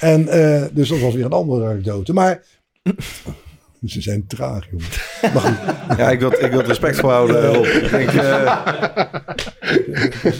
En 0.00 0.28
eh, 0.28 0.64
dus 0.72 0.88
dat 0.88 1.00
was 1.00 1.14
weer 1.14 1.24
een 1.24 1.32
andere 1.32 1.66
anekdote. 1.66 2.12
Maar 2.12 2.46
ze 3.88 4.00
zijn 4.00 4.26
traag, 4.26 4.68
jongen. 4.70 4.86
Maar 5.34 5.98
Ja, 5.98 6.10
ik 6.10 6.20
wil, 6.20 6.32
ik 6.32 6.50
wil 6.50 6.58
het 6.58 6.66
respectvol 6.66 7.10
houden. 7.10 7.54
Rob. 7.54 7.64
Ik 7.64 7.90
denk, 7.90 8.10
eh, 8.10 8.64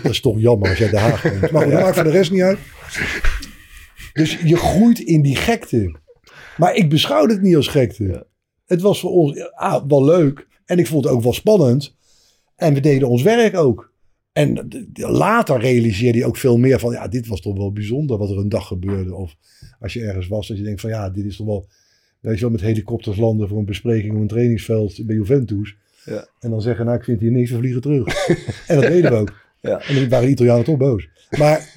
dat 0.03 0.13
is 0.13 0.21
toch 0.21 0.41
jammer 0.41 0.69
als 0.69 0.79
jij 0.79 0.91
de 0.91 0.99
Haag 0.99 1.21
komt. 1.23 1.51
Maar 1.51 1.63
goed, 1.63 1.73
dat 1.73 1.81
maakt 1.81 1.95
voor 1.95 2.05
de 2.05 2.11
rest 2.11 2.31
niet 2.31 2.43
uit. 2.43 2.59
Dus 4.13 4.41
je 4.41 4.57
groeit 4.57 4.99
in 4.99 5.23
die 5.23 5.37
gekte. 5.37 5.95
Maar 6.57 6.75
ik 6.75 6.89
beschouwde 6.91 7.33
het 7.33 7.43
niet 7.43 7.57
als 7.57 7.69
gekte. 7.69 8.27
Het 8.67 8.81
was 8.81 9.01
voor 9.01 9.11
ons 9.11 9.51
ah, 9.51 9.85
wel 9.89 10.05
leuk. 10.05 10.47
En 10.65 10.79
ik 10.79 10.87
vond 10.87 11.05
het 11.05 11.13
ook 11.13 11.23
wel 11.23 11.33
spannend. 11.33 11.97
En 12.57 12.75
we 12.75 12.81
deden 12.81 13.09
ons 13.09 13.23
werk 13.23 13.57
ook. 13.57 13.93
En 14.33 14.69
later 14.93 15.61
realiseerde 15.61 16.19
je 16.19 16.27
ook 16.27 16.37
veel 16.37 16.57
meer 16.57 16.79
van... 16.79 16.93
Ja, 16.93 17.09
dit 17.09 17.27
was 17.27 17.41
toch 17.41 17.57
wel 17.57 17.73
bijzonder 17.73 18.19
wat 18.19 18.31
er 18.31 18.39
een 18.39 18.49
dag 18.49 18.67
gebeurde. 18.67 19.15
Of 19.15 19.37
als 19.81 19.93
je 19.93 20.05
ergens 20.05 20.29
was, 20.29 20.49
dat 20.49 20.57
je 20.57 20.63
denkt 20.63 20.81
van... 20.81 20.91
Ja, 20.91 21.11
dit 21.11 21.25
is 21.25 21.37
toch 21.37 21.47
wel... 21.47 21.67
Weet 22.25 22.35
je 22.35 22.41
wel, 22.41 22.51
met 22.51 22.61
helikopters 22.61 23.17
landen 23.17 23.49
voor 23.49 23.59
een 23.59 23.65
bespreking 23.65 24.15
op 24.15 24.21
een 24.21 24.27
trainingsveld 24.27 25.07
bij 25.07 25.15
Juventus. 25.17 25.77
Ja. 26.05 26.27
En 26.41 26.51
dan 26.51 26.61
zeggen, 26.63 26.85
nou, 26.85 26.99
ik 26.99 27.05
vind 27.05 27.21
hier 27.21 27.31
niks, 27.31 27.51
we 27.51 27.57
vliegen 27.59 27.81
terug. 27.81 28.29
en 28.69 28.81
dat 28.81 28.91
deden 28.91 29.11
we 29.11 29.17
ook. 29.17 29.33
Ja. 29.61 29.81
En 29.81 29.95
dan 29.95 30.09
waren 30.09 30.27
de 30.27 30.33
Italianen 30.33 30.65
toch 30.65 30.77
boos. 30.77 31.09
Maar 31.39 31.75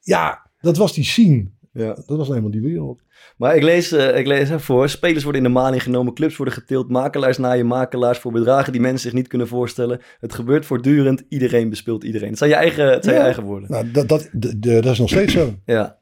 ja, 0.00 0.46
dat 0.60 0.76
was 0.76 0.94
die 0.94 1.04
scene. 1.04 1.46
Ja. 1.72 1.94
Dat 2.06 2.16
was 2.16 2.28
helemaal 2.28 2.50
die 2.50 2.60
wereld. 2.60 3.02
Maar 3.36 3.56
ik 3.56 3.62
lees, 3.62 3.92
eh, 3.92 4.18
ik 4.18 4.26
lees 4.26 4.50
ervoor, 4.50 4.88
spelers 4.88 5.22
worden 5.22 5.42
in 5.42 5.48
de 5.52 5.54
maling 5.54 5.82
genomen, 5.82 6.14
clubs 6.14 6.36
worden 6.36 6.54
getild, 6.54 6.88
makelaars 6.88 7.38
naaien 7.38 7.66
makelaars 7.66 8.18
voor 8.18 8.32
bedragen 8.32 8.72
die 8.72 8.80
mensen 8.80 9.00
zich 9.00 9.12
niet 9.12 9.28
kunnen 9.28 9.48
voorstellen. 9.48 10.00
Het 10.20 10.34
gebeurt 10.34 10.66
voortdurend, 10.66 11.22
iedereen 11.28 11.68
bespeelt 11.68 12.04
iedereen. 12.04 12.28
Het 12.28 12.38
zijn 12.38 12.50
je 12.50 12.56
eigen, 12.56 12.90
het 12.92 13.04
zijn 13.04 13.16
je 13.16 13.22
eigen 13.22 13.42
woorden. 13.42 13.70
Nou, 13.70 13.90
dat, 13.90 14.08
dat, 14.08 14.28
de- 14.32 14.58
dat 14.58 14.84
is 14.84 14.98
nog 14.98 15.08
steeds 15.08 15.32
zo. 15.32 15.54
Ja. 15.66 15.98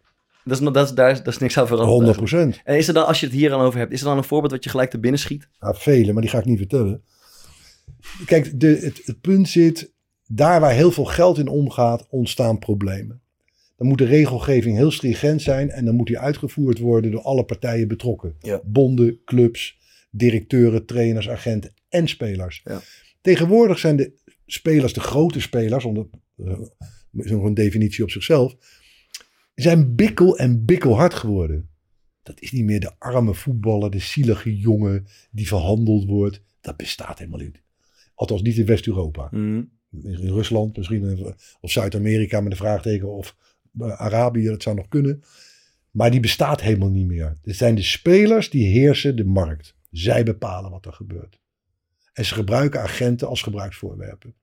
Dat 0.49 0.61
is, 0.61 0.73
dat 0.73 0.89
is, 0.89 0.95
daar, 0.95 1.11
is- 1.11 1.23
dat 1.23 1.35
is 1.35 1.39
niks 1.39 1.59
aan 1.59 1.67
veranderd. 1.67 1.91
100 1.97 2.17
eigenlijk. 2.19 2.45
procent. 2.53 2.67
En 2.67 2.77
is 2.77 2.89
er 2.89 2.95
dan, 2.95 3.07
als 3.07 3.21
je 3.21 3.27
het 3.27 3.35
hier 3.35 3.53
aan 3.53 3.61
over 3.61 3.79
hebt, 3.79 3.93
is 3.93 4.01
er 4.01 4.07
dan 4.07 4.17
een 4.17 4.25
voorbeeld 4.25 4.53
wat 4.53 4.65
je 4.65 4.71
gelijk 4.71 4.91
te 4.91 4.99
binnen 4.99 5.21
schiet? 5.21 5.49
Nou, 5.61 5.75
vele, 5.79 6.13
maar 6.13 6.23
die 6.23 6.31
ga 6.31 6.39
ik 6.39 6.45
niet 6.45 6.59
vertellen. 6.59 7.03
Kijk, 8.27 8.61
de, 8.61 8.67
het, 8.83 9.01
het 9.05 9.21
punt 9.21 9.49
zit, 9.49 9.93
daar 10.27 10.61
waar 10.61 10.73
heel 10.73 10.91
veel 10.91 11.05
geld 11.05 11.39
in 11.39 11.49
omgaat, 11.49 12.07
ontstaan 12.11 12.59
problemen. 12.59 13.21
Dan 13.77 13.87
moet 13.87 13.99
de 13.99 14.05
regelgeving 14.05 14.77
heel 14.77 14.91
stringent 14.91 15.43
zijn 15.43 15.71
en 15.71 15.85
dan 15.85 15.95
moet 15.95 16.07
die 16.07 16.19
uitgevoerd 16.19 16.79
worden 16.79 17.11
door 17.11 17.23
alle 17.23 17.45
partijen 17.45 17.89
betrokken. 17.89 18.35
Ja. 18.41 18.61
Bonden, 18.65 19.21
clubs, 19.25 19.79
directeuren, 20.11 20.87
trainers, 20.87 21.29
agenten 21.29 21.73
en 21.89 22.09
spelers. 22.09 22.61
Ja. 22.65 22.81
Tegenwoordig 23.21 23.79
zijn 23.79 23.97
de 23.97 24.13
spelers, 24.47 24.93
de 24.93 25.01
grote 25.01 25.41
spelers, 25.41 25.85
onder 25.85 26.07
eh, 26.45 26.61
is 27.13 27.31
nog 27.31 27.45
een 27.45 27.55
definitie 27.55 28.05
op 28.05 28.11
zichzelf, 28.11 28.55
zijn 29.63 29.95
bikkel 29.95 30.39
en 30.39 30.65
bikkelhard 30.65 31.15
geworden. 31.15 31.69
Dat 32.23 32.41
is 32.41 32.53
niet 32.53 32.65
meer 32.65 32.81
de 32.81 32.93
arme 32.99 33.35
voetballer, 33.35 33.91
de 33.91 33.99
zielige 33.99 34.59
jongen 34.59 35.07
die 35.31 35.47
verhandeld 35.47 36.05
wordt. 36.05 36.43
Dat 36.61 36.77
bestaat 36.77 37.19
helemaal 37.19 37.41
niet. 37.41 37.63
Althans 38.15 38.43
niet 38.43 38.57
in 38.57 38.67
West-Europa. 38.67 39.29
In 40.03 40.19
Rusland 40.21 40.77
misschien, 40.77 41.05
eh, 41.05 41.33
of 41.61 41.71
Zuid-Amerika 41.71 42.41
met 42.41 42.51
een 42.51 42.59
vraagteken, 42.59 43.13
of 43.13 43.37
eh, 43.79 44.01
Arabië, 44.01 44.45
dat 44.45 44.63
zou 44.63 44.77
nog 44.77 44.89
kunnen. 44.89 45.23
Maar 45.91 46.11
die 46.11 46.21
bestaat 46.21 46.61
helemaal 46.61 46.91
niet 46.91 47.07
meer. 47.07 47.39
Het 47.43 47.57
zijn 47.57 47.75
de 47.75 47.83
spelers 47.83 48.51
die 48.51 48.67
heersen 48.67 49.17
de 49.17 49.25
markt. 49.25 49.75
Zij 49.91 50.23
bepalen 50.23 50.71
wat 50.71 50.87
er 50.87 50.93
gebeurt. 50.93 51.41
En 52.13 52.25
ze 52.25 52.35
gebruiken 52.35 52.81
agenten 52.81 53.29
als 53.29 53.43
gebruiksvoorwerpen. 53.43 54.35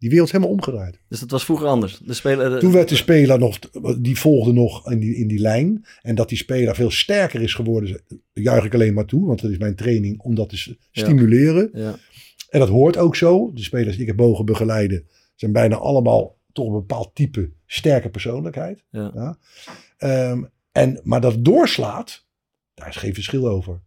Die 0.00 0.10
wereld 0.10 0.30
helemaal 0.30 0.52
omgedraaid. 0.52 0.98
Dus 1.08 1.20
dat 1.20 1.30
was 1.30 1.44
vroeger 1.44 1.66
anders. 1.66 1.98
De 1.98 2.14
speler, 2.14 2.50
de- 2.50 2.58
Toen 2.58 2.72
werd 2.72 2.88
de 2.88 2.96
speler 2.96 3.38
nog, 3.38 3.58
die 3.98 4.18
volgde 4.18 4.52
nog 4.52 4.90
in 4.90 4.98
die, 4.98 5.14
in 5.16 5.28
die 5.28 5.38
lijn. 5.38 5.84
En 6.02 6.14
dat 6.14 6.28
die 6.28 6.38
speler 6.38 6.74
veel 6.74 6.90
sterker 6.90 7.40
is 7.42 7.54
geworden, 7.54 8.00
juich 8.32 8.64
ik 8.64 8.74
alleen 8.74 8.94
maar 8.94 9.04
toe. 9.04 9.26
Want 9.26 9.40
dat 9.40 9.50
is 9.50 9.58
mijn 9.58 9.74
training 9.74 10.20
om 10.20 10.34
dat 10.34 10.48
te 10.48 10.56
Ja. 10.90 11.02
stimuleren. 11.04 11.70
ja. 11.72 11.98
En 12.48 12.58
dat 12.58 12.68
hoort 12.68 12.96
ook 12.96 13.16
zo. 13.16 13.50
De 13.54 13.62
spelers 13.62 13.92
die 13.92 14.00
ik 14.00 14.06
heb 14.06 14.16
mogen 14.16 14.44
begeleiden 14.44 15.06
zijn 15.34 15.52
bijna 15.52 15.76
allemaal 15.76 16.38
toch 16.52 16.66
een 16.66 16.72
bepaald 16.72 17.14
type 17.14 17.50
sterke 17.66 18.08
persoonlijkheid. 18.10 18.84
Ja. 18.90 19.38
Ehm, 19.96 20.42
en, 20.72 21.00
maar 21.04 21.20
dat 21.20 21.44
doorslaat, 21.44 22.26
daar 22.74 22.88
is 22.88 22.96
geen 22.96 23.14
verschil 23.14 23.48
over. 23.48 23.80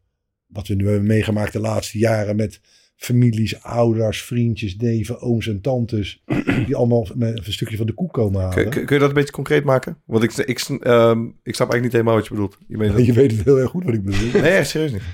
Wat 0.45 0.67
we 0.67 0.73
nu 0.76 0.88
hebben 0.88 1.08
meegemaakt 1.08 1.54
de 1.54 1.60
laatste 1.60 1.97
jaren 1.97 2.36
met 2.36 2.60
families, 3.04 3.62
ouders, 3.63 4.22
vriendjes, 4.22 4.76
neven, 4.76 5.22
ooms 5.22 5.48
en 5.48 5.62
tantes. 5.62 6.24
Die 6.66 6.76
allemaal 6.76 7.08
met 7.16 7.48
een 7.48 7.54
stukje 7.54 7.78
van 7.78 7.86
de 7.86 7.94
koek 7.94 8.13
komen 8.13 8.42
halen. 8.42 8.56
Kun, 8.56 8.70
kun- 8.70 8.86
kun 8.86 8.96
je 8.96 9.02
dat 9.02 9.10
een 9.10 9.16
beetje 9.16 9.32
concreet 9.34 9.63
maken? 9.63 10.02
Want 10.06 10.24
ik, 10.24 10.34
ik, 10.34 10.60
ehm, 10.60 11.26
ik 11.44 11.56
snap 11.56 11.72
eigenlijk 11.72 11.82
niet 11.82 11.92
helemaal 11.92 12.16
wat 12.16 12.24
je 12.28 12.34
bedoelt. 12.34 12.58
Je 12.68 12.78
meent 12.78 12.96
dat- 12.96 13.06
Je 13.06 13.13
weet 13.13 13.32
het 13.32 13.44
heel 13.44 13.60
erg 13.60 13.70
goed 13.70 13.84
wat 13.84 13.94
ik 13.94 14.04
bedoel. 14.04 14.32
Nee, 14.42 14.52
echt 14.52 14.70
serieus 14.70 14.92
niet. 14.92 15.02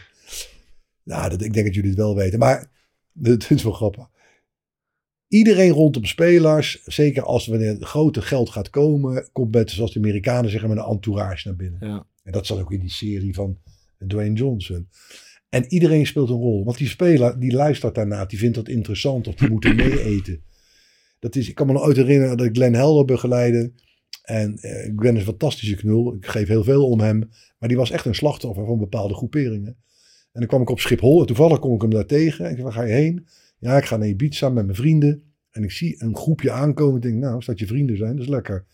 Nou, 1.04 1.30
dat, 1.30 1.42
ik 1.44 1.54
denk 1.54 1.66
dat 1.66 1.76
jullie 1.76 1.90
het 1.90 2.00
wel 2.00 2.16
weten. 2.16 2.40
Maar 2.40 2.72
het 3.22 3.50
is 3.50 3.64
wel 3.64 3.72
grappig. 3.72 4.08
Iedereen 5.28 5.72
rondom 5.72 6.06
spelers, 6.06 6.84
zeker 6.86 7.24
als 7.24 7.48
wanneer 7.48 7.70
het 7.70 7.84
grote 7.84 8.22
geld 8.22 8.50
gaat 8.50 8.70
komen, 8.70 9.30
komt 9.32 9.54
met, 9.54 9.72
zoals 9.72 9.94
de 9.94 10.00
Amerikanen 10.00 10.50
zeggen, 10.52 10.70
met 10.70 10.78
een 10.78 10.84
entourage 10.84 11.48
naar 11.48 11.58
binnen. 11.58 11.80
Ja. 11.90 12.06
En 12.24 12.32
dat 12.32 12.46
zat 12.46 12.60
ook 12.60 12.72
in 12.72 12.80
die 12.80 12.90
serie 12.92 13.34
van 13.34 13.58
Dwayne 14.08 14.36
Johnson. 14.36 14.88
En 15.50 15.66
iedereen 15.68 16.06
speelt 16.06 16.30
een 16.30 16.36
rol. 16.36 16.64
Want 16.64 16.78
die 16.78 16.88
speler, 16.88 17.40
die 17.40 17.54
luistert 17.54 17.96
daarna, 17.96 18.26
die 18.26 18.40
vindt 18.40 18.56
dat 18.56 18.68
interessant 18.68 19.28
of 19.28 19.36
die 19.36 19.50
moet 19.50 19.66
er 19.66 19.76
mee 19.76 20.04
eten. 20.16 20.44
Dat 21.20 21.36
is, 21.36 21.50
ik 21.50 21.56
kan 21.56 21.68
me 21.68 21.74
nog 21.74 21.84
ooit 21.84 21.98
herinneren 21.98 22.38
dat 22.38 22.46
ik 22.46 22.56
Glenn 22.56 22.76
Helder 22.76 23.06
begeleide. 23.06 23.72
En 24.24 24.58
eh, 24.58 24.94
Glenn 24.96 25.16
is 25.16 25.22
een 25.22 25.28
fantastische 25.28 25.76
knul. 25.76 26.14
Ik 26.14 26.26
geef 26.26 26.48
heel 26.48 26.64
veel 26.64 26.90
om 26.90 27.00
hem. 27.00 27.30
Maar 27.58 27.70
die 27.70 27.78
was 27.78 27.92
echt 27.92 28.06
een 28.06 28.16
slachtoffer 28.16 28.66
van 28.66 28.80
bepaalde 28.80 29.14
groeperingen. 29.14 29.78
En 30.32 30.40
dan 30.40 30.48
kwam 30.48 30.62
ik 30.62 30.70
op 30.70 30.80
Schiphol 30.80 31.20
en 31.20 31.26
toevallig 31.26 31.60
kom 31.60 31.74
ik 31.74 31.82
hem 31.82 31.90
daar 31.90 32.06
tegen. 32.06 32.46
En 32.46 32.52
ik 32.52 32.56
zeg, 32.56 32.66
waar 32.66 32.74
ga 32.74 32.84
je 32.84 32.94
heen? 32.94 33.28
Ja, 33.60 33.78
ik 33.78 33.86
ga 33.86 33.98
naar 33.98 34.08
Ibiza 34.08 34.50
met 34.50 34.66
mijn 34.66 34.78
vrienden. 34.78 35.24
En 35.52 35.64
ik 35.64 35.72
zie 35.72 36.04
een 36.04 36.16
groepje 36.16 36.52
aankomen. 36.52 36.96
Ik 36.96 37.02
denk, 37.02 37.16
nou, 37.16 37.36
als 37.36 37.46
dat 37.46 37.60
je 37.60 37.68
vrienden 37.68 37.98
zijn, 37.98 38.16
dat 38.16 38.26
is 38.26 38.32
lekker. 38.32 38.66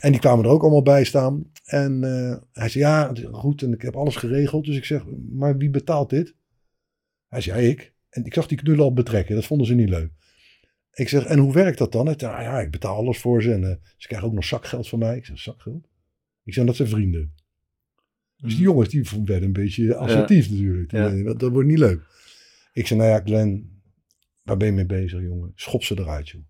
En 0.00 0.10
die 0.10 0.20
kwamen 0.20 0.44
er 0.44 0.50
ook 0.50 0.62
allemaal 0.62 0.82
bij 0.82 1.04
staan. 1.04 1.50
En 1.64 2.04
eh, 2.04 2.36
hij 2.52 2.68
zei, 2.68 2.84
ja, 2.84 3.12
goed. 3.32 3.62
En 3.62 3.72
ik 3.72 3.82
heb 3.82 3.96
alles 3.96 4.16
geregeld. 4.16 4.64
Dus 4.64 4.76
ik 4.76 4.84
zeg, 4.84 5.04
maar 5.30 5.56
wie 5.56 5.70
betaalt 5.70 6.10
dit? 6.10 6.34
Hij 7.28 7.40
zei, 7.40 7.62
ja, 7.62 7.68
ik. 7.68 7.94
En 8.08 8.24
ik 8.24 8.34
zag 8.34 8.46
die 8.46 8.58
knullen 8.58 8.84
al 8.84 8.92
betrekken. 8.92 9.34
Dat 9.34 9.46
vonden 9.46 9.66
ze 9.66 9.74
niet 9.74 9.88
leuk. 9.88 10.10
Ik 10.92 11.08
zeg, 11.08 11.24
en 11.24 11.38
hoe 11.38 11.52
werkt 11.52 11.78
dat 11.78 11.92
dan? 11.92 12.06
Hij 12.06 12.14
zei, 12.18 12.32
nou 12.32 12.42
ja, 12.42 12.60
ik 12.60 12.70
betaal 12.70 12.96
alles 12.96 13.18
voor 13.18 13.42
ze. 13.42 13.52
En 13.52 13.64
eh, 13.64 13.76
ze 13.96 14.06
krijgen 14.06 14.28
ook 14.28 14.34
nog 14.34 14.44
zakgeld 14.44 14.88
van 14.88 14.98
mij. 14.98 15.16
Ik 15.16 15.24
zeg, 15.24 15.38
zakgeld? 15.38 15.88
Ik 16.44 16.54
zeg, 16.54 16.66
dat 16.66 16.76
zijn 16.76 16.88
vrienden. 16.88 17.34
Dus 18.36 18.54
die 18.54 18.62
jongens, 18.62 18.88
die 18.88 19.08
werden 19.24 19.44
een 19.44 19.52
beetje 19.52 19.96
assertief 19.96 20.50
natuurlijk. 20.50 20.90
Ja. 20.90 21.08
dat, 21.08 21.40
dat 21.40 21.52
wordt 21.52 21.68
niet 21.68 21.78
leuk. 21.78 22.02
Ik 22.72 22.86
zei, 22.86 23.00
nou 23.00 23.12
ja, 23.12 23.20
Glenn, 23.24 23.82
waar 24.42 24.56
ben 24.56 24.66
je 24.66 24.72
mee 24.72 24.86
bezig, 24.86 25.20
jongen? 25.20 25.52
Schop 25.54 25.84
ze 25.84 25.98
eruit, 25.98 26.28
joh. 26.28 26.42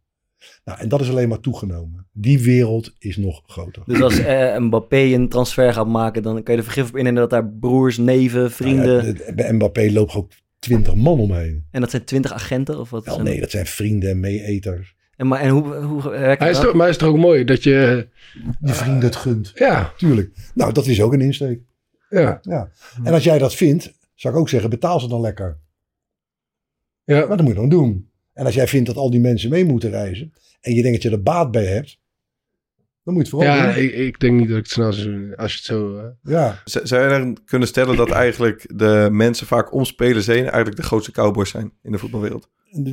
Nou, 0.65 0.79
en 0.81 0.89
dat 0.89 1.01
is 1.01 1.09
alleen 1.11 1.29
maar 1.29 1.41
toegenomen. 1.41 2.07
Die 2.13 2.41
wereld 2.43 2.93
is 2.99 3.17
nog 3.17 3.43
groter. 3.47 3.83
Dus 3.87 4.01
als 4.03 4.19
eh, 4.19 4.57
Mbappé 4.59 4.97
een 4.99 5.29
transfer 5.29 5.73
gaat 5.73 5.87
maken, 5.87 6.23
dan 6.23 6.43
kan 6.43 6.55
je 6.55 6.61
er 6.61 6.67
vergif 6.67 6.89
op 6.89 6.97
innemen 6.97 7.21
dat 7.21 7.31
daar 7.31 7.49
broers, 7.49 7.99
neven, 7.99 8.51
vrienden... 8.51 8.97
Nou 8.97 9.07
ja, 9.07 9.13
de- 9.13 9.33
bij 9.35 9.53
Mbappé 9.53 9.91
loopt 9.93 10.15
ook 10.15 10.31
twintig 10.59 10.95
man 10.95 11.21
omheen. 11.21 11.65
En 11.71 11.81
dat 11.81 11.91
zijn 11.91 12.05
twintig 12.05 12.33
agenten 12.33 12.79
of 12.79 12.91
wat? 12.91 13.05
Wel, 13.05 13.15
zijn 13.15 13.27
nee, 13.27 13.41
dat 13.41 13.51
zijn 13.51 13.67
vrienden 13.67 14.11
en 14.11 14.21
meeeters. 14.21 14.95
En, 15.17 15.27
maar, 15.29 15.41
en 15.41 15.49
hoe, 15.49 15.75
hoe 15.75 16.03
werkt 16.11 16.41
Hij 16.41 16.51
is 16.51 16.57
dat? 16.57 16.65
toch, 16.65 16.75
maar 16.75 16.89
is 16.89 16.95
het 16.95 17.05
toch 17.05 17.13
ook 17.15 17.21
mooi 17.21 17.45
dat 17.45 17.63
je... 17.63 18.09
Die 18.61 18.75
vrienden 18.75 19.03
het 19.05 19.17
gunt. 19.17 19.53
Ja, 19.55 19.93
Tuurlijk. 19.97 20.51
Nou, 20.55 20.73
dat 20.73 20.87
is 20.87 21.03
ook 21.03 21.13
een 21.13 21.21
insteek. 21.21 21.61
ja, 22.11 22.39
Ja. 22.43 22.71
En 23.05 23.13
als 23.13 23.25
jij 23.25 23.39
dat 23.39 23.55
vindt, 23.55 23.93
zou 24.15 24.35
ik 24.35 24.41
ook 24.41 24.49
zeggen, 24.49 24.71
betaal 24.71 25.01
ze 25.01 25.09
dan 25.09 25.21
lekker. 25.21 25.59
ja. 27.05 27.19
Maar 27.19 27.37
dat 27.37 27.41
moet 27.41 27.49
je 27.55 27.61
dan 27.61 27.69
doen. 27.69 28.10
En 28.33 28.45
als 28.45 28.55
jij 28.55 28.69
vindt 28.69 28.87
dat 28.87 28.97
al 28.97 29.11
die 29.11 29.21
mensen 29.21 29.51
mee 29.51 29.65
moeten 29.65 29.91
reizen, 29.91 30.33
en 30.61 30.75
je 30.75 30.83
denkt 30.83 31.03
dat 31.03 31.11
je 31.11 31.17
er 31.19 31.23
baat 31.23 31.51
bij 31.51 31.65
hebt, 31.67 31.99
dan 33.05 33.15
moet 33.15 33.27
je 33.29 33.37
het 33.37 33.41
vooral 33.47 33.57
Ja, 33.67 33.75
ik, 33.75 33.93
ik 33.93 34.21
denk 34.21 34.39
niet 34.39 34.49
dat 34.49 34.57
ik 34.57 34.63
het 34.63 34.73
snel 34.73 34.93
zou 34.93 35.11
doen 35.11 35.37
als 35.37 35.51
je 35.53 35.57
het 35.59 35.67
zo... 35.67 35.97
eh, 35.99 36.05
Ja, 36.23 36.63
Z- 36.65 36.83
Zou 36.83 37.03
je 37.03 37.09
dan 37.09 37.39
kunnen 37.45 37.69
stellen 37.69 37.97
dat 37.97 38.11
eigenlijk 38.11 38.67
de 38.75 39.09
mensen 39.13 39.47
vaak 39.47 39.73
om 39.75 39.85
spelers 39.85 40.27
heen 40.27 40.43
eigenlijk 40.43 40.77
de 40.77 40.83
grootste 40.83 41.13
cowboys 41.13 41.51
zijn 41.51 41.73
in 41.83 41.93
de 41.93 41.99
voetbalwereld? 41.99 42.49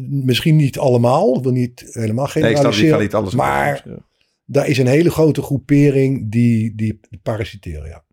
misschien 0.10 0.56
niet 0.56 0.78
allemaal, 0.78 1.38
ik 1.38 1.43
wil 1.43 1.52
niet 1.52 1.88
helemaal 1.91 2.30
Nee, 2.34 2.50
ik 2.52 2.58
snap, 2.58 2.89
kan 2.89 3.00
niet 3.02 3.13
alles 3.13 3.34
maar 3.34 3.82
Ja. 3.86 3.97
daar 4.45 4.67
is 4.67 4.78
een 4.78 4.88
hele 4.88 5.10
grote 5.12 5.41
groepering 5.41 6.32
die, 6.32 6.76
die 6.76 7.00
parasiteren, 7.23 7.88
ja. 7.88 8.06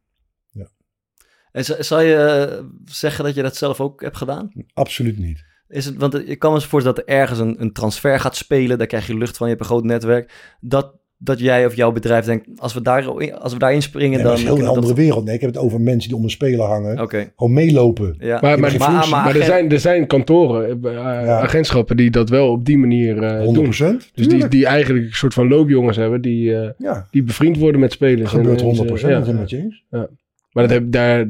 En 1.52 1.64
z- 1.64 1.78
zou 1.78 2.02
je 2.02 2.14
eh, 2.16 2.64
zeggen 2.84 3.24
dat 3.24 3.34
je 3.34 3.42
dat 3.42 3.56
zelf 3.56 3.80
ook 3.80 4.00
hebt 4.00 4.16
gedaan? 4.16 4.50
Absoluut 4.72 5.18
niet. 5.18 5.44
Is 5.74 5.84
het, 5.84 5.96
want 5.96 6.28
ik 6.28 6.38
kan 6.38 6.50
me 6.50 6.56
eens 6.56 6.66
voorstellen 6.66 6.98
dat 6.98 7.08
er 7.08 7.14
ergens 7.20 7.38
een, 7.38 7.56
een 7.58 7.72
transfer 7.72 8.20
gaat 8.20 8.36
spelen. 8.36 8.78
Daar 8.78 8.86
krijg 8.86 9.06
je 9.06 9.16
lucht 9.18 9.36
van, 9.36 9.46
je 9.48 9.52
hebt 9.52 9.64
een 9.64 9.70
groot 9.70 9.84
netwerk. 9.84 10.32
Dat, 10.60 10.92
dat 11.18 11.38
jij 11.38 11.66
of 11.66 11.76
jouw 11.76 11.92
bedrijf 11.92 12.24
denkt, 12.24 12.48
als 12.56 12.74
we, 12.74 12.82
daar, 12.82 13.06
als 13.38 13.52
we 13.52 13.58
daarin 13.58 13.82
springen, 13.82 14.10
Nee, 14.10 14.18
dan... 14.22 14.26
dat 14.30 14.38
is 14.38 14.44
een 14.44 14.54
heel 14.54 14.64
we 14.64 14.68
andere 14.70 14.94
wereld. 14.94 15.24
Nee, 15.24 15.34
ik 15.34 15.40
heb 15.40 15.50
het 15.54 15.58
over 15.62 15.80
mensen 15.80 16.08
die 16.08 16.18
om 16.18 16.24
een 16.24 16.30
speler 16.30 16.66
hangen. 16.66 17.00
Oké, 17.00 17.32
Gewoon 17.36 17.52
meelopen. 17.52 18.16
ja. 18.18 18.38
Maar, 18.40 18.60
maar, 18.60 18.74
maar, 18.78 19.08
maar 19.08 19.36
er, 19.36 19.42
zijn, 19.44 19.70
er 19.70 19.80
zijn 19.80 20.06
kantoren, 20.06 20.82
eh, 20.84 20.92
Ja. 20.92 21.40
agentschappen 21.40 21.96
die 21.96 22.10
dat 22.10 22.28
wel 22.28 22.50
op 22.50 22.64
die 22.64 22.78
manier 22.78 23.22
eh, 23.22 23.30
100 23.30 23.54
doen. 23.54 23.62
procent. 23.64 24.10
Dus 24.14 24.28
die, 24.28 24.48
die 24.48 24.66
eigenlijk 24.66 25.04
een 25.04 25.12
soort 25.14 25.34
van 25.34 25.48
loopjongens 25.48 25.96
hebben 25.96 26.20
die, 26.20 26.56
eh, 26.56 26.70
ja, 26.78 27.06
die 27.10 27.22
bevriend 27.22 27.58
worden 27.58 27.80
met 27.80 27.92
spelers. 27.92 28.20
dat 28.20 28.30
gebeurt 28.30 28.60
En, 28.60 28.66
eh, 28.68 28.76
100 28.76 28.86
procent. 28.88 29.26
ja. 29.26 29.32
Met 29.32 29.50
je 29.50 29.56
eens. 29.58 29.84
Maar 29.90 30.08
dat 30.52 30.70
heb, 30.70 30.92
daar 30.92 31.28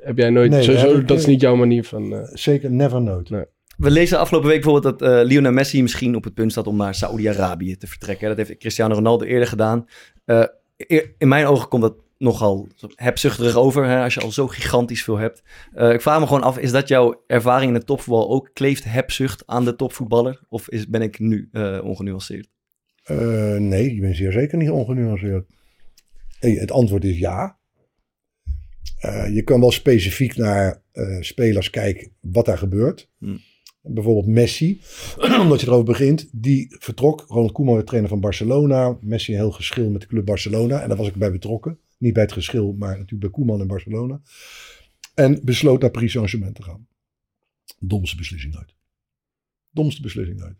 heb 0.00 0.18
jij 0.18 0.30
nooit, 0.30 0.50
Nee, 0.50 1.04
dat 1.04 1.18
is 1.18 1.26
niet 1.26 1.40
jouw 1.40 1.56
manier 1.56 1.84
van... 1.84 2.12
eh, 2.14 2.20
Zeker, 2.32 2.70
never 2.70 3.02
nooit. 3.02 3.30
Nee. 3.30 3.44
We 3.76 3.90
lezen 3.90 4.18
afgelopen 4.18 4.48
week 4.48 4.62
bijvoorbeeld 4.62 4.98
dat 4.98 5.08
eh, 5.10 5.24
Lionel 5.24 5.52
Messi 5.52 5.82
misschien 5.82 6.16
op 6.16 6.24
het 6.24 6.34
punt 6.34 6.52
staat 6.52 6.66
om 6.66 6.76
naar 6.76 6.94
Saoedi-Arabië 6.94 7.76
te 7.76 7.86
vertrekken. 7.86 8.28
Dat 8.28 8.36
heeft 8.36 8.58
Cristiano 8.58 8.94
Ronaldo 8.94 9.24
eerder 9.24 9.48
gedaan. 9.48 9.86
Eh, 10.24 10.44
eer- 10.76 11.14
in 11.18 11.28
mijn 11.28 11.46
ogen 11.46 11.68
komt 11.68 11.82
dat 11.82 11.96
nogal 12.18 12.68
hebzuchtig 12.94 13.56
over, 13.56 13.84
hè, 13.84 14.02
als 14.02 14.14
je 14.14 14.20
al 14.20 14.30
zo 14.32 14.46
gigantisch 14.48 15.04
veel 15.04 15.16
hebt. 15.18 15.42
Eh, 15.72 15.92
ik 15.92 16.00
vraag 16.00 16.20
me 16.20 16.26
gewoon 16.26 16.42
af, 16.42 16.58
is 16.58 16.70
dat 16.70 16.88
jouw 16.88 17.22
ervaring 17.26 17.68
in 17.68 17.76
het 17.76 17.86
topvoetbal 17.86 18.30
ook? 18.30 18.50
Kleeft 18.52 18.84
hebzucht 18.84 19.42
aan 19.46 19.64
de 19.64 19.76
topvoetballer? 19.76 20.40
Of 20.48 20.68
is, 20.68 20.88
ben 20.88 21.02
ik 21.02 21.18
nu 21.18 21.48
ongenuanceerd? 21.82 22.48
Nee, 23.58 23.94
je 23.94 24.00
bent 24.00 24.16
zeer 24.16 24.32
zeker 24.32 24.58
niet 24.58 24.70
ongenuanceerd. 24.70 25.46
Hey, 26.38 26.50
het 26.50 26.70
antwoord 26.70 27.04
is 27.04 27.18
ja. 27.18 27.58
Je 29.32 29.42
kan 29.44 29.60
wel 29.60 29.70
specifiek 29.72 30.36
naar 30.36 30.82
spelers 31.20 31.70
kijken 31.70 32.10
wat 32.20 32.44
daar 32.44 32.58
gebeurt. 32.58 33.10
Hmm. 33.18 33.40
Bijvoorbeeld 33.86 34.26
Messi, 34.26 34.80
omdat 35.40 35.60
je 35.60 35.66
erover 35.66 35.84
begint, 35.84 36.28
die 36.32 36.76
vertrok. 36.78 37.24
Ronald 37.28 37.52
Koeman 37.52 37.74
werd 37.74 37.86
trainer 37.86 38.10
van 38.10 38.20
Barcelona. 38.20 38.98
Messi 39.00 39.32
een 39.32 39.38
heel 39.38 39.50
geschil 39.50 39.90
met 39.90 40.00
de 40.00 40.06
club 40.06 40.24
Barcelona. 40.24 40.80
En 40.80 40.88
daar 40.88 40.96
was 40.96 41.06
ik 41.08 41.14
bij 41.14 41.32
betrokken. 41.32 41.78
Niet 41.98 42.12
bij 42.12 42.22
het 42.22 42.32
geschil, 42.32 42.72
maar 42.72 42.90
natuurlijk 42.90 43.20
bij 43.20 43.30
Koeman 43.30 43.60
en 43.60 43.66
Barcelona. 43.66 44.20
En 45.14 45.40
besloot 45.44 45.80
naar 45.80 45.90
Paris 45.90 46.12
Saint-Germain 46.12 46.52
te 46.52 46.62
gaan. 46.62 46.86
Domste 47.78 48.16
beslissing 48.16 48.56
uit. 48.56 48.74
Domste 49.70 50.02
beslissing 50.02 50.42
uit. 50.42 50.56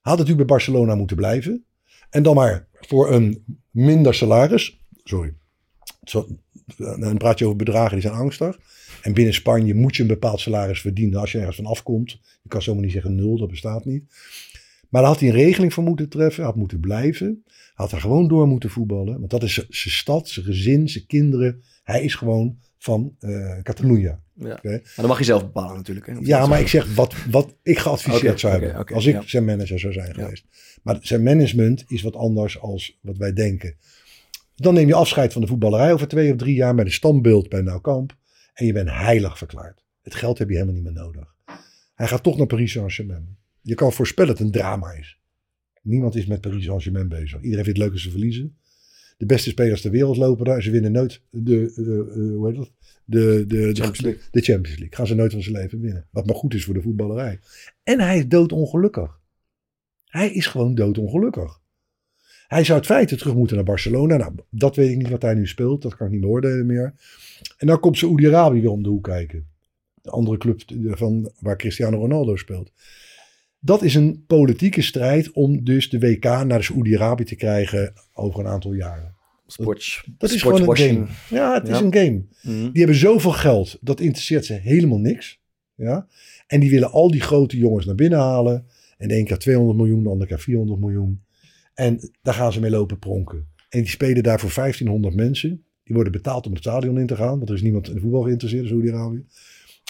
Had 0.00 0.18
natuurlijk 0.18 0.46
bij 0.46 0.56
Barcelona 0.56 0.94
moeten 0.94 1.16
blijven. 1.16 1.64
En 2.10 2.22
dan 2.22 2.34
maar 2.34 2.68
voor 2.72 3.12
een 3.12 3.44
minder 3.70 4.14
salaris. 4.14 4.80
Sorry. 5.04 5.34
Dan 6.76 7.16
praat 7.16 7.38
je 7.38 7.44
over 7.44 7.56
bedragen 7.56 7.92
die 7.92 8.00
zijn 8.00 8.14
angstig. 8.14 8.58
En 9.02 9.12
binnen 9.14 9.34
Spanje 9.34 9.74
moet 9.74 9.96
je 9.96 10.02
een 10.02 10.08
bepaald 10.08 10.40
salaris 10.40 10.80
verdienen 10.80 11.20
als 11.20 11.32
je 11.32 11.38
ergens 11.38 11.56
van 11.56 11.66
afkomt. 11.66 12.10
Je 12.42 12.48
kan 12.48 12.62
zomaar 12.62 12.82
niet 12.82 12.92
zeggen 12.92 13.14
nul, 13.14 13.38
dat 13.38 13.48
bestaat 13.48 13.84
niet. 13.84 14.04
Maar 14.88 15.02
daar 15.02 15.10
had 15.10 15.20
hij 15.20 15.28
een 15.28 15.34
regeling 15.34 15.74
voor 15.74 15.84
moeten 15.84 16.08
treffen. 16.08 16.44
Had 16.44 16.56
moeten 16.56 16.80
blijven. 16.80 17.44
Had 17.74 17.92
er 17.92 18.00
gewoon 18.00 18.28
door 18.28 18.46
moeten 18.46 18.70
voetballen. 18.70 19.18
Want 19.18 19.30
dat 19.30 19.42
is 19.42 19.54
zijn 19.54 19.94
stad, 19.94 20.28
zijn 20.28 20.46
gezin, 20.46 20.88
zijn 20.88 21.06
kinderen. 21.06 21.62
Hij 21.82 22.02
is 22.02 22.14
gewoon 22.14 22.58
van 22.78 23.16
eh 23.20 23.62
Catalonië. 23.62 24.16
Ja. 24.34 24.58
Maar 24.62 24.80
dat 24.96 25.06
mag 25.06 25.18
je 25.18 25.24
zelf 25.24 25.42
bepalen 25.42 25.76
natuurlijk. 25.76 26.06
Hè? 26.06 26.12
Ja, 26.20 26.46
maar 26.46 26.60
ik 26.60 26.68
zeg 26.68 26.94
wat, 26.94 27.14
wat 27.30 27.56
ik 27.62 27.78
geadviseerd 27.78 28.40
zou 28.40 28.52
hebben. 28.52 28.86
als 28.86 29.06
ik 29.06 29.14
ja. 29.14 29.22
zijn 29.26 29.44
manager 29.44 29.78
zou 29.78 29.92
zijn 29.92 30.06
Ja. 30.06 30.12
geweest. 30.12 30.44
Maar 30.82 30.98
zijn 31.00 31.22
management 31.22 31.84
is 31.88 32.02
wat 32.02 32.16
anders 32.16 32.60
als 32.60 32.98
wat 33.02 33.16
wij 33.16 33.32
denken. 33.32 33.74
Dan 34.54 34.74
neem 34.74 34.88
je 34.88 34.94
afscheid 34.94 35.32
van 35.32 35.42
de 35.42 35.48
voetballerij 35.48 35.92
over 35.92 36.08
twee 36.08 36.30
of 36.30 36.36
drie 36.36 36.54
jaar 36.54 36.74
met 36.74 36.86
een 36.86 36.92
standbeeld 36.92 37.48
bij 37.48 37.60
Nou 37.60 37.80
Kamp. 37.80 38.16
En 38.54 38.66
je 38.66 38.72
bent 38.72 38.90
heilig 38.90 39.38
verklaard. 39.38 39.84
Het 40.02 40.14
geld 40.14 40.38
heb 40.38 40.48
je 40.48 40.54
helemaal 40.54 40.74
niet 40.74 40.84
meer 40.84 40.92
nodig. 40.92 41.34
Hij 41.94 42.06
gaat 42.06 42.22
toch 42.22 42.36
naar 42.36 42.46
Paris 42.46 42.72
Saint-Germain. 42.72 43.36
Je 43.60 43.74
kan 43.74 43.92
voorspellen 43.92 44.30
dat 44.30 44.38
het 44.38 44.46
een 44.46 44.60
drama 44.60 44.92
is. 44.92 45.18
Niemand 45.82 46.14
is 46.14 46.26
met 46.26 46.40
Paris 46.40 46.64
Saint-Germain 46.64 47.08
bezig. 47.08 47.42
Iedereen 47.42 47.64
vindt 47.64 47.78
het 47.78 47.86
leuk 47.86 47.92
als 47.92 48.02
ze 48.02 48.10
verliezen. 48.10 48.56
De 49.16 49.26
beste 49.26 49.50
spelers 49.50 49.80
ter 49.80 49.90
wereld 49.90 50.16
lopen 50.16 50.44
daar. 50.44 50.62
Ze 50.62 50.70
winnen 50.70 50.92
nooit 50.92 51.20
de, 51.30 51.72
eh, 51.76 51.98
eh, 51.98 52.36
hoe 52.36 52.46
heet 52.46 52.56
dat? 52.56 52.72
De, 53.04 53.44
de, 53.46 53.56
de, 53.56 53.64
Champions 53.64 54.00
League. 54.00 54.22
de 54.30 54.40
Champions 54.40 54.78
League. 54.78 54.96
Gaan 54.96 55.06
ze 55.06 55.14
nooit 55.14 55.32
van 55.32 55.42
zijn 55.42 55.54
leven 55.54 55.80
winnen. 55.80 56.06
Wat 56.10 56.26
maar 56.26 56.34
goed 56.34 56.54
is 56.54 56.64
voor 56.64 56.74
de 56.74 56.82
voetballerij. 56.82 57.40
En 57.82 58.00
hij 58.00 58.18
is 58.18 58.28
doodongelukkig. 58.28 59.20
Hij 60.04 60.32
is 60.32 60.46
gewoon 60.46 60.74
doodongelukkig. 60.74 61.60
Hij 62.54 62.64
zou 62.64 62.78
het 62.78 62.86
feite 62.86 63.16
terug 63.16 63.34
moeten 63.34 63.56
naar 63.56 63.64
Barcelona. 63.64 64.16
Nou, 64.16 64.32
dat 64.50 64.76
weet 64.76 64.90
ik 64.90 64.96
niet 64.96 65.08
wat 65.08 65.22
hij 65.22 65.34
nu 65.34 65.46
speelt. 65.46 65.82
Dat 65.82 65.96
kan 65.96 66.06
ik 66.06 66.12
niet 66.12 66.20
beoordelen 66.20 66.66
meer. 66.66 66.94
En 67.56 67.66
dan 67.66 67.80
komt 67.80 67.98
Saoedi-Arabië 67.98 68.60
weer 68.60 68.70
om 68.70 68.82
de 68.82 68.88
hoek 68.88 69.04
kijken. 69.04 69.46
De 70.02 70.10
andere 70.10 70.38
club 70.38 70.60
van, 70.84 71.32
waar 71.40 71.56
Cristiano 71.56 71.96
Ronaldo 71.98 72.36
speelt. 72.36 72.72
Dat 73.58 73.82
is 73.82 73.94
een 73.94 74.24
politieke 74.26 74.82
strijd 74.82 75.32
om 75.32 75.64
dus 75.64 75.90
de 75.90 75.98
WK 75.98 76.24
naar 76.24 76.64
Saoedi-Arabië 76.64 77.24
te 77.24 77.36
krijgen 77.36 77.92
over 78.12 78.40
een 78.40 78.46
aantal 78.46 78.72
jaren. 78.72 79.14
Sports, 79.46 80.08
Dat 80.18 80.30
is 80.30 80.42
gewoon 80.42 80.68
een 80.68 80.76
game. 80.76 81.06
Ja, 81.30 81.54
het 81.54 81.68
is 81.68 81.80
een 81.80 81.94
game. 81.94 82.24
Mhm. 82.42 82.70
Die 82.70 82.78
hebben 82.82 82.96
zoveel 82.96 83.32
geld, 83.32 83.78
dat 83.80 84.00
interesseert 84.00 84.44
ze 84.44 84.52
helemaal 84.52 84.98
niks. 84.98 85.40
Ja? 85.74 86.06
En 86.46 86.60
die 86.60 86.70
willen 86.70 86.90
al 86.90 87.10
die 87.10 87.20
grote 87.20 87.58
jongens 87.58 87.86
naar 87.86 87.94
binnen 87.94 88.18
halen. 88.18 88.66
En 88.96 89.08
de 89.08 89.16
een 89.16 89.24
keer 89.24 89.38
200 89.38 89.78
miljoen, 89.78 90.02
de 90.02 90.08
andere 90.08 90.28
keer 90.28 90.40
400 90.40 90.80
miljoen. 90.80 91.22
En 91.74 92.10
daar 92.22 92.34
gaan 92.34 92.52
ze 92.52 92.60
mee 92.60 92.70
lopen 92.70 92.98
pronken. 92.98 93.48
En 93.68 93.80
die 93.80 93.88
spelen 93.88 94.22
daar 94.22 94.40
voor 94.40 94.52
1500 94.54 95.14
mensen. 95.14 95.64
Die 95.84 95.94
worden 95.94 96.12
betaald 96.12 96.46
om 96.46 96.52
het 96.52 96.60
stadion 96.60 96.98
in 96.98 97.06
te 97.06 97.16
gaan. 97.16 97.36
Want 97.36 97.48
er 97.48 97.54
is 97.54 97.62
niemand 97.62 97.88
in 97.88 97.94
de 97.94 98.00
voetbal 98.00 98.22
geïnteresseerd 98.22 98.62
in 98.62 98.68
Saudi-Arabië. 98.68 99.24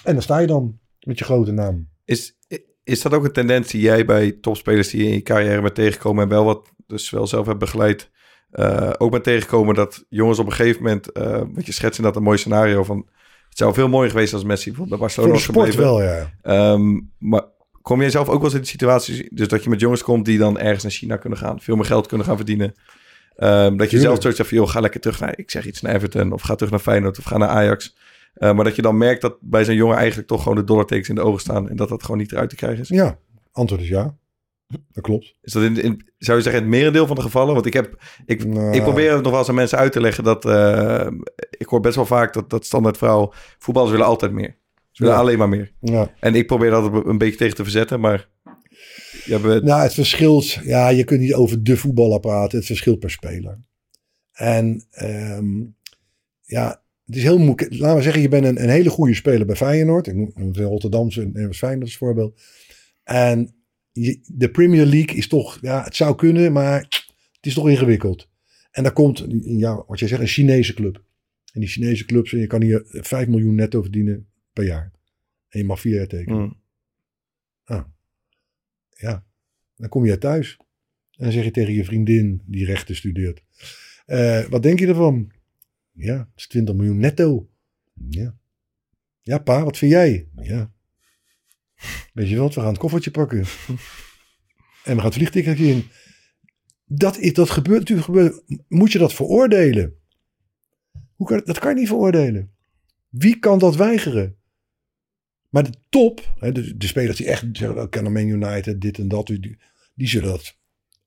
En 0.05 0.13
dan 0.13 0.23
sta 0.23 0.39
je 0.39 0.47
dan 0.47 0.79
met 1.01 1.19
je 1.19 1.25
grote 1.25 1.53
naam. 1.53 1.89
Is, 2.05 2.39
is 2.85 3.03
dat 3.03 3.15
ook 3.15 3.25
een 3.25 3.33
tendens 3.33 3.71
die 3.71 3.81
jij 3.81 4.05
bij 4.05 4.33
topspelers 4.33 4.91
die 4.91 5.03
je 5.03 5.09
in 5.09 5.15
je 5.15 5.23
carrière 5.23 5.61
bent 5.61 5.75
tegengekomen 5.75 6.23
en 6.23 6.29
wel 6.29 6.45
wat 6.45 6.73
dus 6.87 7.11
wel 7.11 7.27
zelf 7.27 7.47
hebt 7.47 7.59
begeleid, 7.59 8.11
eh, 8.51 8.91
ook 8.99 9.11
bent 9.11 9.25
tegengekomen 9.25 9.75
dat 9.75 10.05
jongens 10.09 10.39
op 10.39 10.47
een 10.47 10.53
gegeven 10.53 10.83
moment, 10.83 11.13
eh 11.13 11.43
wat 11.53 11.67
je 11.67 11.73
schetst 11.73 11.99
in 11.99 12.05
dat 12.05 12.17
een 12.17 12.23
mooi 12.23 12.39
scenario 12.39 12.85
van, 12.85 13.09
het 13.49 13.59
zou 13.59 13.75
veel 13.75 13.89
mooier 13.89 14.11
geweest 14.11 14.35
als 14.35 14.45
Messi 14.45 14.71
bijvoorbeeld 14.71 15.01
bij 15.01 15.09
Voor 15.11 15.25
Barcelona 15.25 15.55
de 15.55 15.55
was 15.55 15.75
sport 15.75 15.75
gebleven. 15.75 15.95
wel, 15.95 16.03
ja. 16.03 16.33
Ehm, 16.43 17.01
maar 17.19 17.45
kom 17.85 18.01
jij 18.01 18.11
zelf 18.11 18.29
ook 18.29 18.35
wel 18.35 18.45
eens 18.45 18.55
in 18.55 18.61
de 18.61 18.67
situatie, 18.67 19.29
dus 19.31 19.49
dat 19.49 19.65
je 19.65 19.71
met 19.71 19.81
jongens 19.81 20.03
komt 20.03 20.25
die 20.25 20.39
dan 20.39 20.59
ergens 20.59 20.83
naar 20.83 20.93
China 20.93 21.17
kunnen 21.17 21.39
gaan, 21.39 21.61
veel 21.61 21.77
meer 21.77 21.85
geld 21.85 22.07
kunnen 22.07 22.27
gaan 22.27 22.37
verdienen. 22.37 22.75
Ehm, 23.37 23.77
dat 23.77 23.91
je 23.91 23.99
zelf 23.99 24.21
zoiets 24.21 24.37
zegt 24.37 24.49
van, 24.49 24.59
joh, 24.59 24.69
ga 24.69 24.81
lekker 24.81 25.01
terug 25.01 25.21
naar, 25.21 25.39
ik 25.39 25.51
zeg 25.51 25.67
iets, 25.67 25.81
naar 25.81 25.95
Everton 25.95 26.33
of 26.33 26.43
ga 26.43 26.55
terug 26.55 26.71
naar 26.71 26.81
Feyenoord 26.81 27.19
of 27.19 27.25
ga 27.25 27.37
naar 27.37 27.49
Ajax. 27.49 27.97
Eh, 28.35 28.55
maar 28.55 28.65
dat 28.65 28.77
je 28.77 28.83
dan 28.83 28.97
merkt 28.97 29.21
dat 29.23 29.37
bij 29.41 29.65
zo'n 29.65 29.75
jongen 29.75 29.97
eigenlijk 29.97 30.29
toch 30.29 30.43
gewoon 30.43 30.59
de 30.59 30.65
dollartekens 30.65 31.09
in 31.09 31.15
de 31.15 31.21
ogen 31.21 31.41
staan 31.41 31.69
en 31.69 31.77
dat 31.77 31.89
dat 31.89 32.03
gewoon 32.03 32.19
niet 32.19 32.33
eruit 32.33 32.51
te 32.51 32.57
krijgen 32.57 32.81
is. 32.81 32.89
Ja, 32.89 33.19
antwoord 33.53 33.81
is 33.81 33.89
ja. 33.89 34.15
Dat 34.67 35.03
klopt. 35.03 35.35
Is 35.43 35.53
dat 35.53 35.63
in, 35.63 35.83
in, 35.83 36.11
zou 36.19 36.37
je 36.37 36.43
zeggen 36.43 36.63
het 36.63 36.71
merendeel 36.71 37.07
van 37.07 37.17
de 37.17 37.23
gevallen? 37.23 37.55
Want 37.55 37.67
ik, 37.67 37.73
heb, 37.73 38.03
ik, 38.27 38.45
Nou. 38.47 38.75
ik 38.75 38.83
probeer 38.83 39.13
het 39.13 39.23
nog 39.23 39.31
wel 39.31 39.41
eens 39.41 39.49
aan 39.49 39.55
mensen 39.55 39.79
uit 39.79 39.93
te 39.93 40.01
leggen 40.01 40.25
dat... 40.25 40.45
eh, 40.45 41.07
ik 41.51 41.67
hoor 41.67 41.81
best 41.81 41.97
wel 41.97 42.07
vaak 42.07 42.33
dat, 42.33 42.51
dat 42.51 42.65
standaard 42.65 42.97
verhaal... 42.99 43.35
Voetballers 43.59 43.93
willen 43.93 44.07
altijd 44.07 44.33
meer. 44.33 44.57
Ze 44.95 45.03
willen 45.03 45.19
Ja. 45.19 45.23
alleen 45.23 45.39
maar 45.39 45.49
meer. 45.49 45.73
Ja. 45.81 46.15
En 46.21 46.35
ik 46.35 46.47
probeer 46.47 46.71
dat 46.71 47.07
een 47.07 47.19
beetje 47.19 47.37
tegen 47.37 47.57
te 47.57 47.63
verzetten, 47.63 48.01
maar... 48.01 48.29
Ja, 49.25 49.41
we, 49.41 49.61
Nou, 49.65 49.83
het 49.83 49.95
verschilt. 49.95 50.53
Ja, 50.65 50.89
je 50.89 51.05
kunt 51.05 51.21
niet 51.21 51.35
over 51.35 51.63
de 51.63 51.77
voetballer 51.77 52.21
praten. 52.21 52.59
Het 52.59 52.67
verschilt 52.67 52.99
per 52.99 53.11
speler. 53.11 53.59
En 54.33 54.87
ehm, 54.91 55.61
ja, 56.43 56.83
het 57.07 57.17
is 57.17 57.23
heel 57.23 57.39
moeilijk. 57.39 57.75
Laten 57.79 57.97
we 57.97 58.03
zeggen, 58.03 58.23
je 58.23 58.29
bent 58.29 58.45
een, 58.45 58.63
een 58.63 58.69
hele 58.69 58.91
goede 58.91 59.15
speler 59.15 59.47
bij 59.47 59.57
Feyenoord. 59.57 60.07
Ik 60.07 60.15
noem 60.15 60.53
Rotterdamse 60.55 61.31
het 61.33 61.57
Feyenoord 61.57 61.85
als 61.85 61.97
voorbeeld. 61.97 62.41
En 63.03 63.55
je, 63.93 64.21
de 64.27 64.51
Premier 64.51 64.87
League 64.87 65.17
is 65.17 65.29
toch, 65.29 65.59
ja, 65.61 65.85
het 65.85 65.97
zou 65.97 66.15
kunnen, 66.15 66.53
maar 66.53 66.81
het 67.33 67.47
is 67.47 67.55
toch 67.55 67.69
ingewikkeld. 67.69 68.29
En 68.71 68.83
daar 68.83 68.93
komt, 68.93 69.27
ja, 69.41 69.85
wat 69.87 69.99
jij 69.99 70.09
zegt, 70.09 70.21
een 70.21 70.27
Chinese 70.27 70.75
club. 70.75 71.05
En 71.53 71.61
die 71.61 71.69
Chinese 71.69 72.05
clubs, 72.05 72.31
je 72.31 72.47
kan 72.47 72.63
hier 72.63 72.83
5 72.87 73.27
miljoen 73.29 73.55
netto 73.55 73.83
verdienen 73.83 74.29
per 74.55 74.65
jaar. 74.65 74.93
En 75.49 75.59
je 75.59 75.65
mag 75.65 75.81
vier 75.81 75.95
jaar 75.97 76.07
tekenen. 76.07 76.43
Mm. 76.43 76.63
Ja, 78.97 79.27
dan 79.77 79.89
kom 79.89 80.05
je 80.05 80.19
thuis. 80.19 80.57
En 81.11 81.25
dan 81.25 81.33
zeg 81.33 81.45
je 81.45 81.51
tegen 81.51 81.75
je 81.75 81.85
vriendin 81.85 82.43
die 82.47 82.65
rechten 82.65 82.97
studeert. 82.97 83.45
eh, 84.07 84.45
wat 84.45 84.63
denk 84.63 84.79
je 84.79 84.87
ervan? 84.87 85.33
Ja, 85.93 86.19
het 86.19 86.29
is 86.37 86.47
20 86.47 86.75
miljoen 86.75 86.99
netto. 86.99 87.51
Ja. 88.09 88.37
Ja, 89.21 89.39
pa, 89.39 89.65
wat 89.65 89.79
vind 89.79 89.91
jij? 89.91 90.29
Ja. 90.37 90.73
Weet 92.13 92.29
je 92.29 92.37
wat, 92.37 92.55
we 92.55 92.61
gaan 92.61 92.69
het 92.69 92.79
koffertje 92.79 93.11
pakken. 93.11 93.39
en 94.85 94.95
we 94.95 94.95
gaan 94.95 95.05
het 95.05 95.15
vliegticketje 95.15 95.67
in. 95.67 95.85
Dat, 96.85 97.19
is, 97.19 97.33
dat 97.33 97.51
gebeurt 97.51 97.79
natuurlijk. 97.79 98.07
Gebeurt, 98.07 98.43
moet 98.69 98.93
je 98.93 98.99
dat 98.99 99.15
veroordelen? 99.15 99.97
Hoe 101.17 101.27
kan, 101.27 101.43
dat 101.45 101.59
kan 101.59 101.71
je 101.75 101.79
niet 101.79 101.89
veroordelen. 101.89 102.55
Wie 103.09 103.39
kan 103.39 103.59
dat 103.59 103.77
weigeren? 103.77 104.37
Maar 105.55 105.65
de 105.65 105.79
top, 105.89 106.35
hè, 106.39 106.53
de, 106.53 106.77
de 106.77 106.87
spelers 106.87 107.17
die 107.17 107.27
echt 107.27 107.45
zeggen, 107.53 107.79
oh, 107.83 107.91
kennen 107.91 108.13
Man 108.13 108.27
United, 108.29 108.81
dit 108.81 108.99
en 108.99 109.09
dat, 109.09 109.27
die, 109.27 109.57
die 109.95 110.09
zullen 110.09 110.29
dat 110.29 110.57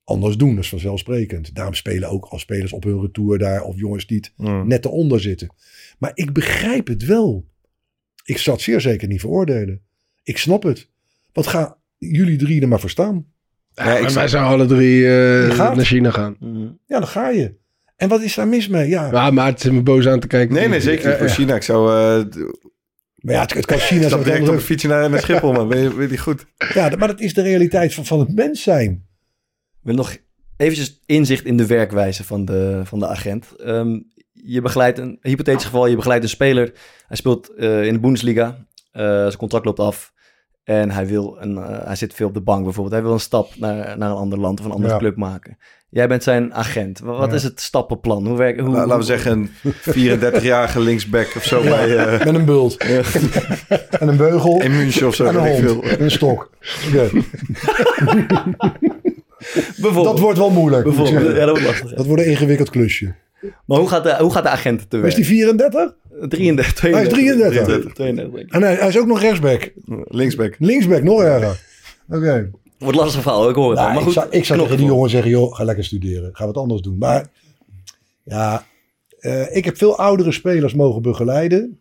anders 0.03 0.37
doen. 0.37 0.55
Dat 0.55 0.63
is 0.63 0.69
vanzelfsprekend. 0.69 1.55
Daarom 1.55 1.73
spelen 1.73 2.09
ook 2.09 2.25
als 2.25 2.41
spelers 2.41 2.73
op 2.73 2.83
hun 2.83 3.01
retour 3.01 3.37
daar, 3.37 3.63
of 3.63 3.75
jongens 3.77 4.07
die 4.07 4.17
het 4.17 4.31
Mm. 4.37 4.67
net 4.67 4.85
eronder 4.85 5.19
zitten. 5.21 5.49
Maar 5.99 6.11
ik 6.13 6.33
begrijp 6.33 6.87
het 6.87 7.05
wel. 7.05 7.45
Ik 8.23 8.37
zou 8.37 8.55
het 8.55 8.65
zeer 8.65 8.81
zeker 8.81 9.07
niet 9.07 9.19
veroordelen. 9.19 9.81
Ik 10.23 10.37
snap 10.37 10.63
het. 10.63 10.89
Wat 11.33 11.47
gaan 11.47 11.75
jullie 11.97 12.37
drie 12.37 12.61
er 12.61 12.67
maar 12.67 12.79
voor 12.79 12.89
staan? 12.89 13.25
Ja, 13.73 13.97
ik 13.97 14.09
wij 14.09 14.27
zouden 14.27 14.53
alle 14.53 14.65
drie 14.67 15.05
eh, 15.05 15.57
naar 15.57 15.85
China 15.85 16.11
gaan. 16.11 16.35
Mhm. 16.39 16.59
Ja, 16.85 16.99
dan 16.99 17.07
ga 17.07 17.29
je. 17.29 17.53
En 17.95 18.09
wat 18.09 18.21
is 18.21 18.35
daar 18.35 18.47
mis 18.47 18.67
mee? 18.67 18.87
Ja, 18.89 19.11
Ja, 19.11 19.31
maar 19.31 19.45
het 19.47 19.63
is 19.63 19.71
me 19.71 19.81
boos 19.81 20.07
aan 20.07 20.19
te 20.19 20.27
kijken. 20.27 20.55
Nee, 20.55 20.67
nee, 20.67 20.81
zeker 20.81 21.03
niet 21.05 21.13
Eh, 21.13 21.17
voor 21.19 21.27
eh, 21.27 21.33
China. 21.33 21.55
Ik 21.55 21.61
zou... 21.63 21.91
eh, 22.21 22.43
maar 23.27 23.35
ja, 23.35 23.41
het, 23.41 23.53
het 23.53 23.65
kan 23.65 23.77
China 23.77 24.07
stap 24.07 24.23
direct 24.23 24.47
op 24.47 24.53
een 24.53 24.61
fietsje 24.61 24.87
naar, 24.87 25.09
naar 25.09 25.19
Schiphol, 25.19 25.51
man. 25.53 25.67
Ben 25.67 25.79
je, 25.79 25.89
ben 25.89 26.01
je 26.01 26.07
die 26.07 26.17
goed? 26.17 26.45
Ja, 26.73 26.89
maar 26.97 27.07
dat 27.07 27.19
is 27.19 27.33
de 27.33 27.41
realiteit 27.41 27.93
van, 27.93 28.05
van 28.05 28.19
het 28.19 28.35
mens 28.35 28.63
zijn. 28.63 28.91
Ik 29.71 29.79
wil 29.81 29.95
nog 29.95 30.17
eventjes 30.57 30.99
inzicht 31.05 31.45
in 31.45 31.57
de 31.57 31.65
werkwijze 31.65 32.23
van 32.23 32.45
de, 32.45 32.81
van 32.83 32.99
de 32.99 33.07
agent. 33.07 33.55
Ehm, 33.55 33.99
je 34.33 34.61
begeleidt 34.61 34.97
een 34.97 35.17
hypothetisch 35.21 35.65
geval, 35.65 35.87
je 35.87 35.95
begeleidt 35.95 36.23
een 36.23 36.29
speler. 36.29 36.73
Hij 37.07 37.17
speelt 37.17 37.49
eh, 37.53 37.85
in 37.85 37.93
de 37.93 37.99
Bundesliga. 37.99 38.65
Eh, 38.91 39.03
zijn 39.03 39.37
contract 39.37 39.65
loopt 39.65 39.79
af. 39.79 40.13
En 40.63 40.91
hij, 40.91 41.07
wil 41.07 41.37
een, 41.39 41.57
eh, 41.57 41.85
hij 41.85 41.95
zit 41.95 42.13
veel 42.13 42.27
op 42.27 42.33
de 42.33 42.41
bank 42.41 42.63
bijvoorbeeld. 42.63 42.95
Hij 42.95 43.03
wil 43.03 43.13
een 43.13 43.19
stap 43.19 43.55
naar, 43.55 43.97
naar 43.97 44.09
een 44.09 44.15
ander 44.15 44.39
land 44.39 44.59
of 44.59 44.65
een 44.65 44.71
andere 44.71 44.93
Ja. 44.93 44.99
club 44.99 45.15
maken. 45.15 45.57
Jij 45.97 46.07
bent 46.07 46.23
zijn 46.23 46.53
agent. 46.53 46.99
Wa- 46.99 47.17
Wat 47.17 47.29
Ja. 47.29 47.35
is 47.35 47.43
het 47.43 47.61
stappenplan? 47.61 48.27
Hoe 48.27 48.37
werkt 48.37 48.59
hoe, 48.59 48.69
La- 48.69 48.77
laten 48.85 48.97
we 48.97 49.03
zeggen 49.03 49.31
een 49.31 49.49
34-jarige 50.19 50.79
linksback 50.79 51.27
of 51.35 51.43
zo 51.43 51.61
bij... 51.61 51.97
eh, 51.97 52.25
Met 52.25 52.35
een 52.35 52.45
bult. 52.45 52.77
en 53.99 54.07
een 54.07 54.17
beugel. 54.17 54.61
in 54.61 54.71
München 54.77 55.07
of 55.07 55.15
zo. 55.15 55.25
en 55.25 55.35
een 55.35 55.47
hond. 55.47 55.59
veel. 55.59 55.83
En 55.83 56.01
een 56.03 56.11
stok. 56.11 56.49
Oké. 56.87 57.09
Bijvoorbeeld. 59.77 60.05
Dat 60.05 60.19
wordt 60.19 60.37
wel 60.37 60.49
moeilijk. 60.51 60.83
bijvoorbeeld. 60.83 61.35
Ja, 61.35 61.45
dat 61.45 61.49
wordt 61.49 61.63
lastig. 61.63 61.93
Dat 61.93 62.05
wordt 62.05 62.21
een 62.21 62.27
ingewikkeld 62.29 62.69
klusje. 62.69 63.13
Maar 63.65 63.77
hoe 63.79 63.87
gaat 63.89 64.03
de, 64.03 64.15
hoe 64.19 64.31
gaat 64.33 64.43
de 64.43 64.49
agent 64.49 64.89
te 64.89 64.95
Is 64.97 65.01
werk? 65.03 65.15
die 65.15 65.25
34? 65.25 65.93
33, 66.29 66.73
32. 66.73 66.81
Hij 66.81 67.01
is 67.01 67.09
33. 67.09 67.63
32, 67.63 67.93
32, 67.93 68.33
denk 68.35 68.47
ik. 68.47 68.53
En 68.53 68.61
hij, 68.61 68.73
hij 68.75 68.87
is 68.87 68.97
ook 68.99 69.07
nog 69.07 69.21
rechtsback. 69.21 69.71
Linksback. 70.03 70.55
Linksback, 70.59 71.03
nog 71.03 71.21
erger. 71.21 71.59
Oké. 72.09 72.49
Wordt 72.77 72.97
lastig 72.97 73.21
verhaal, 73.21 73.49
ik 73.49 73.55
hoor 73.55 73.69
het 73.69 73.79
al. 73.79 73.83
Nou, 73.83 73.87
Maar 73.89 73.97
ik 74.07 74.13
goed, 74.13 74.13
zou, 74.23 74.29
ik 74.29 74.45
zou 74.45 74.59
tegen 74.59 74.77
die 74.77 74.85
jongen 74.85 75.09
zeggen, 75.09 75.31
joh, 75.31 75.55
ga 75.55 75.63
lekker 75.63 75.83
studeren. 75.83 76.35
Ga 76.35 76.45
wat 76.45 76.57
anders 76.57 76.81
doen. 76.81 76.97
Maar 76.97 77.29
ja, 78.23 78.65
eh, 79.19 79.55
ik 79.55 79.65
heb 79.65 79.77
veel 79.77 79.97
oudere 79.97 80.31
spelers 80.31 80.73
mogen 80.73 81.01
begeleiden. 81.01 81.79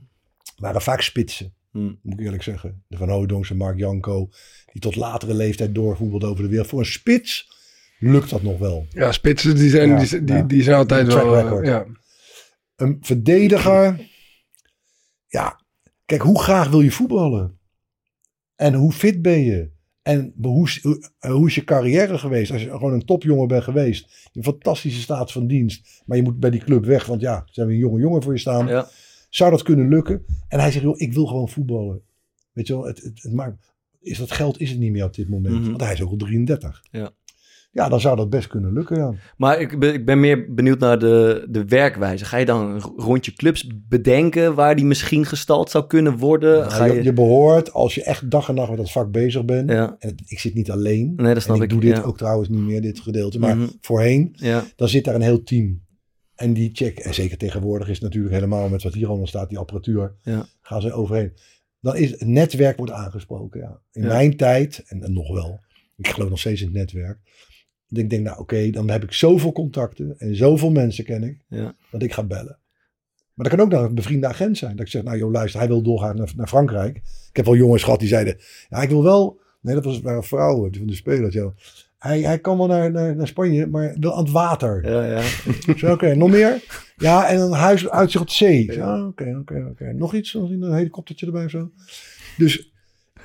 Waren 0.56 0.82
vaak 0.82 1.00
spitsen, 1.00 1.54
Hmm. 1.70 1.98
moet 2.02 2.18
ik 2.18 2.24
eerlijk 2.24 2.42
zeggen. 2.42 2.84
De 2.88 2.96
Van 2.96 3.08
Hooydonks 3.08 3.50
en 3.50 3.56
Mark 3.56 3.78
Janko, 3.78 4.28
die 4.72 4.80
tot 4.80 4.96
latere 4.96 5.34
leeftijd 5.34 5.74
doorvoetbalden 5.74 6.28
over 6.28 6.42
de 6.42 6.48
wereld. 6.50 6.68
Voor 6.68 6.78
een 6.78 6.86
spits 6.86 7.48
lukt 7.98 8.30
dat 8.30 8.42
nog 8.42 8.58
wel. 8.58 8.86
Ja, 8.90 9.12
spitsen 9.12 9.56
die 9.56 9.70
zijn, 9.70 9.88
Ja, 9.88 9.98
die, 9.98 10.24
die, 10.24 10.36
ja. 10.36 10.42
die 10.42 10.62
zijn 10.62 10.76
altijd 10.76 11.10
Track 11.10 11.24
wel... 11.24 11.60
eh, 11.60 11.66
ja. 11.66 11.86
Een 12.76 12.98
verdediger. 13.00 14.08
Ja, 15.28 15.60
kijk, 16.04 16.20
hoe 16.22 16.40
graag 16.42 16.68
wil 16.68 16.80
je 16.80 16.90
voetballen? 16.90 17.58
En 18.54 18.74
hoe 18.74 18.92
fit 18.92 19.22
ben 19.22 19.40
je? 19.44 19.70
En 20.06 20.32
hoe, 20.42 20.66
is- 20.66 20.82
hoe, 21.18 21.46
is 21.46 21.54
je 21.54 21.64
carrière 21.64 22.18
geweest? 22.18 22.52
Als 22.52 22.62
je 22.62 22.70
gewoon 22.70 22.92
een 22.92 23.04
topjongen 23.04 23.48
bent 23.48 23.62
geweest. 23.62 24.28
Een 24.32 24.42
fantastische 24.42 25.00
staat 25.00 25.32
van 25.32 25.46
dienst. 25.46 26.02
Maar 26.06 26.16
je 26.16 26.22
moet 26.22 26.40
bij 26.40 26.50
die 26.50 26.60
club 26.64 26.84
weg. 26.84 27.06
Want 27.06 27.20
ja, 27.20 27.42
ze 27.46 27.52
hebben 27.60 27.74
een 27.74 27.80
jonge 27.82 28.00
jongen 28.00 28.22
voor 28.22 28.32
je 28.32 28.38
staan. 28.38 28.66
Ja. 28.66 28.88
Zou 29.30 29.50
dat 29.50 29.62
kunnen 29.62 29.88
lukken? 29.88 30.24
En 30.48 30.60
hij 30.60 30.70
zegt, 30.70 30.84
joh, 30.84 31.00
ik 31.00 31.12
wil 31.12 31.26
gewoon 31.26 31.48
voetballen. 31.48 32.00
Weet 32.52 32.66
je 32.66 32.72
wel, 32.72 32.84
het, 32.84 33.02
het, 33.02 33.22
het 33.22 33.32
maakt, 33.32 33.72
is 34.00 34.18
dat 34.18 34.30
geld 34.30 34.60
is 34.60 34.70
het 34.70 34.78
niet 34.78 34.92
meer 34.92 35.04
op 35.04 35.14
dit 35.14 35.28
moment. 35.28 35.54
Mhm. 35.54 35.68
Want 35.68 35.80
hij 35.80 35.92
is 35.92 36.02
ook 36.02 36.10
al 36.10 36.16
33. 36.16 36.84
Ja. 36.90 37.10
Ja, 37.76 37.88
dan 37.88 38.00
zou 38.00 38.16
dat 38.16 38.30
best 38.30 38.46
kunnen 38.48 38.72
lukken, 38.72 38.96
ja. 38.96 39.14
Maar 39.36 39.60
ik 39.60 39.78
ben, 39.78 39.94
ik 39.94 40.04
ben 40.04 40.20
meer 40.20 40.54
benieuwd 40.54 40.78
naar 40.78 40.98
de, 40.98 41.46
de 41.48 41.64
werkwijze. 41.64 42.24
Ga 42.24 42.36
je 42.36 42.44
dan 42.44 42.70
een 42.70 42.80
rondje 42.80 43.32
clubs 43.32 43.66
bedenken 43.88 44.54
waar 44.54 44.76
die 44.76 44.84
misschien 44.84 45.26
gestald 45.26 45.70
zou 45.70 45.86
kunnen 45.86 46.16
worden? 46.16 46.70
Ga 46.70 46.78
Nou, 46.78 46.90
je... 46.90 46.96
je, 46.96 47.02
je 47.04 47.12
behoort, 47.12 47.72
als 47.72 47.94
je 47.94 48.02
echt 48.02 48.30
dag 48.30 48.48
en 48.48 48.54
nacht 48.54 48.68
met 48.68 48.78
dat 48.78 48.92
vak 48.92 49.10
bezig 49.10 49.44
bent. 49.44 49.70
Ja, 49.70 49.96
En 49.98 50.08
het- 50.08 50.22
ik 50.26 50.38
zit 50.38 50.54
niet 50.54 50.70
alleen. 50.70 51.12
nee, 51.16 51.34
dat 51.34 51.42
snap 51.42 51.56
en 51.56 51.62
ik. 51.62 51.72
ik 51.72 51.80
doe 51.80 51.90
dit 51.94 52.02
ook 52.04 52.16
trouwens 52.18 52.48
niet 52.48 52.60
meer, 52.60 52.80
dit 52.80 53.00
gedeelte. 53.00 53.38
Maar 53.38 53.56
Mhm. 53.56 53.66
voorheen, 53.80 54.30
Ja, 54.32 54.64
dan 54.76 54.88
zit 54.88 55.04
daar 55.04 55.14
een 55.14 55.20
heel 55.20 55.42
team. 55.42 55.84
En 56.34 56.52
die 56.52 56.70
check, 56.72 56.98
en 56.98 57.14
zeker 57.14 57.36
tegenwoordig 57.38 57.88
is 57.88 57.94
het 57.94 58.02
natuurlijk 58.02 58.34
helemaal 58.34 58.68
met 58.68 58.82
wat 58.82 58.94
hier 58.94 59.08
allemaal 59.08 59.26
staat, 59.26 59.48
die 59.48 59.58
apparatuur, 59.58 60.14
Ja. 60.22 60.46
gaan 60.60 60.80
ze 60.80 60.92
overheen. 60.92 61.32
Dan 61.80 61.96
is 61.96 62.10
het 62.10 62.24
netwerk 62.26 62.76
wordt 62.76 62.92
aangesproken, 62.92 63.60
ja. 63.60 63.80
In 63.92 64.06
mijn 64.06 64.36
tijd, 64.36 64.84
en, 64.86 65.02
en 65.02 65.12
nog 65.12 65.32
wel, 65.32 65.60
ik 65.96 66.08
geloof 66.08 66.28
nog 66.28 66.38
steeds 66.38 66.60
in 66.60 66.66
het 66.66 66.76
netwerk. 66.76 67.18
Dat 67.88 67.98
ik 68.02 68.10
denk, 68.10 68.24
nou 68.24 68.38
oké, 68.38 68.70
dan 68.70 68.90
heb 68.90 69.02
ik 69.02 69.12
zoveel 69.12 69.52
contacten 69.52 70.14
en 70.18 70.36
zoveel 70.36 70.70
mensen 70.70 71.04
ken 71.04 71.22
ik, 71.22 71.44
Ja. 71.48 71.74
dat 71.90 72.02
ik 72.02 72.12
ga 72.12 72.24
bellen. 72.24 72.58
Maar 73.34 73.48
dat 73.48 73.56
kan 73.58 73.64
ook 73.66 73.72
nog 73.72 73.82
een 73.82 73.94
bevriende 73.94 74.26
agent 74.26 74.58
zijn. 74.58 74.76
Dat 74.76 74.86
ik 74.86 74.92
zeg, 74.92 75.02
nou 75.02 75.18
joh, 75.18 75.30
luister, 75.30 75.60
hij 75.60 75.68
wil 75.68 75.82
doorgaan 75.82 76.16
naar, 76.16 76.32
naar 76.36 76.48
Frankrijk. 76.48 76.96
Ik 76.96 77.36
heb 77.36 77.44
wel 77.44 77.56
jongens 77.56 77.82
gehad 77.82 77.98
die 77.98 78.08
zeiden, 78.08 78.36
ja, 78.68 78.82
ik 78.82 78.88
wil 78.88 79.02
wel... 79.02 79.40
Nee, 79.60 79.74
dat 79.74 79.84
was, 79.84 80.00
waren 80.00 80.24
vrouwen 80.24 80.74
van 80.74 80.86
de 80.86 80.94
spelers, 80.94 81.34
joh. 81.34 81.56
Hij, 81.98 82.20
hij 82.20 82.38
kan 82.38 82.58
wel 82.58 82.66
naar, 82.66 82.90
naar, 82.90 83.16
naar 83.16 83.26
Spanje, 83.26 83.66
maar 83.66 83.96
wel 84.00 84.12
aan 84.16 84.22
het 84.22 84.32
water. 84.32 84.90
ja, 84.90 85.04
ja. 85.76 85.92
Oké, 85.92 86.14
nog 86.14 86.30
meer? 86.30 86.62
Ja, 86.96 87.28
en 87.28 87.40
een 87.40 87.52
huis 87.52 87.88
uitzicht 87.88 88.22
op 88.22 88.28
de 88.28 88.34
zee. 88.34 88.82
Ah, 88.82 89.06
Oké, 89.06 89.36
oké, 89.40 89.66
oké. 89.70 89.92
Nog 89.92 90.14
iets? 90.14 90.32
Nog 90.32 90.50
een 90.50 90.72
helikoptertje 90.74 91.26
erbij 91.26 91.44
of 91.44 91.50
zo? 91.50 91.70
Dus 92.36 92.72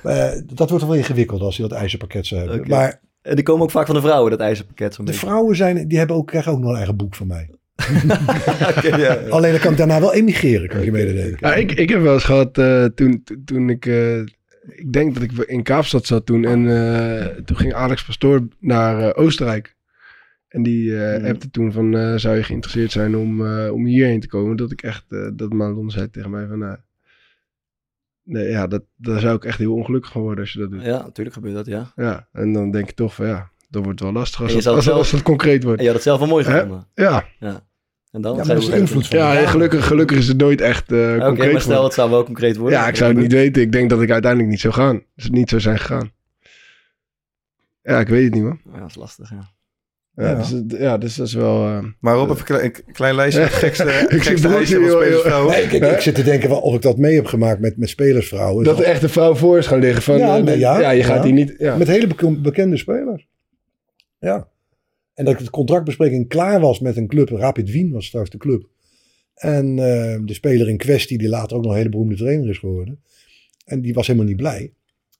eh, 0.02 0.32
dat 0.54 0.70
wordt 0.70 0.84
wel 0.84 0.94
ingewikkeld 0.94 1.40
als 1.40 1.56
je 1.56 1.62
dat 1.62 1.72
ijzerpakket 1.72 2.26
zou 2.26 2.48
hebben. 2.48 2.68
Maar 2.68 3.00
En 3.22 3.34
die 3.34 3.44
komen 3.44 3.62
ook 3.62 3.70
vaak 3.70 3.86
van 3.86 3.94
de 3.94 4.00
vrouwen, 4.00 4.30
dat 4.30 4.40
ijzerpakket 4.40 4.94
zo'n 4.94 5.04
de 5.04 5.10
beetje. 5.10 5.26
vrouwen 5.26 5.56
zijn, 5.56 5.88
die 5.88 5.98
hebben 5.98 6.16
ook, 6.16 6.26
krijgen 6.26 6.52
ook 6.52 6.58
nog 6.60 6.70
een 6.70 6.76
eigen 6.76 6.96
boek 6.96 7.14
van 7.14 7.26
mij. 7.26 7.50
Oké, 8.76 8.88
ja, 8.88 8.96
ja. 8.96 9.28
Alleen 9.28 9.50
dan 9.52 9.60
kan 9.60 9.70
ik 9.72 9.78
daarna 9.78 10.00
wel 10.00 10.14
emigreren, 10.14 10.68
kan 10.68 10.78
ik 10.78 10.84
je 10.84 10.92
mededelen. 10.92 11.36
Ja, 11.40 11.54
ik, 11.54 11.72
ik 11.72 11.88
heb 11.88 12.00
wel 12.02 12.12
eens 12.14 12.24
gehad 12.24 12.58
eh, 12.58 12.84
toen, 12.84 13.24
toen- 13.44 13.70
ik... 13.70 13.86
eh, 13.86 14.18
ik 14.62 14.92
denk 14.92 15.14
dat 15.14 15.22
ik 15.22 15.32
in 15.32 15.62
Kaapstad 15.62 16.06
zat 16.06 16.26
toen. 16.26 16.44
En 16.44 16.68
eh, 16.68 17.26
toen 17.44 17.56
ging 17.56 17.74
Alex 17.74 18.04
Pastoor 18.04 18.48
naar 18.60 19.08
eh, 19.08 19.22
Oostenrijk. 19.24 19.74
En 20.48 20.62
die 20.62 21.04
eh 21.04 21.28
appte 21.30 21.50
toen 21.50 21.72
van... 21.72 21.96
eh, 21.96 22.14
zou 22.16 22.36
je 22.36 22.42
geïnteresseerd 22.42 22.90
zijn 22.92 23.16
om, 23.16 23.46
eh, 23.46 23.72
om 23.72 23.84
hierheen 23.86 24.20
te 24.20 24.28
komen? 24.28 24.56
Dat 24.56 24.70
ik 24.72 24.82
echt... 24.82 25.04
eh, 25.08 25.28
dat 25.34 25.52
Madelon 25.52 25.90
zei 25.90 26.10
tegen 26.10 26.30
mij 26.30 26.46
van... 26.46 26.78
nee, 28.24 28.48
ja, 28.48 28.66
dat, 28.66 28.82
daar 28.96 29.20
zou 29.20 29.36
ik 29.36 29.44
echt 29.44 29.58
heel 29.58 29.74
ongelukkig 29.74 30.10
van 30.12 30.22
worden 30.22 30.40
als 30.44 30.52
je 30.52 30.58
dat 30.58 30.70
doet. 30.70 30.82
ja, 30.82 31.02
natuurlijk 31.02 31.36
gebeurt 31.36 31.54
dat, 31.54 31.66
ja. 31.66 31.92
Ja, 31.96 32.28
en 32.32 32.52
dan 32.52 32.70
denk 32.70 32.86
je 32.86 32.94
toch 32.94 33.14
van 33.14 33.26
ja... 33.26 33.50
Dat 33.68 33.84
wordt 33.84 34.00
wel 34.00 34.12
lastig 34.12 34.42
als, 34.42 34.52
het, 34.54 34.66
als, 34.66 34.74
het- 34.74 34.84
zelf- 34.84 34.96
als 34.98 35.10
het 35.10 35.22
concreet 35.22 35.62
wordt. 35.62 35.78
En 35.78 35.84
je 35.84 35.90
had 35.90 35.94
het 35.98 36.06
zelf 36.08 36.18
wel 36.18 36.28
mooi 36.28 36.44
Hè? 36.44 36.52
gevonden. 36.52 36.86
Ja, 36.94 37.24
En 38.10 38.20
dan? 38.20 38.36
Ja, 38.36 38.54
is 38.54 38.68
invloed 38.68 39.06
van 39.06 39.18
ja 39.18 39.46
gelukkig, 39.46 39.86
gelukkig 39.86 40.18
is 40.18 40.28
het 40.28 40.36
nooit 40.36 40.60
echt 40.60 40.92
eh 40.92 40.98
Oké, 41.14 41.24
concreet 41.24 41.52
maar 41.52 41.60
stel 41.60 41.84
het 41.84 41.92
zou 41.94 42.10
wel 42.10 42.24
concreet 42.24 42.56
worden. 42.56 42.78
Ja, 42.78 42.88
ik 42.88 42.96
zou 42.96 43.12
het 43.12 43.20
niet 43.20 43.32
weten. 43.32 43.62
Ik 43.62 43.72
denk 43.72 43.90
dat 43.90 44.02
ik 44.02 44.10
uiteindelijk 44.10 44.50
niet 44.50 44.60
zou 44.60 44.74
gaan. 44.74 45.02
Dus 45.14 45.24
het 45.24 45.32
niet 45.32 45.48
zou 45.48 45.60
zijn 45.60 45.78
gegaan. 45.78 46.12
Ja, 47.82 48.00
ik 48.00 48.08
weet 48.08 48.24
het 48.24 48.34
niet, 48.34 48.42
man. 48.42 48.60
Ja, 48.72 48.78
dat 48.80 48.88
is 48.88 48.94
lastig, 48.94 49.30
ja. 49.30 49.50
Ja, 50.14 50.28
Ja. 50.30 50.34
Dus, 50.34 50.78
ja 50.78 50.98
dus 50.98 51.16
dat 51.16 51.26
is 51.26 51.34
wel... 51.34 51.66
eh, 51.66 51.84
Maar 52.00 52.14
Rob, 52.14 52.30
even 52.30 52.64
een 52.64 52.72
klein, 52.92 53.14
lijstje. 53.14 53.42
gekste, 53.64 53.84
Ik 53.84 54.08
zie 54.08 54.20
gekste 54.20 54.48
broodje, 54.48 54.56
eisen 54.58 54.76
van 54.80 54.86
joh, 54.86 54.96
spelers 55.00 55.14
joh. 55.14 55.24
vrouwen. 55.24 55.52
Nee, 55.52 55.66
kijk, 55.68 55.92
ik 55.94 56.00
zit 56.00 56.14
te 56.14 56.22
denken 56.22 56.62
of 56.62 56.74
ik 56.74 56.82
dat 56.82 56.98
mee 56.98 57.14
heb 57.14 57.26
gemaakt 57.26 57.60
met, 57.60 57.76
met 57.76 57.88
spelersvrouwen. 57.88 58.64
dat 58.64 58.78
er 58.78 58.84
echt 58.84 59.02
een 59.02 59.08
vrouw 59.08 59.34
voor 59.34 59.58
is 59.58 59.66
gaan 59.66 59.78
liggen. 59.80 60.02
Van, 60.02 60.18
Ja, 60.18 60.36
eh, 60.36 60.42
nee, 60.44 60.58
ja, 60.58 60.80
ja, 60.80 60.90
je 60.90 61.02
gaat 61.02 61.16
ja. 61.16 61.22
hier 61.24 61.32
niet... 61.32 61.54
Ja. 61.58 61.76
Met 61.76 61.86
hele 61.88 62.06
beke- 62.06 62.40
bekende 62.40 62.76
spelers. 62.76 63.28
Ja. 64.18 64.48
En 65.14 65.24
dat 65.24 65.34
ik 65.34 65.44
de 65.44 65.50
contractbespreking 65.50 66.28
klaar 66.28 66.60
was 66.60 66.80
met 66.80 66.96
een 66.96 67.06
club. 67.06 67.28
Rapid 67.28 67.70
Wien 67.70 67.90
was 67.92 68.06
trouwens 68.06 68.34
de 68.36 68.40
club. 68.42 68.68
En 69.34 69.66
eh, 69.78 70.18
de 70.24 70.34
speler 70.34 70.68
in 70.68 70.76
kwestie, 70.76 71.18
die 71.18 71.28
later 71.28 71.56
ook 71.56 71.62
nog 71.62 71.70
een 71.72 71.76
hele 71.78 71.88
beroemde 71.88 72.14
trainer 72.16 72.48
is 72.48 72.58
geworden. 72.58 73.02
En 73.64 73.80
die 73.80 73.94
was 73.94 74.06
helemaal 74.06 74.28
niet 74.28 74.36
blij. 74.36 74.72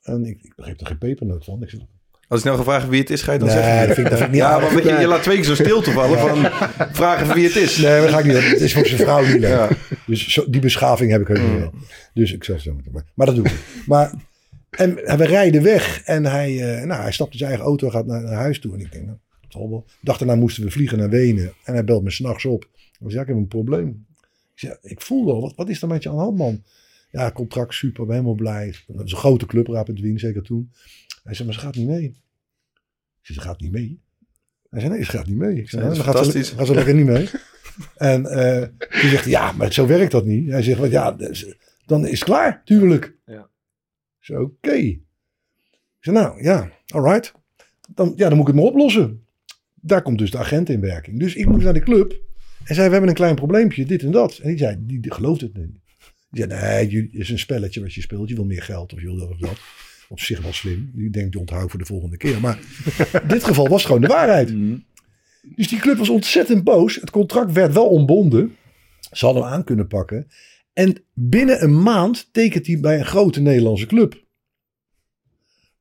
En 0.03 0.24
ik, 0.24 0.38
ik 0.43 0.53
begreep 0.57 0.80
er 0.80 0.86
geen 0.86 0.99
pepernoot 0.99 1.45
van. 1.45 1.62
Ik 1.62 1.70
zei, 1.70 1.86
Als 2.33 2.41
ik 2.41 2.47
nou 2.47 2.59
ga 2.59 2.64
vragen 2.64 2.89
wie 2.89 3.01
het 3.01 3.11
is, 3.11 3.22
ga 3.22 3.33
je 3.33 3.39
dan 3.39 3.49
nee, 3.49 3.57
zeggen. 3.57 3.87
dat 3.87 3.95
vind, 3.97 4.07
ik- 4.07 4.11
dat 4.12 4.18
vind 4.22 4.28
ik 4.35 4.35
niet 4.35 4.41
Ja, 4.45 4.59
maar 4.59 4.83
je, 4.95 5.01
je 5.01 5.07
laat 5.07 5.22
twee 5.22 5.37
keer 5.37 5.45
zo 5.45 5.55
stil 5.55 5.83
te 5.83 5.91
vallen 5.91 6.18
van 6.18 6.37
vragen 6.93 7.35
wie 7.35 7.45
het 7.47 7.57
is. 7.57 7.76
Nee, 7.76 8.01
dat 8.01 8.11
ga 8.11 8.18
ik 8.18 8.24
niet. 8.24 8.35
Het 8.51 8.61
is 8.61 8.72
voor 8.72 8.87
zijn 8.87 9.01
vrouw 9.01 9.24
niet 9.24 9.39
leuk. 9.39 9.51
Ja. 9.51 9.68
Dus 10.07 10.28
zo, 10.28 10.45
die 10.51 10.61
beschaving 10.61 11.11
heb 11.11 11.20
ik 11.20 11.30
ook 11.30 11.39
niet 11.39 11.53
meer. 11.53 11.70
Dus 12.14 12.33
ik 12.33 12.45
zeg 12.45 12.61
zo 12.61 12.76
maar. 12.93 13.05
Maar 13.14 13.26
dat 13.26 13.35
doe 13.37 13.45
ik. 13.45 13.55
Maar 13.87 14.12
en, 14.70 15.07
en 15.07 15.18
we 15.18 15.24
rijden 15.24 15.62
weg. 15.62 16.03
En 16.05 16.24
hij, 16.26 16.76
eh, 16.78 16.85
nou, 16.87 17.03
hij 17.03 17.12
stapt 17.12 17.33
in 17.33 17.39
zijn 17.39 17.51
eigen 17.51 17.68
auto 17.68 17.87
en 17.87 17.93
gaat 17.93 18.07
naar, 18.07 18.22
naar 18.22 18.33
huis 18.35 18.61
toe. 18.61 18.74
En 18.74 18.80
ik 18.80 18.93
denk, 18.93 19.05
nou, 19.07 19.18
zal 19.49 19.70
wel. 19.70 19.85
Dag 20.01 20.18
daarna 20.18 20.35
moesten 20.35 20.64
we 20.64 20.70
vliegen 20.70 20.99
naar 20.99 21.09
Wenen. 21.11 21.53
En 21.64 21.72
hij 21.74 21.85
belt 21.85 22.03
me 22.03 22.11
s'nachts 22.11 22.45
op. 22.45 22.62
Ik 22.64 22.70
zei, 22.99 23.14
ja, 23.14 23.20
ik 23.20 23.26
heb 23.26 23.37
een 23.37 23.49
probleem. 23.49 24.07
Ik 24.55 24.59
zei, 24.59 24.74
ik 24.83 25.01
voel 25.01 25.26
wel, 25.26 25.41
wat, 25.41 25.53
wat 25.57 25.68
is 25.68 25.83
er 25.83 25.89
met 25.89 26.03
je 26.03 26.09
aan 26.09 26.14
de 26.14 26.20
hand, 26.20 26.37
man? 26.37 26.62
Ja, 27.11 27.30
contract 27.33 27.74
super, 27.74 28.05
ben 28.07 28.14
helemaal 28.14 28.35
blij. 28.35 28.74
Dat 28.87 29.05
is 29.07 29.12
een 29.12 29.18
grote 29.18 29.47
club, 29.47 29.66
Rapid 29.66 30.01
Wien, 30.01 30.18
zeker 30.18 30.43
toen. 30.43 30.70
Hij 31.22 31.34
zei, 31.34 31.48
maar 31.48 31.54
ze 31.56 31.60
gaat 31.64 31.74
niet 31.74 31.86
mee. 31.86 32.04
Ik 32.04 32.14
zei, 33.28 33.38
ze 33.38 33.44
gaat 33.44 33.60
niet 33.60 33.72
mee. 33.72 34.00
Hij 34.70 34.80
zei, 34.80 34.92
nee, 34.92 35.04
ze 35.04 35.10
gaat 35.10 35.26
niet 35.26 35.36
mee. 35.36 35.56
Ik 35.56 35.68
zei, 35.70 35.82
dat 35.82 35.90
nou, 35.90 36.00
is 36.00 36.12
dan 36.14 36.24
gaat 36.24 36.32
ze, 36.46 36.54
gaat 36.56 36.66
ze 36.66 36.74
lekker 36.74 36.94
niet 36.94 37.06
mee. 37.06 37.28
En 37.96 38.26
eh 38.26 38.62
toen 39.00 39.10
zegt 39.10 39.24
ja, 39.24 39.52
maar 39.52 39.72
zo 39.72 39.86
werkt 39.86 40.12
dat 40.12 40.24
niet. 40.24 40.50
Hij 40.50 40.62
zegt, 40.62 40.78
"Want 40.78 40.92
ja, 40.92 41.16
dan 41.86 42.06
is 42.06 42.10
het 42.18 42.24
klaar, 42.24 42.62
tuurlijk. 42.64 43.14
Ja. 43.26 43.48
Zo, 44.18 44.40
oké. 44.42 44.72
Ik 44.72 45.00
zei, 46.00 46.16
nou, 46.16 46.42
ja, 46.42 46.70
alright. 46.88 47.32
Dan, 47.94 48.12
ja, 48.16 48.28
dan 48.28 48.38
moet 48.38 48.48
ik 48.48 48.54
het 48.54 48.62
maar 48.62 48.72
oplossen. 48.72 49.26
Daar 49.74 50.02
komt 50.02 50.18
dus 50.18 50.30
de 50.30 50.38
agent 50.38 50.68
in 50.68 50.80
werking. 50.80 51.18
Dus 51.18 51.34
ik 51.34 51.46
moest 51.46 51.64
naar 51.64 51.72
de 51.74 51.80
club. 51.82 52.20
En 52.64 52.74
zei, 52.74 52.86
we 52.86 52.92
hebben 52.92 53.08
een 53.10 53.16
klein 53.16 53.34
probleempje, 53.34 53.84
dit 53.86 54.02
en 54.02 54.10
dat. 54.10 54.38
En 54.38 54.48
die 54.48 54.58
zei, 54.58 54.76
die, 54.80 55.12
gelooft 55.12 55.40
het 55.40 55.56
niet. 55.56 55.78
Die 56.30 56.46
zei, 56.48 56.60
nee, 56.60 56.90
je- 56.90 57.02
het 57.02 57.10
is 57.14 57.30
een 57.30 57.38
spelletje 57.38 57.80
wat 57.80 57.94
je 57.94 58.00
speelt. 58.00 58.28
Je 58.28 58.34
wil 58.34 58.44
meer 58.44 58.62
geld 58.62 58.92
of 58.92 59.00
je 59.00 59.06
wil 59.06 59.16
dat 59.16 59.30
of 59.30 59.38
dat. 59.38 59.58
Op 60.12 60.20
zich 60.20 60.42
wel 60.42 60.52
slim. 60.52 60.90
Die 60.94 61.10
denkt, 61.10 61.32
je 61.32 61.38
onthoud 61.38 61.70
voor 61.70 61.78
de 61.78 61.86
volgende 61.86 62.16
keer. 62.16 62.40
Maar 62.40 62.58
in 63.22 63.28
dit 63.34 63.44
geval 63.44 63.68
was 63.68 63.76
het 63.76 63.86
gewoon 63.86 64.00
de 64.00 64.06
waarheid. 64.06 64.54
Mhm. 64.54 64.76
Dus 65.54 65.68
die 65.68 65.78
club 65.78 65.96
was 65.96 66.08
ontzettend 66.08 66.64
boos. 66.64 66.94
Het 66.94 67.10
contract 67.10 67.52
werd 67.52 67.72
wel 67.72 67.88
ontbonden. 67.88 68.56
Ze 69.12 69.24
hadden 69.24 69.42
hem 69.42 69.52
aan 69.52 69.64
kunnen 69.64 69.86
pakken. 69.86 70.26
En 70.72 71.04
binnen 71.14 71.62
een 71.62 71.82
maand 71.82 72.28
tekent 72.32 72.66
hij 72.66 72.80
bij 72.80 72.98
een 72.98 73.06
grote 73.06 73.40
Nederlandse 73.40 73.86
club. 73.86 74.24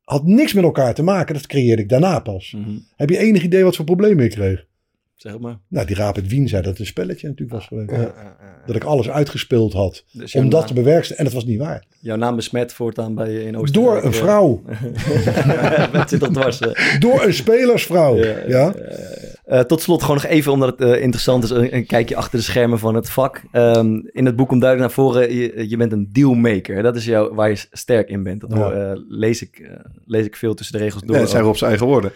Had 0.01 0.25
niks 0.25 0.53
met 0.53 0.63
elkaar 0.63 0.93
te 0.93 1.03
maken. 1.03 1.33
Dat 1.33 1.47
creëerde 1.47 1.81
ik 1.81 1.89
daarna 1.89 2.19
pas. 2.19 2.51
Mhm. 2.51 2.77
Heb 2.95 3.09
je 3.09 3.17
enig 3.17 3.43
idee 3.43 3.63
wat 3.63 3.75
voor 3.75 3.85
problemen 3.85 4.25
ik 4.25 4.31
kreeg? 4.31 4.65
Zeg 5.21 5.31
het 5.31 5.41
maar. 5.41 5.57
Nou, 5.67 5.85
die 5.87 5.95
Rapid 5.95 6.27
Wien 6.27 6.47
zei 6.47 6.61
dat 6.61 6.71
het 6.71 6.79
een 6.79 6.85
spelletje 6.85 7.27
natuurlijk 7.27 7.57
was 7.57 7.67
geweest. 7.67 7.89
Ja, 7.91 7.97
ja, 7.97 8.01
ja. 8.15 8.35
Dat 8.65 8.75
ik 8.75 8.83
alles 8.83 9.09
uitgespeeld 9.09 9.73
had. 9.73 10.03
Dus 10.11 10.35
Om 10.35 10.49
dat 10.49 10.59
naam- 10.59 10.67
te 10.67 10.73
bewerkstelligen. 10.73 11.17
En 11.17 11.23
dat 11.23 11.33
was 11.33 11.45
niet 11.45 11.59
waar. 11.59 11.83
Jouw 11.99 12.15
naam 12.15 12.35
besmet 12.35 12.73
voortaan 12.73 13.15
bij 13.15 13.31
je 13.31 13.43
in 13.43 13.57
Oostenrijk. 13.57 13.93
Door 14.01 14.03
een 14.05 14.13
vrouw. 14.13 14.61
Het 15.91 16.09
zit 16.09 16.19
toch 16.19 16.29
dwars. 16.31 16.59
Door 16.99 17.23
een 17.23 17.33
spelersvrouw. 17.33 18.17
Ja, 18.17 18.35
Ja, 18.47 18.73
Eh, 19.45 19.59
tot 19.59 19.81
slot 19.81 20.01
gewoon 20.01 20.15
nog 20.15 20.25
even, 20.25 20.51
omdat 20.51 20.69
het 20.79 20.89
eh, 20.89 21.01
interessant 21.01 21.43
is, 21.43 21.49
een, 21.49 21.75
een 21.75 21.85
kijkje 21.85 22.15
achter 22.15 22.37
de 22.39 22.43
schermen 22.45 22.79
van 22.79 22.95
het 22.95 23.09
vak. 23.09 23.41
Ehm, 23.51 23.95
in 24.11 24.25
het 24.25 24.35
boek 24.35 24.47
komt 24.47 24.61
duidelijk 24.61 24.95
naar 24.95 25.05
voren, 25.05 25.33
je, 25.35 25.69
je 25.69 25.77
bent 25.77 25.91
een 25.91 26.09
dealmaker. 26.11 26.83
Dat 26.83 26.95
is 26.95 27.05
jou, 27.05 27.35
waar 27.35 27.49
je 27.49 27.65
sterk 27.71 28.09
in 28.09 28.23
bent. 28.23 28.41
Dat 28.41 28.51
Ja. 28.51 28.57
hoor, 28.57 28.71
eh, 28.71 28.91
lees, 29.09 29.41
ik, 29.41 29.69
lees 30.05 30.25
ik 30.25 30.35
veel 30.35 30.53
tussen 30.53 30.77
de 30.77 30.83
regels 30.83 31.03
door. 31.03 31.15
Ja, 31.15 31.21
dat 31.21 31.29
zijn 31.31 31.43
Rob's 31.43 31.61
eigen 31.61 31.87
woorden. 31.87 32.11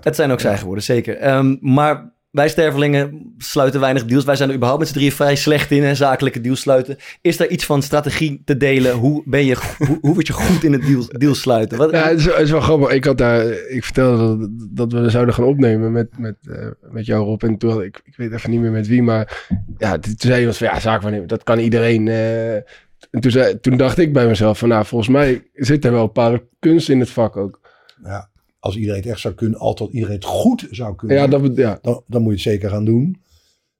Het 0.00 0.16
zijn 0.16 0.30
ook 0.30 0.40
zijn 0.40 0.58
geworden, 0.58 0.84
zeker. 0.84 1.16
Ehm, 1.16 1.56
maar 1.60 2.12
wij 2.32 2.48
stervelingen 2.48 3.34
sluiten 3.38 3.80
weinig 3.80 4.04
deals. 4.04 4.24
Wij 4.24 4.36
zijn 4.36 4.48
er 4.48 4.54
überhaupt 4.54 4.82
met 4.82 4.90
z'n 4.90 4.98
drieën 4.98 5.12
vrij 5.12 5.36
slecht 5.36 5.70
in, 5.70 5.82
hè, 5.82 5.94
zakelijke 5.94 6.40
deals 6.40 6.60
sluiten. 6.60 6.96
Is 7.20 7.40
er 7.40 7.50
iets 7.50 7.64
van 7.64 7.82
strategie 7.82 8.42
te 8.44 8.56
delen? 8.56 8.92
Hoe, 8.92 9.22
ben 9.26 9.44
je, 9.44 9.56
hoe, 9.86 9.98
hoe 10.00 10.14
word 10.14 10.26
je 10.26 10.32
goed 10.32 10.64
in 10.64 10.72
het 10.72 10.82
deal, 10.86 11.04
deal 11.08 11.34
sluiten? 11.34 11.78
Wat, 11.78 11.90
Ja, 11.90 12.08
het 12.08 12.18
is, 12.18 12.24
het 12.24 12.38
is 12.38 12.50
wel 12.50 12.60
grappig. 12.60 12.90
Ik, 12.90 13.04
had 13.04 13.18
daar, 13.18 13.46
ik 13.52 13.84
vertelde 13.84 14.48
dat, 14.50 14.90
dat 14.90 14.92
we 15.02 15.10
zouden 15.10 15.34
gaan 15.34 15.44
opnemen 15.44 15.92
met, 15.92 16.18
met, 16.18 16.36
eh, 16.42 16.66
met 16.90 17.06
jou, 17.06 17.24
Rob. 17.24 17.42
En 17.42 17.58
toen 17.58 17.70
had 17.70 17.82
ik, 17.82 18.00
ik 18.04 18.16
weet 18.16 18.32
even 18.32 18.50
niet 18.50 18.60
meer 18.60 18.70
met 18.70 18.86
wie, 18.86 19.02
maar 19.02 19.46
ja, 19.78 19.98
toen 19.98 20.14
zei 20.16 20.40
je 20.40 20.46
was 20.46 20.58
van 20.58 20.66
ja, 20.66 20.80
zaakwaarnemer, 20.80 21.26
dat 21.28 21.42
kan 21.42 21.58
iedereen. 21.58 22.08
eh. 22.08 22.54
en 22.54 23.20
toen, 23.20 23.30
zei, 23.30 23.60
toen 23.60 23.76
dacht 23.76 23.98
ik 23.98 24.12
bij 24.12 24.26
mezelf 24.26 24.58
van 24.58 24.68
nou, 24.68 24.84
volgens 24.84 25.10
mij 25.10 25.42
zit 25.54 25.84
er 25.84 25.90
wel 25.90 26.00
een 26.00 26.06
bepaalde 26.06 26.46
kunst 26.58 26.88
in 26.88 27.00
het 27.00 27.10
vak 27.10 27.36
ook. 27.36 27.60
ja. 28.04 28.30
Als 28.62 28.76
iedereen 28.76 29.00
het 29.00 29.10
echt 29.10 29.20
zou 29.20 29.34
kunnen, 29.34 29.58
altijd 29.58 29.92
iedereen 29.92 30.14
het 30.14 30.24
goed 30.24 30.68
zou 30.70 30.94
kunnen. 30.94 31.16
Ja, 31.16 31.26
dat, 31.26 31.56
ja. 31.56 31.78
dan, 31.82 32.02
dan 32.06 32.22
moet 32.22 32.30
je 32.30 32.50
het 32.50 32.54
zeker 32.54 32.70
gaan 32.70 32.84
doen. 32.84 33.20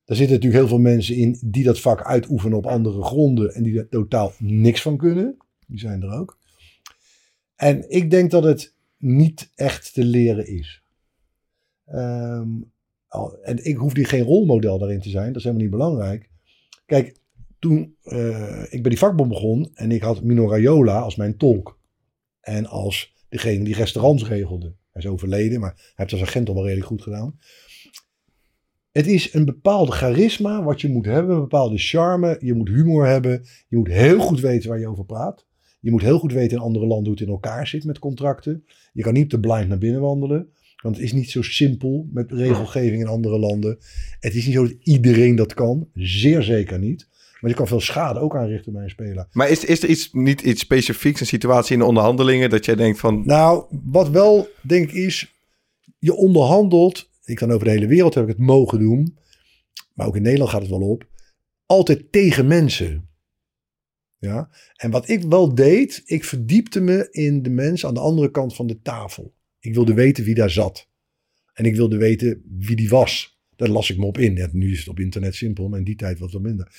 Daar 0.05 0.17
zitten 0.17 0.37
natuurlijk 0.37 0.63
heel 0.63 0.77
veel 0.77 0.93
mensen 0.93 1.17
in 1.17 1.39
die 1.45 1.65
dat 1.65 1.81
vak 1.81 2.03
uitoefenen 2.03 2.59
op 2.59 2.67
andere 2.67 3.03
gronden 3.03 3.55
en 3.55 3.63
die 3.63 3.79
er 3.79 3.89
totaal 3.89 4.33
niks 4.39 4.83
van 4.83 4.97
kunnen. 4.97 5.37
Die 5.67 5.79
zijn 5.79 6.03
er 6.03 6.11
ook. 6.11 6.39
En 7.57 7.91
ik 7.91 8.11
denk 8.11 8.31
dat 8.31 8.45
het 8.45 8.75
niet 8.99 9.51
echt 9.55 9.95
te 9.95 10.05
leren 10.05 10.47
is. 10.47 10.83
Ehm, 11.85 12.49
en 13.43 13.65
ik 13.65 13.77
hoef 13.77 13.93
die 13.93 14.05
geen 14.05 14.25
rolmodel 14.25 14.79
daarin 14.79 15.01
te 15.01 15.11
zijn, 15.11 15.27
dat 15.27 15.37
is 15.37 15.43
helemaal 15.43 15.63
niet 15.63 15.73
belangrijk. 15.73 16.31
Kijk, 16.87 17.17
toen 17.59 17.97
eh, 18.03 18.63
ik 18.63 18.83
bij 18.83 18.91
die 18.91 18.99
vakbond 18.99 19.29
begon 19.29 19.71
en 19.75 19.91
ik 19.91 20.03
had 20.03 20.23
Mino 20.23 20.49
Raiola 20.49 21.01
als 21.01 21.17
mijn 21.17 21.37
tolk. 21.37 21.79
En 22.41 22.67
als 22.67 23.12
degene 23.33 23.65
die 23.65 23.75
restaurants 23.75 24.29
regelde. 24.29 24.75
Hij 24.91 25.03
is 25.03 25.09
overleden, 25.09 25.61
maar 25.61 25.75
hij 25.75 25.93
heeft 25.95 26.13
als 26.13 26.23
agent 26.23 26.49
al 26.49 26.55
wel 26.55 26.65
redelijk 26.65 26.87
goed 26.87 27.03
gedaan. 27.03 27.39
Het 28.93 29.07
is 29.07 29.35
een 29.35 29.45
bepaalde 29.45 29.93
charisma 29.93 30.63
wat 30.63 30.81
je 30.81 30.89
moet 30.89 31.05
hebben, 31.05 31.35
een 31.35 31.41
bepaalde 31.41 31.79
charme. 31.79 32.37
Je 32.41 32.55
moet 32.55 32.69
humor 32.69 33.07
hebben. 33.07 33.43
Je 33.69 33.77
moet 33.77 33.89
heel 33.89 34.19
goed 34.19 34.41
weten 34.41 34.69
waar 34.69 34.79
je 34.79 34.89
over 34.89 35.05
praat. 35.05 35.47
Je 35.81 35.91
moet 35.91 36.03
heel 36.03 36.19
goed 36.19 36.33
weten 36.33 36.57
in 36.57 36.63
andere 36.63 36.87
landen 36.87 37.05
hoe 37.05 37.15
het 37.15 37.27
in 37.29 37.33
elkaar 37.33 37.67
zit 37.67 37.85
met 37.85 37.99
contracten. 37.99 38.65
Je 38.93 39.03
kan 39.03 39.13
niet 39.13 39.31
te 39.31 39.41
blind 39.41 39.69
naar 39.69 39.79
binnen 39.79 40.01
wandelen. 40.01 40.49
Want 40.83 40.97
het 40.97 41.05
is 41.05 41.13
niet 41.13 41.31
zo 41.31 41.43
simpel 41.43 42.09
met 42.13 42.33
regelgeving 42.33 43.01
in 43.01 43.09
andere 43.09 43.39
landen. 43.39 43.79
Het 44.21 44.35
is 44.35 44.47
niet 44.47 44.55
zo 44.55 44.67
dat 44.67 44.77
iedereen 44.83 45.37
dat 45.37 45.55
kan. 45.55 45.89
Zeer 45.95 46.43
zeker 46.43 46.79
niet. 46.79 47.09
Maar 47.43 47.51
je 47.51 47.57
kan 47.57 47.67
veel 47.67 47.81
schade 47.81 48.21
ook 48.21 48.37
aanrichten 48.37 48.73
bij 48.73 48.83
een 48.83 48.91
speler. 48.91 49.27
Maar 49.33 49.51
is, 49.51 49.65
is 49.65 49.83
er 49.83 49.89
iets, 49.89 50.13
niet 50.13 50.41
iets 50.41 50.61
specifieks, 50.61 51.21
een 51.21 51.27
situatie 51.27 51.73
in 51.73 51.79
de 51.79 51.85
onderhandelingen, 51.85 52.51
dat 52.51 52.65
jij 52.65 52.75
denkt 52.75 52.99
van... 52.99 53.23
Nou, 53.27 53.65
wat 53.85 54.09
wel 54.09 54.49
denk 54.61 54.89
ik 54.89 54.95
is, 54.95 55.35
je 55.99 56.15
onderhandelt, 56.15 57.11
ik 57.25 57.37
kan 57.37 57.51
over 57.51 57.65
de 57.65 57.71
hele 57.71 57.87
wereld 57.87 58.15
heb 58.15 58.23
ik 58.23 58.29
het 58.29 58.39
mogen 58.39 58.79
doen, 58.79 59.19
maar 59.95 60.07
ook 60.07 60.17
in 60.17 60.23
Nederland 60.23 60.51
gaat 60.51 60.61
het 60.61 60.71
wel 60.71 60.89
op, 60.89 61.09
altijd 61.67 62.13
tegen 62.13 62.47
mensen. 62.47 63.09
Ja, 64.19 64.51
en 64.77 64.91
wat 64.91 65.09
ik 65.09 65.23
wel 65.23 65.55
deed, 65.55 66.03
ik 66.05 66.25
verdiepte 66.25 66.81
me 66.81 67.09
in 67.11 67.43
de 67.43 67.51
mensen 67.51 67.89
aan 67.89 67.95
de 67.95 68.01
andere 68.01 68.31
kant 68.31 68.55
van 68.55 68.67
de 68.67 68.81
tafel. 68.83 69.35
Ik 69.59 69.75
wilde 69.75 69.95
weten 69.95 70.25
wie 70.25 70.35
daar 70.35 70.51
zat. 70.51 70.89
En 71.53 71.65
ik 71.65 71.77
wilde 71.77 71.97
weten 71.97 72.43
wie 72.59 72.77
die 72.77 72.89
was. 72.89 73.41
Daar 73.57 73.69
las 73.69 73.91
ik 73.91 73.99
me 73.99 74.05
op 74.05 74.19
in. 74.19 74.37
Ja, 74.37 74.49
nu 74.53 74.73
is 74.73 74.79
het 74.79 74.89
op 74.89 75.01
internet 75.01 75.35
simpel, 75.35 75.69
maar 75.69 75.79
in 75.79 75.85
die 75.85 75.97
tijd 75.97 76.19
was 76.19 76.33
het 76.33 76.43
wat 76.43 76.51
minder. 76.51 76.73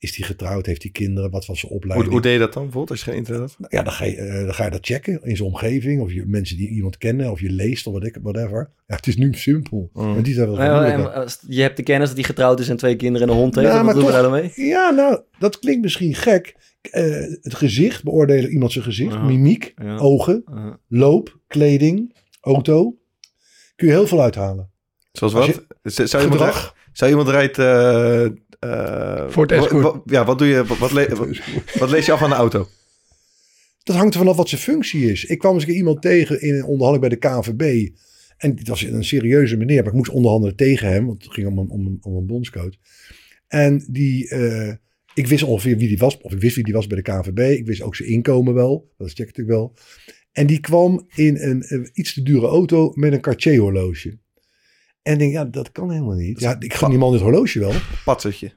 Is 0.00 0.12
die 0.12 0.24
getrouwd? 0.24 0.66
Heeft 0.66 0.82
hij 0.82 0.90
kinderen? 0.92 1.30
Wat 1.30 1.46
was 1.46 1.60
zijn 1.60 1.72
opleiding? 1.72 2.10
hoe 2.12 2.20
deed 2.20 2.32
je 2.32 2.38
dat 2.38 2.52
dan 2.52 2.62
bijvoorbeeld, 2.62 2.90
als 2.90 2.98
je 3.04 3.10
geen 3.10 3.18
internet 3.18 3.40
had? 3.58 3.70
Ja, 3.70 3.82
dan 3.82 3.92
ga, 3.92 4.04
je, 4.04 4.16
eh, 4.16 4.44
dan 4.44 4.54
ga 4.54 4.64
je 4.64 4.70
dat 4.70 4.86
checken 4.86 5.20
in 5.22 5.36
zijn 5.36 5.48
omgeving. 5.48 6.00
Of 6.00 6.12
je 6.12 6.24
mensen 6.26 6.56
die 6.56 6.68
iemand 6.68 6.96
kennen. 6.98 7.30
Of 7.30 7.40
je 7.40 7.50
leest 7.50 7.86
of 7.86 7.92
wat 7.92 8.04
ik, 8.04 8.18
whatever. 8.22 8.70
Ja, 8.86 8.96
het 8.96 9.06
is 9.06 9.16
nu 9.16 9.34
simpel. 9.34 9.90
Mm. 9.92 10.12
Maar 10.12 10.22
die 10.22 10.34
zijn 10.34 10.46
wel 10.46 10.56
Maar 10.56 10.84
en 10.84 11.28
je 11.48 11.62
hebt 11.62 11.76
de 11.76 11.82
kennis 11.82 12.06
dat 12.08 12.16
hij 12.16 12.26
getrouwd 12.26 12.60
is 12.60 12.68
en 12.68 12.76
twee 12.76 12.96
kinderen 12.96 13.28
en 13.28 13.34
een 13.34 13.40
hond 13.40 13.54
heeft. 13.54 13.66
Ja, 13.68 13.74
wat 13.74 13.84
maar 13.84 13.94
doen 13.94 14.02
we 14.04 14.08
toch- 14.10 14.20
daar 14.20 14.30
dan 14.30 14.40
mee? 14.54 14.66
Ja, 14.68 14.90
nou, 14.90 15.20
dat 15.38 15.58
klinkt 15.58 15.82
misschien 15.82 16.14
gek. 16.14 16.54
Eh, 16.80 17.02
het 17.40 17.54
gezicht, 17.54 18.04
beoordelen 18.04 18.50
iemand 18.50 18.72
zijn 18.72 18.84
gezicht. 18.84 19.12
Ja. 19.14 19.22
Mimiek, 19.22 19.72
Ja. 19.82 19.96
ogen, 19.96 20.44
loop, 20.88 21.38
kleding, 21.46 22.16
auto. 22.40 22.96
Kun 23.76 23.86
je 23.86 23.92
heel 23.92 24.06
veel 24.06 24.22
uithalen. 24.22 24.70
Zoals 25.12 25.34
Als 25.34 25.46
wat? 25.46 25.64
Z- 25.82 25.96
Zou 26.04 26.22
iemand, 26.22 26.40
Gedrag. 26.40 26.62
rij- 26.62 26.82
zou 26.92 27.10
iemand 27.10 27.28
rijdt... 27.28 27.58
eh, 27.58 28.26
eh, 28.60 29.56
Escort. 29.58 30.02
Ja, 30.04 30.24
wat 30.24 30.38
doe 30.38 30.48
je? 30.48 30.64
Wat, 30.64 30.78
wat, 30.78 30.92
le- 30.92 31.14
wat, 31.14 31.28
wat 31.78 31.90
lees 31.90 32.06
je 32.06 32.12
af 32.12 32.22
aan 32.22 32.30
de 32.30 32.36
auto? 32.36 32.68
Dat 33.82 33.96
hangt 33.96 34.14
er 34.14 34.20
vanaf 34.20 34.36
wat 34.36 34.48
zijn 34.48 34.60
functie 34.60 35.10
is. 35.10 35.24
Ik 35.24 35.38
kwam 35.38 35.52
eens 35.54 35.62
een 35.62 35.68
keer 35.68 35.78
iemand 35.78 36.02
tegen 36.02 36.42
in 36.42 36.54
een 36.54 36.64
onderhandeling 36.64 37.20
bij 37.20 37.30
de 37.30 37.40
KNVB. 37.42 37.94
En 38.36 38.56
het 38.56 38.68
was 38.68 38.82
een 38.82 39.04
serieuze 39.04 39.56
meneer, 39.56 39.78
maar 39.78 39.92
ik 39.92 39.98
moest 39.98 40.10
onderhandelen 40.10 40.56
tegen 40.56 40.88
hem, 40.88 41.06
want 41.06 41.24
het 41.24 41.32
ging 41.32 41.46
om 41.46 41.58
een, 41.58 41.68
om 41.68 41.86
een, 41.86 41.98
om 42.02 42.16
een 42.16 42.26
bondscoach. 42.26 42.74
En 43.48 43.86
die, 43.88 44.28
eh, 44.28 44.74
ik 45.14 45.26
wist 45.26 45.42
ongeveer 45.42 45.76
wie 45.76 45.88
die 45.88 45.98
was, 45.98 46.20
of 46.20 46.32
ik 46.32 46.40
wist 46.40 46.54
wie 46.54 46.64
die 46.64 46.74
was 46.74 46.86
bij 46.86 46.96
de 46.96 47.02
KNVB. 47.02 47.58
Ik 47.58 47.66
wist 47.66 47.82
ook 47.82 47.96
zijn 47.96 48.08
inkomen 48.08 48.54
wel, 48.54 48.92
dat 48.96 49.12
checkte 49.12 49.40
ik 49.40 49.46
wel. 49.46 49.74
En 50.32 50.46
die 50.46 50.60
kwam 50.60 51.06
in 51.14 51.36
een, 51.36 51.62
eh, 51.62 51.80
iets 51.92 52.14
te 52.14 52.22
dure 52.22 52.46
auto 52.46 52.92
met 52.94 53.12
een 53.12 53.20
Cartier 53.20 53.60
horloge. 53.60 54.18
En 55.02 55.12
ik 55.12 55.18
denk, 55.18 55.32
ja, 55.32 55.44
dat 55.44 55.72
kan 55.72 55.90
helemaal 55.90 56.14
niet. 56.16 56.40
Ja, 56.40 56.56
ik 56.58 56.74
gun 56.74 56.88
die 56.90 56.98
man 56.98 57.12
dit 57.12 57.20
horloge 57.20 57.58
wel. 57.58 57.72
Patsertje. 58.04 58.52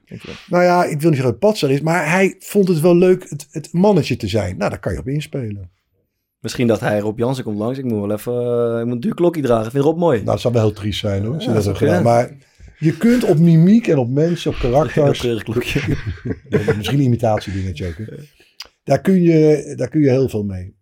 Nou 0.48 0.62
ja, 0.62 0.84
ik 0.84 1.00
wil 1.00 1.10
niet 1.10 1.18
zeggen 1.18 1.22
dat 1.22 1.30
het 1.30 1.38
patser 1.38 1.70
is, 1.70 1.80
maar 1.80 2.10
hij 2.10 2.36
vond 2.38 2.68
het 2.68 2.80
wel 2.80 2.96
leuk 2.96 3.26
het, 3.28 3.46
het 3.50 3.72
mannetje 3.72 4.16
te 4.16 4.28
zijn. 4.28 4.56
Nou, 4.56 4.70
daar 4.70 4.80
kan 4.80 4.92
je 4.92 4.98
op 4.98 5.08
inspelen. 5.08 5.70
misschien 6.40 6.66
dat 6.66 6.80
hij 6.80 6.98
Rob 6.98 7.18
Jansen 7.18 7.44
komt 7.44 7.58
langs. 7.58 7.78
Ik 7.78 7.84
moet 7.84 8.00
wel 8.00 8.12
even 8.12 8.32
eh, 8.32 8.78
ik 8.80 8.84
moet 8.84 8.94
een 8.94 9.00
duur 9.00 9.14
klokje 9.14 9.42
dragen. 9.42 9.64
Ik 9.64 9.70
vind 9.70 9.84
Rob 9.84 9.98
mooi. 9.98 10.16
Nou, 10.16 10.30
dat 10.30 10.40
zou 10.40 10.54
wel 10.54 10.62
heel 10.62 10.72
triest 10.72 11.00
zijn 11.00 11.24
hoor. 11.24 11.40
Ja, 11.40 11.52
dat 11.52 11.76
gedaan. 11.76 12.02
Maar 12.02 12.36
je 12.78 12.96
kunt 12.96 13.24
op 13.24 13.38
mimiek 13.38 13.86
en 13.86 13.98
op 13.98 14.08
mensen, 14.08 14.50
op 14.50 14.56
karakters. 14.56 15.42
klokje. 15.42 15.80
misschien 16.76 16.98
een 16.98 17.04
imitatiedingetje 17.04 17.86
ook. 17.86 17.96
hè. 17.96 18.04
Daar 18.84 19.00
kun, 19.00 19.22
je, 19.22 19.72
daar 19.76 19.88
kun 19.88 20.00
je 20.00 20.10
heel 20.10 20.28
veel 20.28 20.44
mee. 20.44 20.74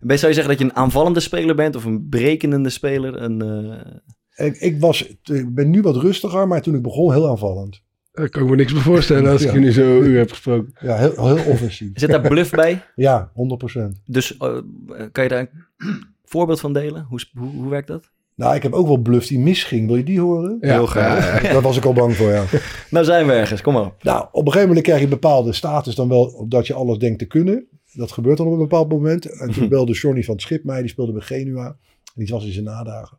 Ben- 0.00 0.18
Zou 0.18 0.32
je 0.32 0.38
zeggen 0.38 0.56
dat 0.56 0.58
je 0.58 0.64
een 0.64 0.76
aanvallende 0.76 1.20
speler 1.20 1.54
bent 1.54 1.76
of 1.76 1.84
een 1.84 2.08
berekenende 2.08 2.70
speler? 2.70 3.22
Een, 3.22 3.42
eh, 3.42 3.96
Ik, 4.34 4.56
ik, 4.56 4.80
was, 4.80 5.06
ik 5.22 5.54
ben 5.54 5.70
nu 5.70 5.82
wat 5.82 5.96
rustiger, 5.96 6.48
maar 6.48 6.62
toen 6.62 6.74
ik 6.74 6.82
begon 6.82 7.12
heel 7.12 7.28
aanvallend. 7.28 7.82
Daar 8.12 8.28
kan 8.28 8.42
ik 8.42 8.48
me 8.50 8.56
niks 8.56 8.72
bij 8.72 8.82
voorstellen 8.82 9.30
als 9.32 9.42
ik 9.44 9.48
Ja. 9.48 9.54
je 9.54 9.60
nu 9.60 9.72
zo 9.72 10.00
u 10.00 10.18
heb 10.18 10.30
gesproken. 10.30 10.74
Ja, 10.80 10.96
heel, 10.96 11.26
heel 11.36 11.44
offensief. 11.52 11.90
zit 11.94 12.10
daar 12.10 12.28
bluff 12.28 12.50
bij? 12.50 12.82
Ja, 12.94 13.32
100%. 13.78 13.80
Dus 14.06 14.36
eh, 14.36 14.56
kan 15.12 15.22
je 15.22 15.28
daar 15.28 15.40
een 15.76 16.02
voorbeeld 16.24 16.60
van 16.60 16.72
delen? 16.72 17.06
Hoe, 17.08 17.20
hoe, 17.38 17.50
hoe 17.50 17.68
werkt 17.68 17.88
dat? 17.88 18.12
Nou, 18.36 18.54
ik 18.54 18.62
heb 18.62 18.72
ook 18.72 18.86
wel 18.86 18.96
bluff 18.96 19.26
die 19.26 19.38
misging. 19.38 19.86
Wil 19.86 19.96
je 19.96 20.04
die 20.04 20.20
horen? 20.20 20.58
Ja, 20.60 20.72
Heel 20.72 20.86
graag. 20.86 21.42
ja, 21.42 21.52
Daar 21.52 21.62
was 21.62 21.76
ik 21.76 21.84
al 21.84 21.92
bang 21.92 22.14
voor, 22.16 22.30
ja. 22.30 22.44
Nou 22.90 23.04
zijn 23.04 23.26
we 23.26 23.32
ergens, 23.32 23.60
kom 23.60 23.72
maar 23.74 23.84
op. 23.86 24.02
Nou, 24.02 24.26
op 24.32 24.40
een 24.40 24.44
gegeven 24.46 24.68
moment 24.68 24.84
krijg 24.84 24.98
je 24.98 25.04
een 25.04 25.10
bepaalde 25.10 25.52
status 25.52 25.94
dan 25.94 26.08
wel, 26.08 26.46
dat 26.48 26.66
je 26.66 26.74
alles 26.74 26.98
denkt 26.98 27.18
te 27.18 27.24
kunnen. 27.26 27.66
Dat 27.92 28.12
gebeurt 28.12 28.36
dan 28.36 28.46
op 28.46 28.52
een 28.52 28.58
bepaald 28.58 28.88
moment. 28.88 29.24
En 29.40 29.50
toen 29.52 29.68
belde 29.68 29.92
Johnny 29.92 30.22
van 30.22 30.34
het 30.34 30.42
Schip 30.42 30.64
mij, 30.64 30.80
die 30.80 30.90
speelde 30.90 31.12
bij 31.12 31.20
Genua. 31.22 31.66
En 31.66 32.24
die 32.24 32.28
was 32.28 32.44
in 32.46 32.52
zijn 32.52 32.64
nadagen. 32.64 33.18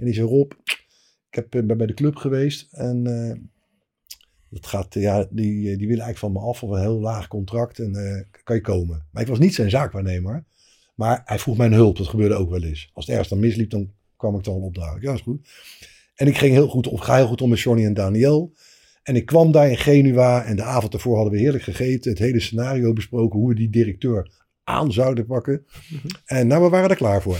En 0.00 0.06
die 0.06 0.14
zei, 0.14 0.26
Rob, 0.26 0.52
ik 1.28 1.34
heb, 1.34 1.54
eh, 1.54 1.62
ben 1.62 1.76
bij 1.76 1.86
de 1.86 1.94
club 1.94 2.16
geweest. 2.16 2.72
En 2.72 3.06
eh, 3.06 3.36
dat 4.48 4.66
gaat, 4.66 4.94
ja, 4.94 5.26
die, 5.30 5.70
eh, 5.70 5.78
die 5.78 5.88
willen 5.88 6.04
eigenlijk 6.04 6.18
van 6.18 6.32
me 6.32 6.38
af 6.38 6.62
of 6.62 6.70
een 6.70 6.80
heel 6.80 7.00
laag 7.00 7.28
contract. 7.28 7.78
En 7.78 7.92
kan 8.44 8.56
je 8.56 8.62
komen? 8.62 9.06
Maar 9.10 9.22
ik 9.22 9.28
was 9.28 9.38
niet 9.38 9.54
zijn 9.54 9.70
zaakwaarnemer. 9.70 10.44
Maar 10.94 11.22
hij 11.24 11.38
vroeg 11.38 11.56
mijn 11.56 11.72
hulp. 11.72 11.96
Dat 11.96 12.08
gebeurde 12.08 12.34
ook 12.34 12.50
wel 12.50 12.62
eens. 12.62 12.90
Als 12.92 13.04
het 13.04 13.14
ergens 13.14 13.30
dan 13.30 13.40
misliep, 13.40 13.70
dan 13.70 13.90
kwam 14.16 14.36
ik 14.36 14.44
dan 14.44 14.54
opdragen. 14.54 15.02
Ja, 15.02 15.12
is 15.12 15.20
goed. 15.20 15.48
En 16.14 16.26
ik 16.26 16.38
ging 16.38 16.52
heel 16.52 16.68
goed 16.68 16.86
op, 16.86 17.06
heel 17.06 17.26
goed 17.26 17.40
om 17.40 17.48
met 17.48 17.60
Johnny 17.60 17.84
en 17.84 17.94
Daniel. 17.94 18.52
En 19.02 19.16
ik 19.16 19.26
kwam 19.26 19.52
daar 19.52 19.70
in 19.70 19.76
Genua 19.76 20.44
en 20.44 20.56
de 20.56 20.62
avond 20.62 20.94
ervoor 20.94 21.14
hadden 21.14 21.32
we 21.32 21.40
heerlijk 21.40 21.64
gegeten. 21.64 22.10
Het 22.10 22.18
hele 22.18 22.40
scenario 22.40 22.92
besproken 22.92 23.38
hoe 23.38 23.48
we 23.48 23.54
die 23.54 23.70
directeur 23.70 24.30
aan 24.70 24.92
zouden 24.92 25.26
pakken. 25.26 25.66
En 26.24 26.46
nou, 26.46 26.62
we 26.62 26.68
waren 26.68 26.90
er 26.90 26.96
klaar 26.96 27.22
voor. 27.22 27.38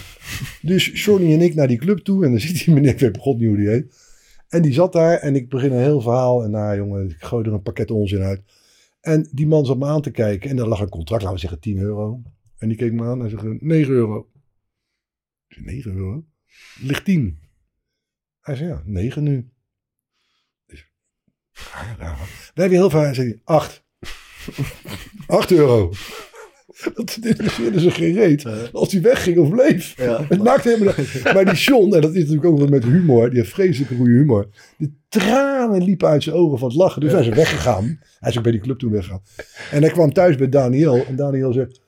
Dus 0.62 1.04
Johnny 1.04 1.32
en 1.32 1.40
ik 1.40 1.54
naar 1.54 1.68
die 1.68 1.78
club 1.78 1.98
toe. 1.98 2.24
En 2.24 2.30
dan 2.30 2.40
ziet 2.40 2.64
die 2.64 2.74
meneer, 2.74 2.92
ik 2.92 2.98
weet 2.98 3.18
god 3.18 3.38
niet 3.38 3.48
hoe 3.48 3.56
die 3.56 3.68
heet. 3.68 3.94
En 4.48 4.62
die 4.62 4.72
zat 4.72 4.92
daar 4.92 5.18
en 5.18 5.34
ik 5.34 5.48
begin 5.48 5.72
een 5.72 5.82
heel 5.82 6.00
verhaal. 6.00 6.44
En 6.44 6.50
nou 6.50 6.76
jongen, 6.76 7.10
ik 7.10 7.22
gooi 7.22 7.46
er 7.46 7.52
een 7.52 7.62
pakket 7.62 7.90
onzin 7.90 8.22
uit. 8.22 8.42
En 9.00 9.28
die 9.32 9.46
man 9.46 9.66
zat 9.66 9.78
me 9.78 9.86
aan 9.86 10.02
te 10.02 10.10
kijken. 10.10 10.50
En 10.50 10.56
daar 10.56 10.66
lag 10.66 10.80
een 10.80 10.88
contract, 10.88 11.22
laten 11.22 11.36
we 11.36 11.42
zeggen 11.42 11.60
10 11.60 11.78
euro. 11.78 12.22
En 12.58 12.68
die 12.68 12.76
keek 12.76 12.92
me 12.92 13.04
aan 13.04 13.22
en 13.22 13.30
zei 13.30 13.58
9 13.60 13.92
euro. 13.92 14.30
Ik 15.48 15.54
zei, 15.54 15.64
9 15.64 15.92
euro? 15.92 16.24
Er 16.80 16.86
ligt 16.86 17.04
10. 17.04 17.38
Hij 18.40 18.56
zei 18.56 18.68
ja, 18.68 18.82
9 18.84 19.22
nu. 19.22 19.50
Dus, 20.66 20.90
raar, 21.52 21.96
raar. 21.98 22.18
We 22.54 22.60
hebben 22.60 22.78
heel 22.78 22.90
veel. 22.90 23.00
Hij 23.00 23.14
zei 23.14 23.40
8. 23.44 23.84
8 25.26 25.50
euro. 25.50 25.92
Dat 26.94 27.18
interesseerde 27.22 27.80
ze 27.80 27.90
geen 27.90 28.14
reet. 28.14 28.44
Als 28.72 28.88
die 28.88 29.00
wegging 29.00 29.38
of 29.38 29.50
bleef. 29.50 29.94
Het 30.28 30.42
maakt 30.42 30.64
helemaal 30.64 30.94
Maar 31.34 31.44
die 31.44 31.54
John, 31.54 31.94
en 31.94 32.00
dat 32.00 32.10
is 32.10 32.18
natuurlijk 32.18 32.44
ook 32.44 32.58
wel 32.58 32.68
met 32.68 32.84
humor. 32.84 33.30
Die 33.30 33.38
heeft 33.38 33.52
vreselijk 33.52 33.92
goede 33.96 34.10
humor. 34.10 34.48
De 34.78 34.90
tranen 35.08 35.84
liepen 35.84 36.08
uit 36.08 36.22
zijn 36.22 36.36
ogen 36.36 36.58
van 36.58 36.68
het 36.68 36.76
lachen. 36.76 37.00
Dus 37.00 37.12
hij 37.12 37.20
is 37.20 37.28
weggegaan. 37.28 37.98
Hij 38.18 38.30
is 38.30 38.36
ook 38.36 38.42
bij 38.42 38.52
die 38.52 38.60
club 38.60 38.78
toen 38.78 38.90
weggegaan. 38.90 39.22
En 39.70 39.82
hij 39.82 39.90
kwam 39.90 40.12
thuis 40.12 40.36
bij 40.36 40.48
Daniel. 40.48 41.04
En 41.08 41.16
Daniel 41.16 41.52
zegt... 41.52 41.80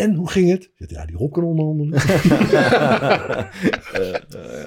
En 0.00 0.14
hoe 0.14 0.30
ging 0.30 0.50
het? 0.50 0.70
Zegt, 0.76 0.90
ja, 0.90 1.06
die 1.06 1.16
Rob 1.16 1.32
kan 1.32 1.44
onderhandelen. 1.44 2.00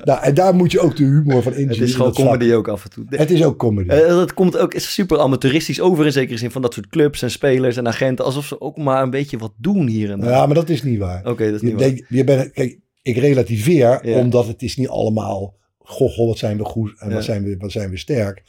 nou, 0.04 0.24
en 0.24 0.34
daar 0.34 0.56
moet 0.56 0.72
je 0.72 0.80
ook 0.80 0.96
de 0.96 1.04
humor 1.04 1.44
van 1.44 1.52
inzien. 1.54 1.68
Het 1.70 1.90
is 1.90 1.96
gewoon 1.96 2.14
comedy 2.14 2.52
ook 2.54 2.68
af 2.68 2.84
en 2.84 2.90
toe. 2.90 3.06
Het 3.10 3.32
is 3.32 3.44
ook 3.44 3.58
comedy. 3.58 3.90
Eh, 3.90 4.08
dat 4.08 4.34
komt 4.34 4.58
ook 4.58 4.74
is 4.74 4.94
super 4.94 5.20
amateuristisch 5.20 5.82
over 5.82 6.06
in 6.06 6.12
zekere 6.12 6.38
zin 6.38 6.52
van 6.52 6.62
dat 6.62 6.74
soort 6.74 6.88
clubs 6.88 7.22
en 7.22 7.32
spelers 7.32 7.78
en 7.78 7.88
agenten. 7.88 8.26
Alsof 8.26 8.46
ze 8.46 8.62
ook 8.62 8.78
maar 8.78 9.04
een 9.04 9.10
beetje 9.10 9.38
wat 9.38 9.54
doen 9.58 9.88
hier 9.88 10.12
en 10.12 10.20
daar. 10.20 10.30
ja, 10.30 10.46
maar 10.46 10.56
dat 10.56 10.70
is 10.70 10.84
niet 10.84 11.00
waar. 11.00 11.26
Oké, 11.26 11.46
dat 11.46 11.54
is 11.54 11.62
niet 11.62 11.72
Je, 11.72 11.78
waar. 11.78 11.88
denkt- 11.88 12.06
je 12.10 12.24
bent, 12.24 12.52
kijk, 12.52 12.80
ik 13.02 13.18
relativeer, 13.18 14.08
Ja. 14.10 14.18
omdat 14.20 14.48
het 14.48 14.62
is 14.62 14.78
niet 14.78 14.88
allemaal... 14.88 15.56
Goh, 15.86 16.12
goh, 16.12 16.28
wat 16.28 16.38
zijn 16.38 16.58
we 16.58 16.64
goed 16.66 16.94
en 17.00 17.10
Ja. 17.10 17.16
wat, 17.16 17.24
zijn 17.24 17.44
we, 17.44 17.56
wat 17.58 17.72
zijn 17.72 17.90
we 17.90 17.98
sterk. 17.98 18.44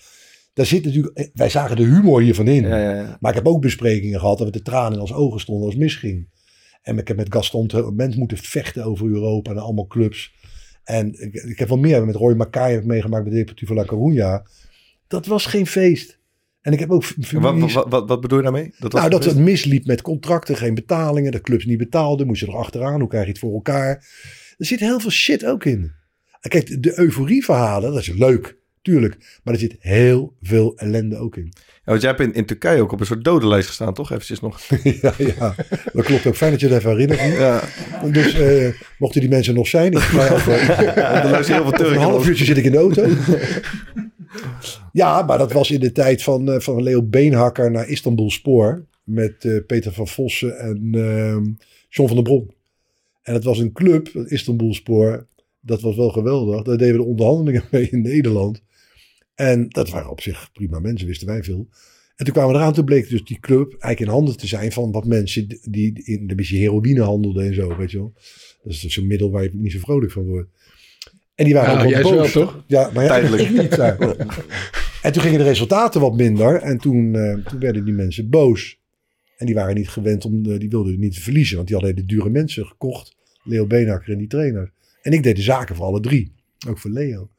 Daar 0.53 0.67
zit 0.67 0.85
natuurlijk... 0.85 1.17
eh, 1.19 1.27
Wij 1.35 1.49
zagen 1.49 1.77
de 1.77 1.83
humor 1.83 2.21
hiervan 2.23 2.47
in. 2.49 2.63
Ja, 2.67 2.77
ja, 2.79 2.95
ja. 2.95 3.17
Maar 3.21 3.31
ik 3.31 3.37
heb 3.37 3.47
ook 3.47 3.61
besprekingen 3.61 4.21
gehad 4.21 4.39
dat 4.39 4.47
we 4.47 4.53
de 4.53 4.63
tranen 4.63 4.93
in 4.93 5.01
ons 5.01 5.13
ogen 5.13 5.41
stonden 5.41 5.67
als 5.67 5.77
misging. 5.77 6.29
En 6.85 6.99
ik 6.99 7.09
heb 7.09 7.17
met 7.17 7.33
Gaston 7.35 7.71
moment 7.73 8.17
moeten 8.17 8.39
vechten 8.39 8.85
over 8.85 9.07
Europa 9.07 9.51
en 9.51 9.59
allemaal 9.59 9.87
clubs. 9.87 10.35
En 10.85 11.21
ik, 11.21 11.35
ik 11.35 11.59
heb 11.59 11.69
wel 11.69 11.79
meer 11.79 12.07
met 12.07 12.15
Roy 12.15 12.35
Mackay 12.35 12.71
heb 12.71 12.81
ik 12.81 12.87
meegemaakt 12.87 13.23
bij 13.23 13.33
de 13.33 13.39
Deportivo 13.39 13.75
La 13.75 13.85
Coruña. 13.85 14.51
dat 15.07 15.27
was 15.27 15.47
geen 15.47 15.67
feest. 15.67 16.19
En 16.61 16.73
ik 16.73 16.79
heb 16.79 16.91
ook 16.91 17.05
Wat, 17.31 17.73
wat, 17.73 17.89
wat, 17.89 18.09
wat 18.09 18.21
bedoel 18.21 18.39
je 18.39 18.45
daarmee? 18.45 18.75
Dat 18.79 18.93
was 18.93 19.01
nou, 19.01 19.13
dat 19.13 19.25
het 19.25 19.37
misliep 19.37 19.87
met 19.87 20.03
contracten, 20.03 20.57
geen 20.57 20.75
betalingen, 20.75 21.33
de 21.33 21.41
clubs 21.41 21.65
niet 21.65 21.79
betaalden, 21.79 22.27
moest 22.27 22.41
je 22.41 22.47
er 22.47 22.57
achteraan, 22.57 23.01
hoe 23.01 23.09
krijg 23.09 23.25
je 23.25 23.31
het 23.31 23.39
voor 23.39 23.55
elkaar? 23.55 23.89
Er 24.57 24.67
zit 24.67 24.81
heel 24.81 25.01
veel 25.01 25.11
shit 25.11 25.45
ook 25.45 25.65
in. 25.65 25.93
Kijk, 26.41 26.83
de 26.83 26.99
euforieverhalen, 26.99 27.93
dat 27.93 28.01
is 28.01 28.09
leuk, 28.09 28.59
tuurlijk, 28.85 29.41
maar 29.43 29.55
er 29.55 29.61
zit 29.61 29.77
heel 29.79 30.35
veel 30.43 30.77
ellende 30.77 31.17
ook 31.17 31.37
in. 31.37 31.53
Ja, 31.57 31.91
want 31.91 32.01
jij 32.01 32.11
hebt 32.11 32.23
in, 32.23 32.35
in 32.35 32.45
Turkije 32.45 32.83
ook 32.83 32.93
op 32.93 33.01
een 33.01 33.07
soort 33.07 33.25
dodenlijst 33.25 33.69
gestaan, 33.69 33.95
toch? 33.95 34.11
Eventjes 34.11 34.41
nog. 34.41 34.61
ja, 35.03 35.15
ja, 35.19 35.55
dat 35.93 36.05
klopt 36.05 36.27
ook. 36.27 36.37
Fijn 36.37 36.51
dat 36.51 36.61
je 36.61 36.69
dat 36.69 36.79
even 36.79 36.91
herinnert. 36.91 37.21
Ja, 37.21 37.63
Dus 38.13 38.35
eh, 38.35 38.69
mochten 38.99 39.21
die 39.21 39.31
mensen 39.31 39.55
nog 39.55 39.67
zijn, 39.67 39.93
ik 39.93 39.99
ga 39.99 41.23
er 41.25 41.31
luisteren 41.31 41.63
heel 41.63 41.71
veel 41.71 41.79
Turken. 41.79 41.97
een 41.97 42.03
half 42.03 42.27
uurtje 42.29 42.45
zit 42.45 42.57
ik 42.57 42.65
in 42.65 42.73
de 42.73 42.79
auto. 42.79 43.07
ja, 44.93 45.23
maar 45.23 45.39
dat 45.39 45.53
was 45.53 45.71
in 45.71 45.81
de 45.81 45.93
tijd 45.93 46.23
van, 46.23 46.51
eh, 46.51 46.61
van 46.61 46.83
Leo 46.83 47.03
Beenhakker 47.03 47.71
naar 47.71 47.89
Istanbul 47.89 48.31
Spoor. 48.31 48.85
Met 49.05 49.45
eh, 49.45 49.57
Peter 49.67 49.93
van 49.93 50.09
Vossen 50.09 50.59
en 50.59 50.91
ehm 50.93 51.45
John 51.89 52.09
van 52.09 52.17
der 52.17 52.25
Brom. 52.25 52.51
En 53.23 53.35
het 53.35 53.45
was 53.45 53.59
een 53.59 53.73
club, 53.73 54.13
het 54.13 54.31
Istanbul 54.31 54.75
Spoor. 54.75 55.27
Dat 55.61 55.81
was 55.81 55.97
wel 55.97 56.11
geweldig. 56.11 56.63
Daar 56.63 56.77
deden 56.77 56.95
we 56.97 57.03
de 57.03 57.09
onderhandelingen 57.09 57.65
mee 57.71 57.89
in 57.91 58.03
Nederland. 58.03 58.63
En 59.35 59.69
dat 59.69 59.91
waren 59.91 60.11
op 60.11 60.21
zich 60.21 60.53
prima 60.53 60.79
mensen, 60.79 61.07
wisten 61.07 61.27
wij 61.27 61.43
veel. 61.43 61.69
En 62.17 62.25
toen 62.25 62.35
kwamen 62.35 62.53
we 62.53 62.59
eraan, 62.59 62.73
toen 62.73 62.85
bleek 62.85 63.09
dus 63.09 63.25
die 63.25 63.41
club 63.41 63.71
eigenlijk 63.71 64.01
in 64.01 64.09
handen 64.09 64.37
te 64.37 64.47
zijn 64.47 64.73
van 64.73 64.93
wat 64.93 65.07
mensen 65.07 65.59
die 65.63 66.05
in 66.05 66.25
een 66.31 66.37
beetje 66.37 66.57
heroïne 66.57 67.03
handelden 67.03 67.47
en 67.47 67.55
zo, 67.55 67.77
weet 67.77 67.91
je 67.91 67.99
wel. 67.99 68.13
Dat 68.63 68.73
is 68.73 68.81
dus 68.81 68.93
zo'n 68.95 69.07
middel 69.07 69.31
waar 69.31 69.43
je 69.43 69.51
niet 69.53 69.73
zo 69.73 69.79
vrolijk 69.79 70.13
van 70.13 70.25
wordt. 70.25 70.49
En 71.35 71.45
die 71.45 71.55
waren 71.55 71.89
Ja, 71.89 72.01
ook 72.01 72.15
wel 72.15 72.31
toch? 72.31 72.65
Ja, 72.67 72.91
maar 72.95 73.03
ja, 73.03 73.09
Tijdelijk. 73.09 73.51
niet. 73.63 73.77
ja. 73.77 73.97
En 75.03 75.13
toen 75.13 75.23
gingen 75.23 75.39
de 75.39 75.45
resultaten 75.45 76.01
wat 76.01 76.17
minder. 76.17 76.55
En 76.55 76.79
toen, 76.79 77.15
eh, 77.15 77.47
toen 77.47 77.61
werden 77.61 77.85
die 77.85 77.95
mensen 77.95 78.31
boos. 78.31 78.79
En 79.37 79.47
die 79.47 79.55
waren 79.55 79.75
niet 79.75 79.89
gewend 79.89 80.25
om, 80.25 80.47
eh, 80.47 80.59
die 80.59 80.69
wilden 80.69 80.99
niet 80.99 81.19
verliezen. 81.19 81.57
Want 81.57 81.69
die 81.69 81.77
hadden 81.77 81.97
de 81.97 82.05
dure 82.05 82.31
mensen 82.31 82.67
gekocht. 82.67 83.17
Leo 83.43 83.67
Beenhakker 83.67 84.13
en 84.13 84.19
die 84.19 84.29
trainer. 84.29 84.73
En 85.03 85.13
ik 85.13 85.23
deed 85.23 85.37
de 85.37 85.43
zaken 85.43 85.77
voor 85.77 85.85
alle 85.85 86.01
drie. 86.01 86.33
Ook 86.69 86.79
voor 86.79 86.91
Leo. 86.91 87.31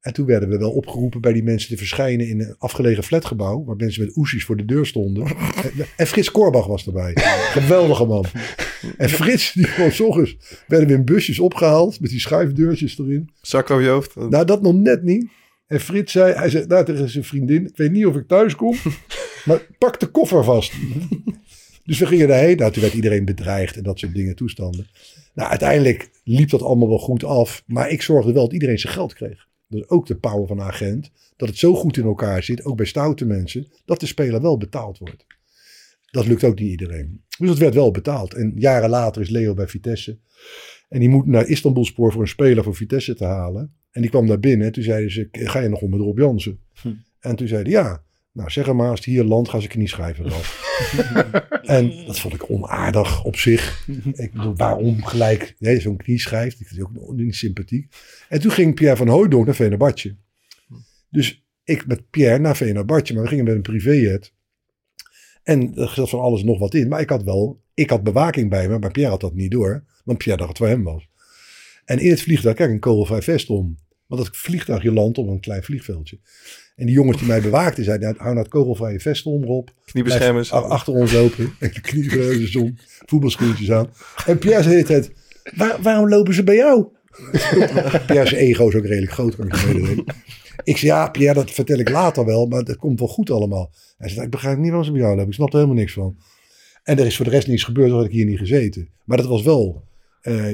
En 0.00 0.12
toen 0.12 0.26
werden 0.26 0.48
we 0.48 0.58
wel 0.58 0.70
opgeroepen 0.70 1.20
bij 1.20 1.32
die 1.32 1.42
mensen 1.42 1.68
te 1.68 1.76
verschijnen 1.76 2.28
in 2.28 2.40
een 2.40 2.54
afgelegen 2.58 3.04
flatgebouw. 3.04 3.64
Waar 3.64 3.76
mensen 3.76 4.04
met 4.04 4.16
oesjes 4.16 4.44
voor 4.44 4.56
de 4.56 4.64
deur 4.64 4.86
stonden. 4.86 5.26
En- 5.96 6.06
Frits 6.06 6.30
Korbach 6.30 6.66
was 6.66 6.86
erbij. 6.86 7.12
Geweldige 7.52 8.04
man. 8.04 8.24
En 8.96 9.08
Frits, 9.08 9.52
die 9.52 9.66
kwam 9.66 9.90
's 9.90 10.00
ochtends, 10.00 10.36
werden 10.66 10.88
we 10.88 10.94
in 10.94 11.04
busjes 11.04 11.38
opgehaald. 11.38 12.00
Met 12.00 12.10
die 12.10 12.20
schuifdeurtjes 12.20 12.98
erin. 12.98 13.30
Zak 13.42 13.70
over 13.70 13.84
je 13.84 13.90
hoofd. 13.90 14.14
Nou, 14.16 14.44
dat 14.44 14.62
nog 14.62 14.74
net 14.74 15.02
niet. 15.02 15.28
En 15.66 15.80
Frits 15.80 16.12
zei, 16.12 16.32
hij 16.34 16.50
zei 16.50 16.66
nou, 16.66 16.84
tegen 16.84 17.08
zijn 17.08 17.24
vriendin, 17.24 17.66
ik 17.66 17.76
weet 17.76 17.92
niet 17.92 18.06
of 18.06 18.16
ik 18.16 18.28
thuis 18.28 18.56
kom, 18.56 18.76
maar 19.44 19.66
pak 19.78 20.00
de 20.00 20.06
koffer 20.06 20.44
vast. 20.44 20.72
dus 21.84 21.98
we 21.98 22.06
gingen 22.06 22.28
daarheen. 22.28 22.56
Nou, 22.56 22.72
toen 22.72 22.82
werd 22.82 22.94
iedereen 22.94 23.24
bedreigd 23.24 23.76
en 23.76 23.82
dat 23.82 23.98
soort 23.98 24.14
dingen, 24.14 24.36
toestanden. 24.36 24.86
Nou, 25.34 25.50
uiteindelijk 25.50 26.10
liep 26.24 26.50
dat 26.50 26.62
allemaal 26.62 26.88
wel 26.88 26.98
goed 26.98 27.24
af. 27.24 27.62
Maar 27.66 27.90
ik 27.90 28.02
zorgde 28.02 28.32
wel 28.32 28.42
dat 28.44 28.52
iedereen 28.52 28.78
zijn 28.78 28.92
geld 28.92 29.14
kreeg. 29.14 29.46
Dus 29.68 29.88
ook 29.88 30.06
de 30.06 30.16
power 30.16 30.46
van 30.46 30.58
een 30.58 30.66
agent. 30.66 31.10
Dat 31.36 31.48
het 31.48 31.58
zo 31.58 31.74
goed 31.74 31.96
in 31.96 32.04
elkaar 32.04 32.42
zit, 32.42 32.64
ook 32.64 32.76
bij 32.76 32.86
stoute 32.86 33.24
mensen, 33.24 33.66
dat 33.84 34.00
de 34.00 34.06
speler 34.06 34.42
wel 34.42 34.56
betaald 34.56 34.98
wordt. 34.98 35.26
Dat 36.10 36.26
lukt 36.26 36.44
ook 36.44 36.58
niet 36.58 36.70
iedereen. 36.70 37.24
Dus 37.38 37.48
dat 37.48 37.58
werd 37.58 37.74
wel 37.74 37.90
betaald. 37.90 38.34
En 38.34 38.52
jaren 38.56 38.90
later 38.90 39.22
is 39.22 39.28
Leo 39.28 39.54
bij 39.54 39.68
Vitesse. 39.68 40.18
En 40.88 41.00
die 41.00 41.08
moet 41.08 41.26
naar 41.26 41.46
Istanbulspoor 41.46 42.12
voor 42.12 42.20
een 42.20 42.28
speler 42.28 42.64
voor 42.64 42.74
Vitesse 42.74 43.14
te 43.14 43.24
halen. 43.24 43.74
En 43.90 44.00
die 44.00 44.10
kwam 44.10 44.26
daar 44.26 44.40
binnen. 44.40 44.66
En 44.66 44.72
toen 44.72 44.82
zeiden 44.82 45.10
ze, 45.10 45.28
ga 45.30 45.60
je 45.60 45.68
nog 45.68 45.80
om 45.80 45.90
met 45.90 46.00
Rob 46.00 46.18
Jansen? 46.18 46.60
En 47.18 47.36
toen 47.36 47.48
zeiden 47.48 47.72
ja. 47.72 48.04
Nou, 48.38 48.50
zeg 48.50 48.72
maar, 48.72 48.88
als 48.88 48.98
het 48.98 49.08
hier 49.08 49.24
landt, 49.24 49.48
gaan 49.48 49.62
ze 49.62 49.68
knieschijven 49.68 50.24
en 51.62 52.06
dat 52.06 52.18
vond 52.18 52.34
ik 52.34 52.50
onaardig 52.50 53.24
op 53.24 53.36
zich. 53.36 53.86
Ik 54.12 54.32
bedoel, 54.32 54.56
waarom 54.56 55.04
gelijk 55.04 55.54
nee, 55.58 55.80
zo'n 55.80 55.96
knieschijf? 55.96 56.60
Ik 56.60 56.66
vind 56.66 56.80
het 56.80 57.00
ook 57.00 57.16
niet 57.16 57.34
sympathiek. 57.34 57.94
En 58.28 58.40
toen 58.40 58.50
ging 58.50 58.74
Pierre 58.74 58.96
van 58.96 59.08
Hooydonk 59.08 59.46
naar 59.46 59.54
Venerbahce. 59.54 60.16
Dus 61.10 61.46
ik 61.64 61.86
met 61.86 62.10
Pierre 62.10 62.38
naar 62.38 62.56
Venerbahce, 62.56 63.14
maar 63.14 63.22
we 63.22 63.28
gingen 63.28 63.44
met 63.44 63.54
een 63.54 63.62
privéjet. 63.62 64.32
En 65.42 65.76
er 65.76 65.88
zat 65.88 66.08
van 66.08 66.20
alles 66.20 66.42
nog 66.42 66.58
wat 66.58 66.74
in. 66.74 66.88
Maar 66.88 67.00
ik 67.00 67.10
had 67.10 67.22
wel, 67.22 67.62
ik 67.74 67.90
had 67.90 68.02
bewaking 68.02 68.50
bij 68.50 68.68
me, 68.68 68.78
maar 68.78 68.90
Pierre 68.90 69.12
had 69.12 69.20
dat 69.20 69.34
niet 69.34 69.50
door. 69.50 69.84
Want 70.04 70.18
Pierre 70.18 70.42
dacht 70.42 70.48
dat 70.48 70.48
het 70.48 70.58
voor 70.58 70.66
hem 70.66 70.94
was. 70.94 71.08
En 71.84 71.98
in 71.98 72.10
het 72.10 72.22
vliegtuig, 72.22 72.56
kijk, 72.56 72.70
een 72.70 72.78
kogelvrij 72.78 73.22
vest 73.22 73.50
om. 73.50 73.78
Want 74.06 74.24
dat 74.24 74.36
vliegtuigje 74.36 74.92
landt 74.92 75.18
op 75.18 75.28
een 75.28 75.40
klein 75.40 75.62
vliegveldje. 75.62 76.18
En 76.78 76.86
die 76.86 76.94
jongens 76.94 77.18
die 77.18 77.26
mij 77.26 77.40
bewaakten 77.40 77.84
zeiden, 77.84 78.06
nou, 78.06 78.18
hou 78.20 78.30
nou 78.30 78.44
het 78.44 78.52
kogelvrije 78.54 79.00
vest 79.00 79.26
om, 79.26 79.44
Rob. 79.44 79.68
Kniebeschermers. 79.84 80.48
Blijf 80.48 80.64
a- 80.64 80.66
achter 80.68 80.92
ons 80.92 81.12
lopen. 81.12 81.44
En 81.58 81.70
de 81.72 81.80
kniebreuzen 81.80 82.60
om, 82.60 82.76
voetbalschoentjes 83.06 83.70
aan. 83.70 83.90
En 84.26 84.38
Pierre 84.38 84.62
zei 84.62 84.82
het, 84.86 85.10
Waar, 85.56 85.82
waarom 85.82 86.08
lopen 86.08 86.34
ze 86.34 86.44
bij 86.44 86.56
jou? 86.56 86.86
Pierre's 88.06 88.32
ego 88.32 88.68
is 88.68 88.74
ook 88.74 88.84
redelijk 88.86 89.12
groot, 89.12 89.36
kan 89.36 89.46
ik 89.46 89.54
je 89.54 90.78
zei, 90.78 90.92
ja 90.92 91.08
Pierre, 91.08 91.34
dat 91.34 91.50
vertel 91.50 91.78
ik 91.78 91.88
later 91.88 92.24
wel, 92.24 92.46
maar 92.46 92.64
dat 92.64 92.76
komt 92.76 92.98
wel 92.98 93.08
goed 93.08 93.30
allemaal. 93.30 93.70
Hij 93.98 94.08
zei, 94.08 94.24
ik 94.24 94.30
begrijp 94.30 94.56
niet 94.58 94.66
waarom 94.66 94.84
ze 94.84 94.90
bij 94.92 95.00
jou 95.00 95.12
lopen. 95.12 95.28
Ik 95.28 95.34
snap 95.34 95.48
er 95.48 95.54
helemaal 95.54 95.76
niks 95.76 95.92
van. 95.92 96.16
En 96.82 96.98
er 96.98 97.06
is 97.06 97.16
voor 97.16 97.24
de 97.24 97.30
rest 97.30 97.46
niets 97.46 97.62
gebeurd, 97.64 97.88
dan 97.88 97.96
had 97.96 98.06
ik 98.06 98.12
hier 98.12 98.24
niet 98.24 98.38
gezeten. 98.38 98.88
Maar 99.04 99.16
dat 99.16 99.26
was 99.26 99.42
wel, 99.42 99.82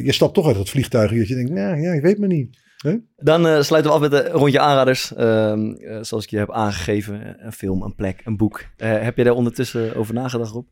je 0.04 0.12
stapt 0.12 0.34
toch 0.34 0.46
uit 0.46 0.56
het 0.56 0.70
vliegtuig 0.70 1.10
en 1.10 1.18
dat 1.18 1.28
je 1.28 1.34
denkt, 1.34 1.50
nou 1.50 1.80
ja, 1.80 1.92
ik 1.92 2.02
weet 2.02 2.18
maar 2.18 2.28
niet. 2.28 2.62
Dan 3.16 3.46
eh, 3.46 3.62
sluiten 3.62 3.90
we 3.90 3.96
af 3.96 4.10
met 4.10 4.12
een 4.12 4.26
rondje 4.26 4.60
aanraders. 4.60 5.14
Ehm, 5.14 5.72
eh, 5.72 5.98
zoals 6.02 6.24
ik 6.24 6.30
je 6.30 6.38
heb 6.38 6.52
aangegeven. 6.52 7.46
Een 7.46 7.52
film, 7.52 7.82
een 7.82 7.94
plek, 7.94 8.20
een 8.24 8.36
boek. 8.36 8.64
Eh, 8.76 9.02
heb 9.02 9.16
je 9.16 9.24
daar 9.24 9.34
ondertussen 9.34 9.96
over 9.96 10.14
nagedacht, 10.14 10.52
Rob? 10.52 10.66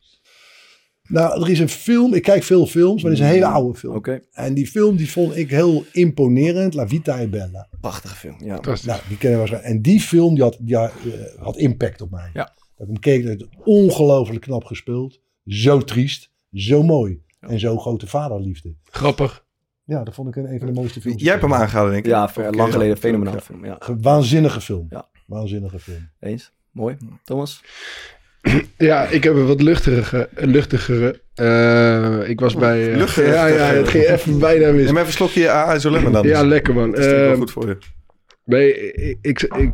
Nou, 1.09 1.43
er 1.43 1.51
is 1.51 1.59
een 1.59 1.69
film, 1.69 2.15
ik 2.15 2.23
kijk 2.23 2.43
veel 2.43 2.67
films, 2.67 3.03
maar 3.03 3.11
het 3.11 3.21
is 3.21 3.27
een 3.27 3.33
hele 3.33 3.47
oude 3.47 3.79
film. 3.79 3.95
Oké. 3.95 4.21
En 4.33 4.55
die 4.55 4.67
film 4.67 4.97
die 4.97 5.11
vond 5.11 5.37
ik 5.37 5.51
heel 5.51 5.85
imponerend, 5.93 6.75
La 6.75 6.89
Vita 6.89 7.21
e 7.21 7.29
Bella. 7.29 7.69
Prachtige 7.81 8.15
film, 8.15 8.37
ja. 8.39 8.61
Nou, 8.61 9.01
die 9.09 9.19
kennen 9.19 9.31
we 9.31 9.37
waarschijnlijk. 9.37 9.75
En 9.75 9.83
die 9.83 10.01
film 10.01 10.35
die 10.35 10.43
had, 10.43 10.57
die 10.61 10.77
had, 10.77 10.93
eh, 11.05 11.43
had 11.43 11.57
impact 11.57 12.01
op 12.01 12.11
mij. 12.11 12.31
Ja. 12.33 12.55
Dat 12.77 12.89
ik 12.89 12.93
hem 12.93 12.99
keek, 12.99 13.25
dat 13.25 13.41
het 13.41 13.49
ongelooflijk 13.65 14.41
knap 14.41 14.65
gespeeld. 14.65 15.21
Zo 15.45 15.81
triest, 15.81 16.31
zo 16.53 16.83
mooi. 16.83 17.23
En 17.51 17.59
zo 17.59 17.77
grote 17.79 18.07
vaderliefde. 18.07 18.75
Grappig. 18.91 19.45
Ja, 19.85 20.05
dat 20.05 20.15
vond 20.15 20.29
ik 20.29 20.37
een, 20.37 20.53
een 20.53 20.59
van 20.59 20.67
de 20.69 20.73
mooiste 20.75 21.01
films. 21.01 21.23
Jij 21.23 21.31
hebt 21.31 21.43
hem 21.43 21.55
aangeraden, 21.55 21.91
denk 21.93 22.05
ik. 22.05 22.11
Ja, 22.11 22.31
lang 22.51 22.73
geleden, 22.73 22.97
fenomenaal 22.97 23.41
film. 23.41 23.65
Ja, 23.65 23.77
Ge- 23.79 23.97
Waanzinnige 24.01 24.61
film. 24.61 24.87
Ja. 24.91 25.09
Waanzinnige 25.27 25.79
film. 25.79 26.09
eens. 26.21 26.53
Mooi. 26.71 26.97
Thomas? 27.25 27.63
Ja, 28.79 29.03
ik 29.05 29.25
heb 29.25 29.35
een 29.35 29.47
wat 29.47 29.63
luchtigere. 29.63 30.29
luchtigere. 30.35 31.21
Eh, 31.35 32.29
ik 32.29 32.41
was 32.41 32.55
bij... 32.55 32.91
eh, 32.91 32.97
luchtig. 32.97 33.27
ja, 33.27 33.47
ja, 33.47 33.65
het 33.65 33.89
ging 33.89 34.05
even 34.05 34.39
bijna 34.39 34.71
mis. 34.73 34.85
Neem 34.85 34.95
even 34.95 35.07
een 35.07 35.13
slokje 35.13 35.51
AA 35.51 35.79
zo 35.79 35.91
lemmen 35.91 36.13
dan. 36.13 36.27
Ja, 36.27 36.43
lekker 36.45 36.75
man. 36.75 36.91
Dat 36.91 36.99
is 36.99 37.05
natuurlijk 37.05 37.31
wel 37.31 37.39
goed 37.41 37.51
voor 37.51 37.69
je. 37.69 37.79
Nee, 38.45 38.93
ik, 38.93 39.19
ik, 39.23 39.43
ik, 39.43 39.73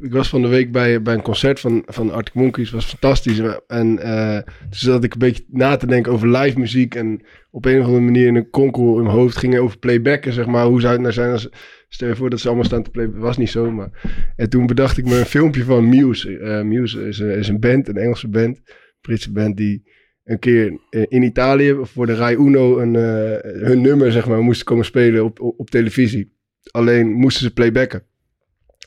ik 0.00 0.12
was 0.12 0.28
van 0.28 0.42
de 0.42 0.48
week 0.48 0.72
bij, 0.72 1.02
bij 1.02 1.14
een 1.14 1.22
concert 1.22 1.60
van, 1.60 1.82
van 1.86 2.10
Arctic 2.10 2.34
Monkeys. 2.34 2.70
was 2.70 2.84
fantastisch. 2.84 3.38
En 3.66 3.98
eh, 3.98 4.36
toen 4.44 4.68
zat 4.70 5.04
ik 5.04 5.12
een 5.12 5.18
beetje 5.18 5.44
na 5.48 5.76
te 5.76 5.86
denken 5.86 6.12
over 6.12 6.28
live 6.28 6.58
muziek. 6.58 6.94
En 6.94 7.20
op 7.50 7.64
een 7.64 7.78
of 7.78 7.84
andere 7.84 8.04
manier 8.04 8.26
in 8.26 8.34
een 8.34 8.50
konkel 8.50 8.96
in 8.96 9.02
mijn 9.02 9.16
hoofd 9.16 9.36
ging 9.36 9.58
over 9.58 9.78
playbacken, 9.78 10.32
zeg 10.32 10.46
maar. 10.46 10.66
Hoe 10.66 10.80
zou 10.80 10.92
het 10.92 11.02
nou 11.02 11.12
zijn 11.12 11.32
als... 11.32 11.48
Stel 11.88 12.08
je 12.08 12.16
voor 12.16 12.30
dat 12.30 12.40
ze 12.40 12.46
allemaal 12.46 12.64
staan 12.64 12.82
te 12.82 12.90
playbacken. 12.90 13.22
was 13.22 13.36
niet 13.36 13.50
zo, 13.50 13.70
maar... 13.70 13.90
En 14.36 14.50
toen 14.50 14.66
bedacht 14.66 14.98
ik 14.98 15.04
me 15.04 15.18
een 15.18 15.24
filmpje 15.24 15.64
van 15.64 15.88
Muse. 15.88 16.38
Eh, 16.38 16.62
Muse 16.62 17.06
is, 17.06 17.18
is 17.18 17.48
een 17.48 17.60
band, 17.60 17.88
een 17.88 17.96
Engelse 17.96 18.28
band. 18.28 18.60
Britse 19.00 19.32
band 19.32 19.56
die 19.56 19.90
een 20.24 20.38
keer 20.38 20.78
eh, 20.90 21.02
in 21.08 21.22
Italië 21.22 21.76
voor 21.80 22.06
de 22.06 22.14
Rai 22.14 22.36
Uno 22.36 22.78
een, 22.78 22.94
hun 23.64 23.80
nummer, 23.80 24.12
zeg 24.12 24.28
maar, 24.28 24.42
moesten 24.42 24.66
komen 24.66 24.84
spelen 24.84 25.24
op, 25.24 25.40
op 25.40 25.70
televisie. 25.70 26.32
Alleen 26.70 27.12
moesten 27.12 27.42
ze 27.42 27.52
playbacken 27.52 28.10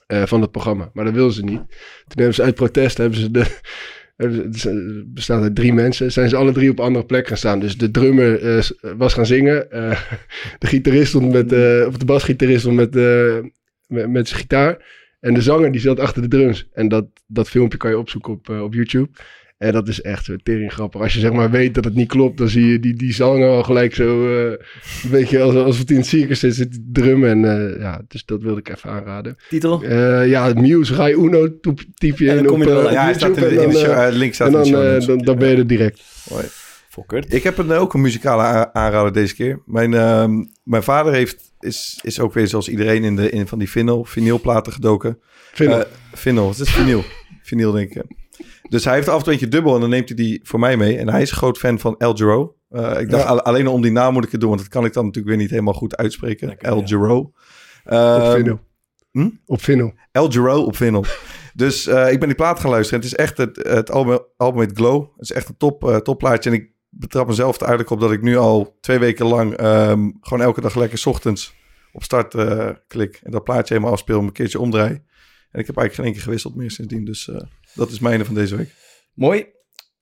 eh, 0.05 0.25
van 0.25 0.41
het 0.41 0.51
programma. 0.51 0.89
Maar 0.93 1.05
dat 1.05 1.13
wilden 1.13 1.33
ze 1.33 1.43
niet. 1.43 1.61
Toen 2.07 2.15
hebben 2.15 2.33
ze 2.33 2.43
uit 2.43 2.55
protest, 2.55 2.97
hebben 2.97 3.19
ze 3.19 3.31
de, 3.31 3.45
het 4.15 5.13
bestaat 5.13 5.41
uit 5.41 5.55
drie 5.55 5.73
mensen, 5.73 6.11
zijn 6.11 6.29
ze 6.29 6.35
alle 6.35 6.51
drie 6.51 6.69
op 6.69 6.79
andere 6.79 7.05
plek 7.05 7.27
gaan 7.27 7.37
staan. 7.37 7.59
Dus 7.59 7.77
de 7.77 7.91
drummer 7.91 8.41
eh, 8.41 8.63
was 8.97 9.13
gaan 9.13 9.25
zingen. 9.25 9.71
eh, 9.71 10.01
de 10.59 10.67
gitarist 10.67 11.07
stond 11.07 11.31
met, 11.31 11.53
eh, 11.53 11.85
of 11.87 11.97
de 11.97 12.05
basgitarist 12.05 12.59
stond 12.59 12.75
met, 12.75 12.93
met, 13.87 14.09
met 14.09 14.27
zijn 14.27 14.39
gitaar. 14.39 15.03
En 15.19 15.33
de 15.33 15.41
zanger 15.41 15.71
die 15.71 15.81
zat 15.81 15.99
achter 15.99 16.21
de 16.21 16.27
drums. 16.27 16.67
En 16.73 16.87
dat, 16.87 17.05
dat 17.27 17.49
filmpje 17.49 17.77
kan 17.77 17.89
je 17.89 17.97
opzoeken 17.97 18.33
op, 18.33 18.49
op 18.49 18.73
YouTube. 18.73 19.09
En 19.57 19.71
dat 19.71 19.87
is 19.87 20.01
echt 20.01 20.25
zo 20.25 20.35
tering 20.43 20.73
grappig. 20.73 21.01
Als 21.01 21.13
je 21.13 21.19
zeg 21.19 21.31
maar 21.31 21.51
weet 21.51 21.73
dat 21.73 21.83
het 21.83 21.95
niet 21.95 22.07
klopt, 22.07 22.37
dan 22.37 22.49
zie 22.49 22.65
je 22.65 22.79
die, 22.79 22.93
die 22.93 23.13
zanger 23.13 23.49
al 23.49 23.63
gelijk 23.63 23.95
zo 23.95 24.35
eh, 24.35 24.51
een 25.03 25.09
beetje 25.09 25.41
als, 25.41 25.55
alsof 25.55 25.79
het 25.79 25.89
in 25.89 25.97
het 25.97 26.05
circus 26.05 26.39
zit, 26.39 26.55
zit 26.55 26.71
te 26.71 26.83
drummen. 26.91 27.29
En 27.29 27.73
eh, 27.73 27.79
ja, 27.81 28.01
dus 28.07 28.25
dat 28.25 28.41
wilde 28.41 28.59
ik 28.59 28.69
even 28.69 28.89
aanraden. 28.89 29.35
Titel? 29.49 29.83
Eh, 29.83 30.27
ja, 30.27 30.53
Muse, 30.53 30.95
Rai 30.95 31.13
Uno, 31.13 31.59
typ 31.93 32.17
je 32.17 32.29
En 32.29 32.35
dan 32.35 32.43
in 32.43 32.49
kom 32.49 32.59
je 32.59 32.65
wel 32.65 32.87
eh. 32.87 32.91
Ja, 32.91 33.03
hij 33.03 33.13
staat 33.13 33.37
in 33.37 33.43
de, 33.43 33.63
in 33.63 33.71
show, 33.71 33.85
dan, 33.85 33.95
eh, 33.95 34.07
eh, 34.07 34.13
link 34.13 34.33
staat 34.33 34.53
en 34.53 34.57
in 34.57 34.63
de 34.63 34.71
dan, 34.71 34.83
eh, 34.83 35.07
dan, 35.07 35.17
dan 35.17 35.37
ben 35.37 35.49
je 35.49 35.55
er 35.55 35.67
direct. 35.67 36.01
Fokker. 36.89 37.23
Ik 37.27 37.43
heb 37.43 37.57
een, 37.57 37.71
ook 37.71 37.93
een 37.93 38.01
muzikale 38.01 38.73
aanrader 38.73 39.13
deze 39.13 39.35
keer. 39.35 39.61
Mijn, 39.65 39.93
ehm, 39.93 40.43
mijn 40.63 40.83
vader 40.83 41.13
heeft 41.13 41.53
is, 41.59 41.99
is 42.01 42.19
ook 42.19 42.33
weer 42.33 42.47
zoals 42.47 42.69
iedereen 42.69 43.03
in, 43.03 43.15
de, 43.15 43.29
in 43.29 43.47
van 43.47 43.59
die 43.59 43.69
vinyl, 43.69 44.05
vinylplaten 44.05 44.73
gedoken. 44.73 45.19
Vinyl. 45.53 45.79
Eh, 45.79 45.85
vinyl, 46.13 46.49
het 46.49 46.59
is 46.59 46.69
vinyl. 46.69 47.03
vinyl, 47.43 47.71
denk 47.71 47.93
ik. 47.93 48.03
Dus 48.69 48.85
hij 48.85 48.93
heeft 48.93 49.07
af 49.07 49.17
en 49.17 49.23
toe 49.23 49.31
eentje 49.31 49.47
dubbel 49.47 49.73
en 49.75 49.81
dan 49.81 49.89
neemt 49.89 50.07
hij 50.07 50.17
die 50.17 50.39
voor 50.43 50.59
mij 50.59 50.77
mee. 50.77 50.97
En 50.97 51.09
hij 51.09 51.21
is 51.21 51.29
een 51.31 51.37
groot 51.37 51.57
fan 51.57 51.79
van 51.79 51.95
El 51.97 52.13
Giro. 52.15 52.55
Eh, 52.69 52.99
ik 52.99 53.09
dacht, 53.09 53.23
Ja. 53.23 53.29
al- 53.29 53.41
alleen 53.41 53.67
om 53.67 53.81
die 53.81 53.91
naam 53.91 54.13
moet 54.13 54.25
ik 54.25 54.31
het 54.31 54.39
doen, 54.39 54.49
want 54.49 54.61
dat 54.61 54.69
kan 54.71 54.85
ik 54.85 54.93
dan 54.93 55.05
natuurlijk 55.05 55.33
weer 55.33 55.41
niet 55.43 55.51
helemaal 55.51 55.73
goed 55.73 55.97
uitspreken. 55.97 56.47
Lekker, 56.47 56.67
El 56.67 56.79
ja. 56.79 56.85
Giro. 56.85 57.17
Op 57.17 57.33
Ehm, 57.83 58.35
vinyl. 58.35 58.59
hm? 59.11 59.29
Op 59.45 59.61
vinyl. 59.61 59.93
El 60.11 60.31
Giro 60.31 60.61
op 60.63 60.75
vinyl. 60.75 61.03
dus 61.53 61.87
eh, 61.87 62.11
ik 62.11 62.19
ben 62.19 62.27
die 62.27 62.37
plaat 62.37 62.59
gaan 62.59 62.71
luisteren. 62.71 63.01
Het 63.03 63.11
is 63.11 63.17
echt 63.17 63.37
het, 63.37 63.55
het 63.67 63.91
album, 63.91 64.19
album 64.37 64.59
met 64.59 64.71
Glow. 64.77 65.01
Het 65.17 65.21
is 65.29 65.31
echt 65.31 65.49
een 65.49 65.57
top, 65.57 65.87
eh, 65.89 65.95
topplaatje. 65.95 66.49
En 66.49 66.55
ik 66.55 66.69
betrap 66.89 67.27
mezelf 67.27 67.55
er 67.55 67.61
eigenlijk 67.61 67.89
op 67.91 67.99
dat 67.99 68.11
ik 68.11 68.21
nu 68.21 68.37
al 68.37 68.77
twee 68.81 68.99
weken 68.99 69.25
lang 69.25 69.53
ehm, 69.53 70.09
gewoon 70.21 70.43
elke 70.43 70.61
dag 70.61 70.75
lekker 70.75 70.97
's 70.97 71.05
ochtends 71.05 71.55
op 71.91 72.03
start 72.03 72.35
klik. 72.87 73.19
En 73.23 73.31
dat 73.31 73.43
plaatje 73.43 73.73
helemaal 73.73 73.93
afspeel, 73.93 74.19
een 74.21 74.31
keertje 74.31 74.59
omdraai. 74.59 74.91
En 75.51 75.59
ik 75.61 75.67
heb 75.67 75.77
eigenlijk 75.77 75.93
geen 75.95 76.11
keer 76.13 76.21
gewisseld 76.23 76.55
meer 76.55 76.71
sindsdien. 76.71 77.05
Dus 77.05 77.29
dat 77.75 77.91
is 77.91 77.99
mijne 77.99 78.25
van 78.25 78.35
deze 78.35 78.55
week. 78.55 78.69
Mooi. 79.13 79.53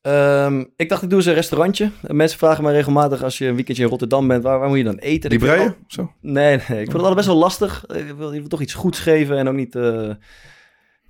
Ehm, 0.02 0.64
ik 0.76 0.90
dacht, 0.90 1.04
ik 1.04 1.10
doe 1.10 1.18
eens 1.18 1.28
een 1.28 1.34
restaurantje. 1.34 1.92
Mensen 2.02 2.38
vragen 2.38 2.64
mij 2.64 2.74
regelmatig 2.74 3.24
als 3.24 3.38
je 3.38 3.46
een 3.46 3.56
weekendje 3.56 3.84
in 3.84 3.90
Rotterdam 3.90 4.28
bent, 4.28 4.44
waar, 4.44 4.60
waar 4.60 4.68
moet 4.68 4.78
je 4.78 4.84
dan 4.84 4.98
eten? 4.98 5.30
Die 5.30 5.40
breien? 5.40 5.76
Zo. 5.88 6.14
nee, 6.22 6.44
nee, 6.44 6.56
ik 6.58 6.68
vond 6.68 6.88
het 6.88 6.96
altijd 6.96 7.16
best 7.16 7.28
wel 7.28 7.38
lastig. 7.38 7.86
Ik 7.88 8.14
wil, 8.18 8.34
je 8.34 8.40
wil 8.40 8.50
toch 8.50 8.62
iets 8.62 8.74
goeds 8.74 9.00
geven 9.00 9.38
en 9.38 9.48
ook 9.48 9.54
niet 9.54 9.76
eh, 9.76 10.10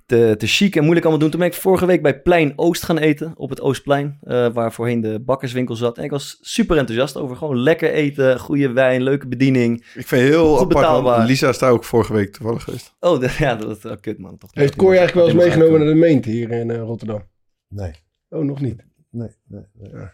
te, 0.06 0.34
te 0.38 0.46
chic 0.46 0.76
en 0.76 0.82
moeilijk 0.82 1.06
allemaal 1.06 1.22
doen. 1.22 1.30
Toen 1.30 1.40
ben 1.40 1.48
ik 1.48 1.54
vorige 1.54 1.86
week 1.86 2.02
bij 2.02 2.20
Plein 2.20 2.52
Oost 2.56 2.82
gaan 2.82 2.98
eten, 2.98 3.32
op 3.36 3.50
het 3.50 3.60
Oostplein, 3.60 4.18
eh, 4.22 4.48
waar 4.52 4.72
voorheen 4.72 5.00
de 5.00 5.20
bakkerswinkel 5.20 5.74
zat. 5.76 5.98
En 5.98 6.04
ik 6.04 6.10
was 6.10 6.38
super 6.40 6.76
enthousiast 6.76 7.16
over 7.16 7.36
gewoon 7.36 7.58
lekker 7.58 7.90
eten, 7.92 8.38
goede 8.38 8.72
wijn, 8.72 9.02
leuke 9.02 9.28
bediening. 9.28 9.76
Ik 9.94 10.06
vind 10.06 10.10
het 10.22 10.30
heel 10.30 10.48
Goed 10.56 10.60
apart. 10.60 10.74
betaalbaar. 10.74 11.26
Lisa 11.26 11.48
is 11.48 11.58
daar 11.58 11.70
ook 11.70 11.84
vorige 11.84 12.12
week 12.12 12.32
toevallig 12.32 12.62
geweest. 12.62 12.94
Oh, 13.00 13.20
de- 13.20 13.36
ja, 13.44 13.54
dat 13.54 13.76
is 13.76 13.84
oh, 13.84 13.96
kut 14.00 14.18
man. 14.18 14.38
Toch, 14.38 14.50
Heeft 14.52 14.76
Kooi 14.76 14.98
eigenlijk 14.98 15.26
wel 15.26 15.36
eens 15.36 15.44
meegenomen 15.44 15.80
naar 15.84 15.94
de 15.94 16.00
Meent 16.00 16.24
hier 16.24 16.50
in 16.50 16.70
eh, 16.70 16.78
Rotterdam? 16.78 17.22
Nee, 17.68 17.92
Oh, 18.28 18.44
nog 18.44 18.60
niet. 18.60 18.84
nee, 19.10 19.28
nee. 19.48 19.62
nee. 19.74 20.04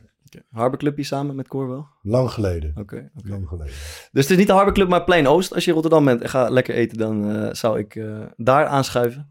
Harbor 0.50 0.78
Clubje 0.78 1.02
samen 1.02 1.34
met 1.36 1.48
Cor 1.48 1.68
wel? 1.68 1.86
Lang 2.02 2.30
geleden. 2.30 2.70
Oké. 2.76 3.10
oké. 3.16 3.28
Lang 3.28 3.48
geleden. 3.48 3.72
Dus 4.12 4.22
het 4.22 4.30
is 4.30 4.36
niet 4.36 4.46
de 4.46 4.52
Harbor 4.52 4.72
Club, 4.74 4.88
maar 4.88 5.04
Plein 5.04 5.26
Oost. 5.26 5.54
Als 5.54 5.62
je 5.64 5.68
in 5.68 5.74
Rotterdam 5.76 6.04
bent 6.04 6.22
en 6.22 6.28
ga 6.28 6.48
lekker 6.48 6.74
eten, 6.74 6.98
dan 6.98 7.30
eh, 7.36 7.52
zou 7.54 7.78
ik 7.78 7.94
eh, 7.94 8.18
daar 8.36 8.66
aanschuiven. 8.66 9.30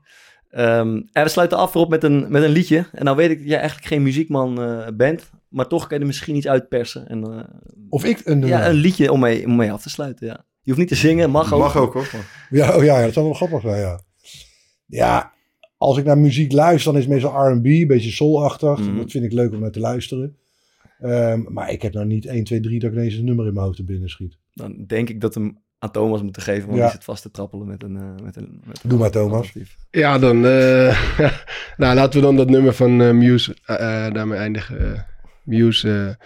Ehm, 0.50 1.02
en 1.12 1.24
we 1.24 1.30
sluiten 1.30 1.58
af 1.58 1.76
erop 1.76 1.89
met 1.89 2.04
een, 2.04 2.26
met 2.32 2.43
een 2.43 2.50
liedje. 2.50 2.86
En 2.91 3.06
nou 3.06 3.18
weet 3.18 3.30
ik 3.30 3.38
dat 3.38 3.47
jij 3.47 3.58
eigenlijk 3.58 3.88
geen 3.88 4.04
muziekman 4.04 4.62
eh, 4.62 4.88
bent, 4.93 5.30
maar 5.50 5.68
toch 5.68 5.88
kan 5.88 5.95
je 5.95 6.02
er 6.02 6.08
misschien 6.08 6.36
iets 6.36 6.47
uitpersen. 6.47 7.08
En, 7.08 7.24
eh, 7.24 7.43
Of 7.89 8.04
ik 8.06 8.22
een 8.26 8.39
nummer. 8.39 8.60
ja, 8.60 8.68
een 8.70 8.76
liedje 8.76 9.12
om 9.12 9.20
mee, 9.20 9.45
om 9.45 9.56
mee 9.56 9.72
af 9.72 9.82
te 9.82 9.89
sluiten, 9.89 10.28
ja. 10.28 10.45
Je 10.62 10.76
hoeft 10.76 10.78
niet 10.78 10.88
te 10.88 10.95
zingen, 11.08 11.30
mag 11.30 11.54
ook. 11.54 11.60
Mag 11.60 11.78
ook 11.78 11.93
hoor. 11.93 12.08
Ja, 12.50 12.76
oh 12.76 12.84
ja, 12.84 13.00
ja, 13.00 13.06
dat 13.06 13.14
zou 13.14 13.26
wel 13.26 13.34
grappig 13.36 13.62
zijn, 13.62 13.80
ja. 13.80 14.00
Ja, 14.86 15.34
als 15.78 15.97
ik 15.97 16.06
naar 16.06 16.18
muziek 16.18 16.52
luister, 16.52 16.91
dan 16.91 17.02
is 17.02 17.08
het 17.08 17.14
meestal 17.14 17.47
R&B, 17.50 17.66
een 17.66 17.88
beetje 17.88 18.12
soulachtig. 18.12 18.80
Mhm. 18.80 18.97
Dat 18.97 19.12
vind 19.12 19.24
ik 19.24 19.32
leuk 19.34 19.54
om 19.54 19.60
naar 19.60 19.72
te 19.72 19.80
luisteren. 19.80 20.38
Ehm, 21.00 21.41
maar 21.47 21.72
ik 21.72 21.82
heb 21.82 21.93
nou 21.93 22.06
niet 22.06 22.26
1, 22.26 22.43
2, 22.43 22.60
3 22.60 22.80
dat 22.80 22.91
ik 22.91 22.97
ineens 22.97 23.16
een 23.16 23.26
nummer 23.26 23.47
in 23.47 23.54
mijn 23.54 23.66
hoofd 23.66 23.78
te 23.78 23.84
binnen 23.84 24.10
schiet. 24.10 24.38
Dan 24.54 24.84
denk 24.88 25.10
ik 25.10 25.22
dat 25.22 25.34
hem 25.34 25.58
aan 25.80 25.92
Thomas 25.92 26.22
moeten 26.22 26.42
geven, 26.42 26.66
want 26.68 26.78
Ja. 26.78 26.84
die 26.84 26.92
zit 26.94 27.04
vast 27.04 27.22
te 27.22 27.32
trappelen 27.32 27.68
met 27.68 27.84
een... 27.84 27.96
eh, 27.98 28.24
met 28.24 28.36
een 28.36 28.62
met 28.66 28.80
een 28.84 28.90
Doe 28.90 29.00
maar, 29.00 29.12
Thomas. 29.12 29.34
alternatief. 29.38 29.76
Ja, 29.92 30.18
dan... 30.20 30.46
eh, 30.46 31.02
nou, 31.78 31.96
laten 31.96 32.20
we 32.20 32.26
dan 32.26 32.36
dat 32.36 32.50
nummer 32.50 32.74
van 32.74 33.02
eh, 33.02 33.12
Muse 33.12 33.56
daarmee 34.14 34.38
eindigen. 34.40 35.06
Muse 35.44 36.18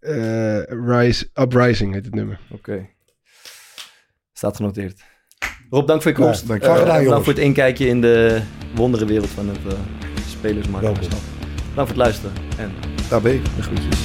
eh, 0.00 0.58
eh, 0.58 0.64
Rise, 0.86 1.28
Uprising 1.34 1.94
heet 1.94 2.04
het 2.04 2.14
nummer. 2.14 2.40
Oké. 2.50 2.88
Staat 4.32 4.56
genoteerd. 4.56 5.00
Rob, 5.70 5.86
dank 5.86 6.02
voor 6.02 6.10
je 6.10 6.16
komst. 6.16 6.40
Ja, 6.42 6.46
dank 6.46 6.64
gedaan, 6.64 7.02
jongens. 7.02 7.24
voor 7.24 7.32
het 7.32 7.42
inkijkje 7.42 7.86
in 7.86 8.00
de 8.00 8.42
wonderenwereld 8.74 9.30
van 9.30 9.48
het 9.48 9.58
uh, 9.66 9.72
spelersmarktschap. 10.28 10.98
Bedankt 11.00 11.20
voor 11.74 11.86
het 11.86 11.96
luisteren 11.96 12.32
en 12.58 12.70
Daar 13.08 13.20
ben 13.22 13.34
ik. 13.34 13.44
de 13.56 13.62
groetjes. 13.62 13.96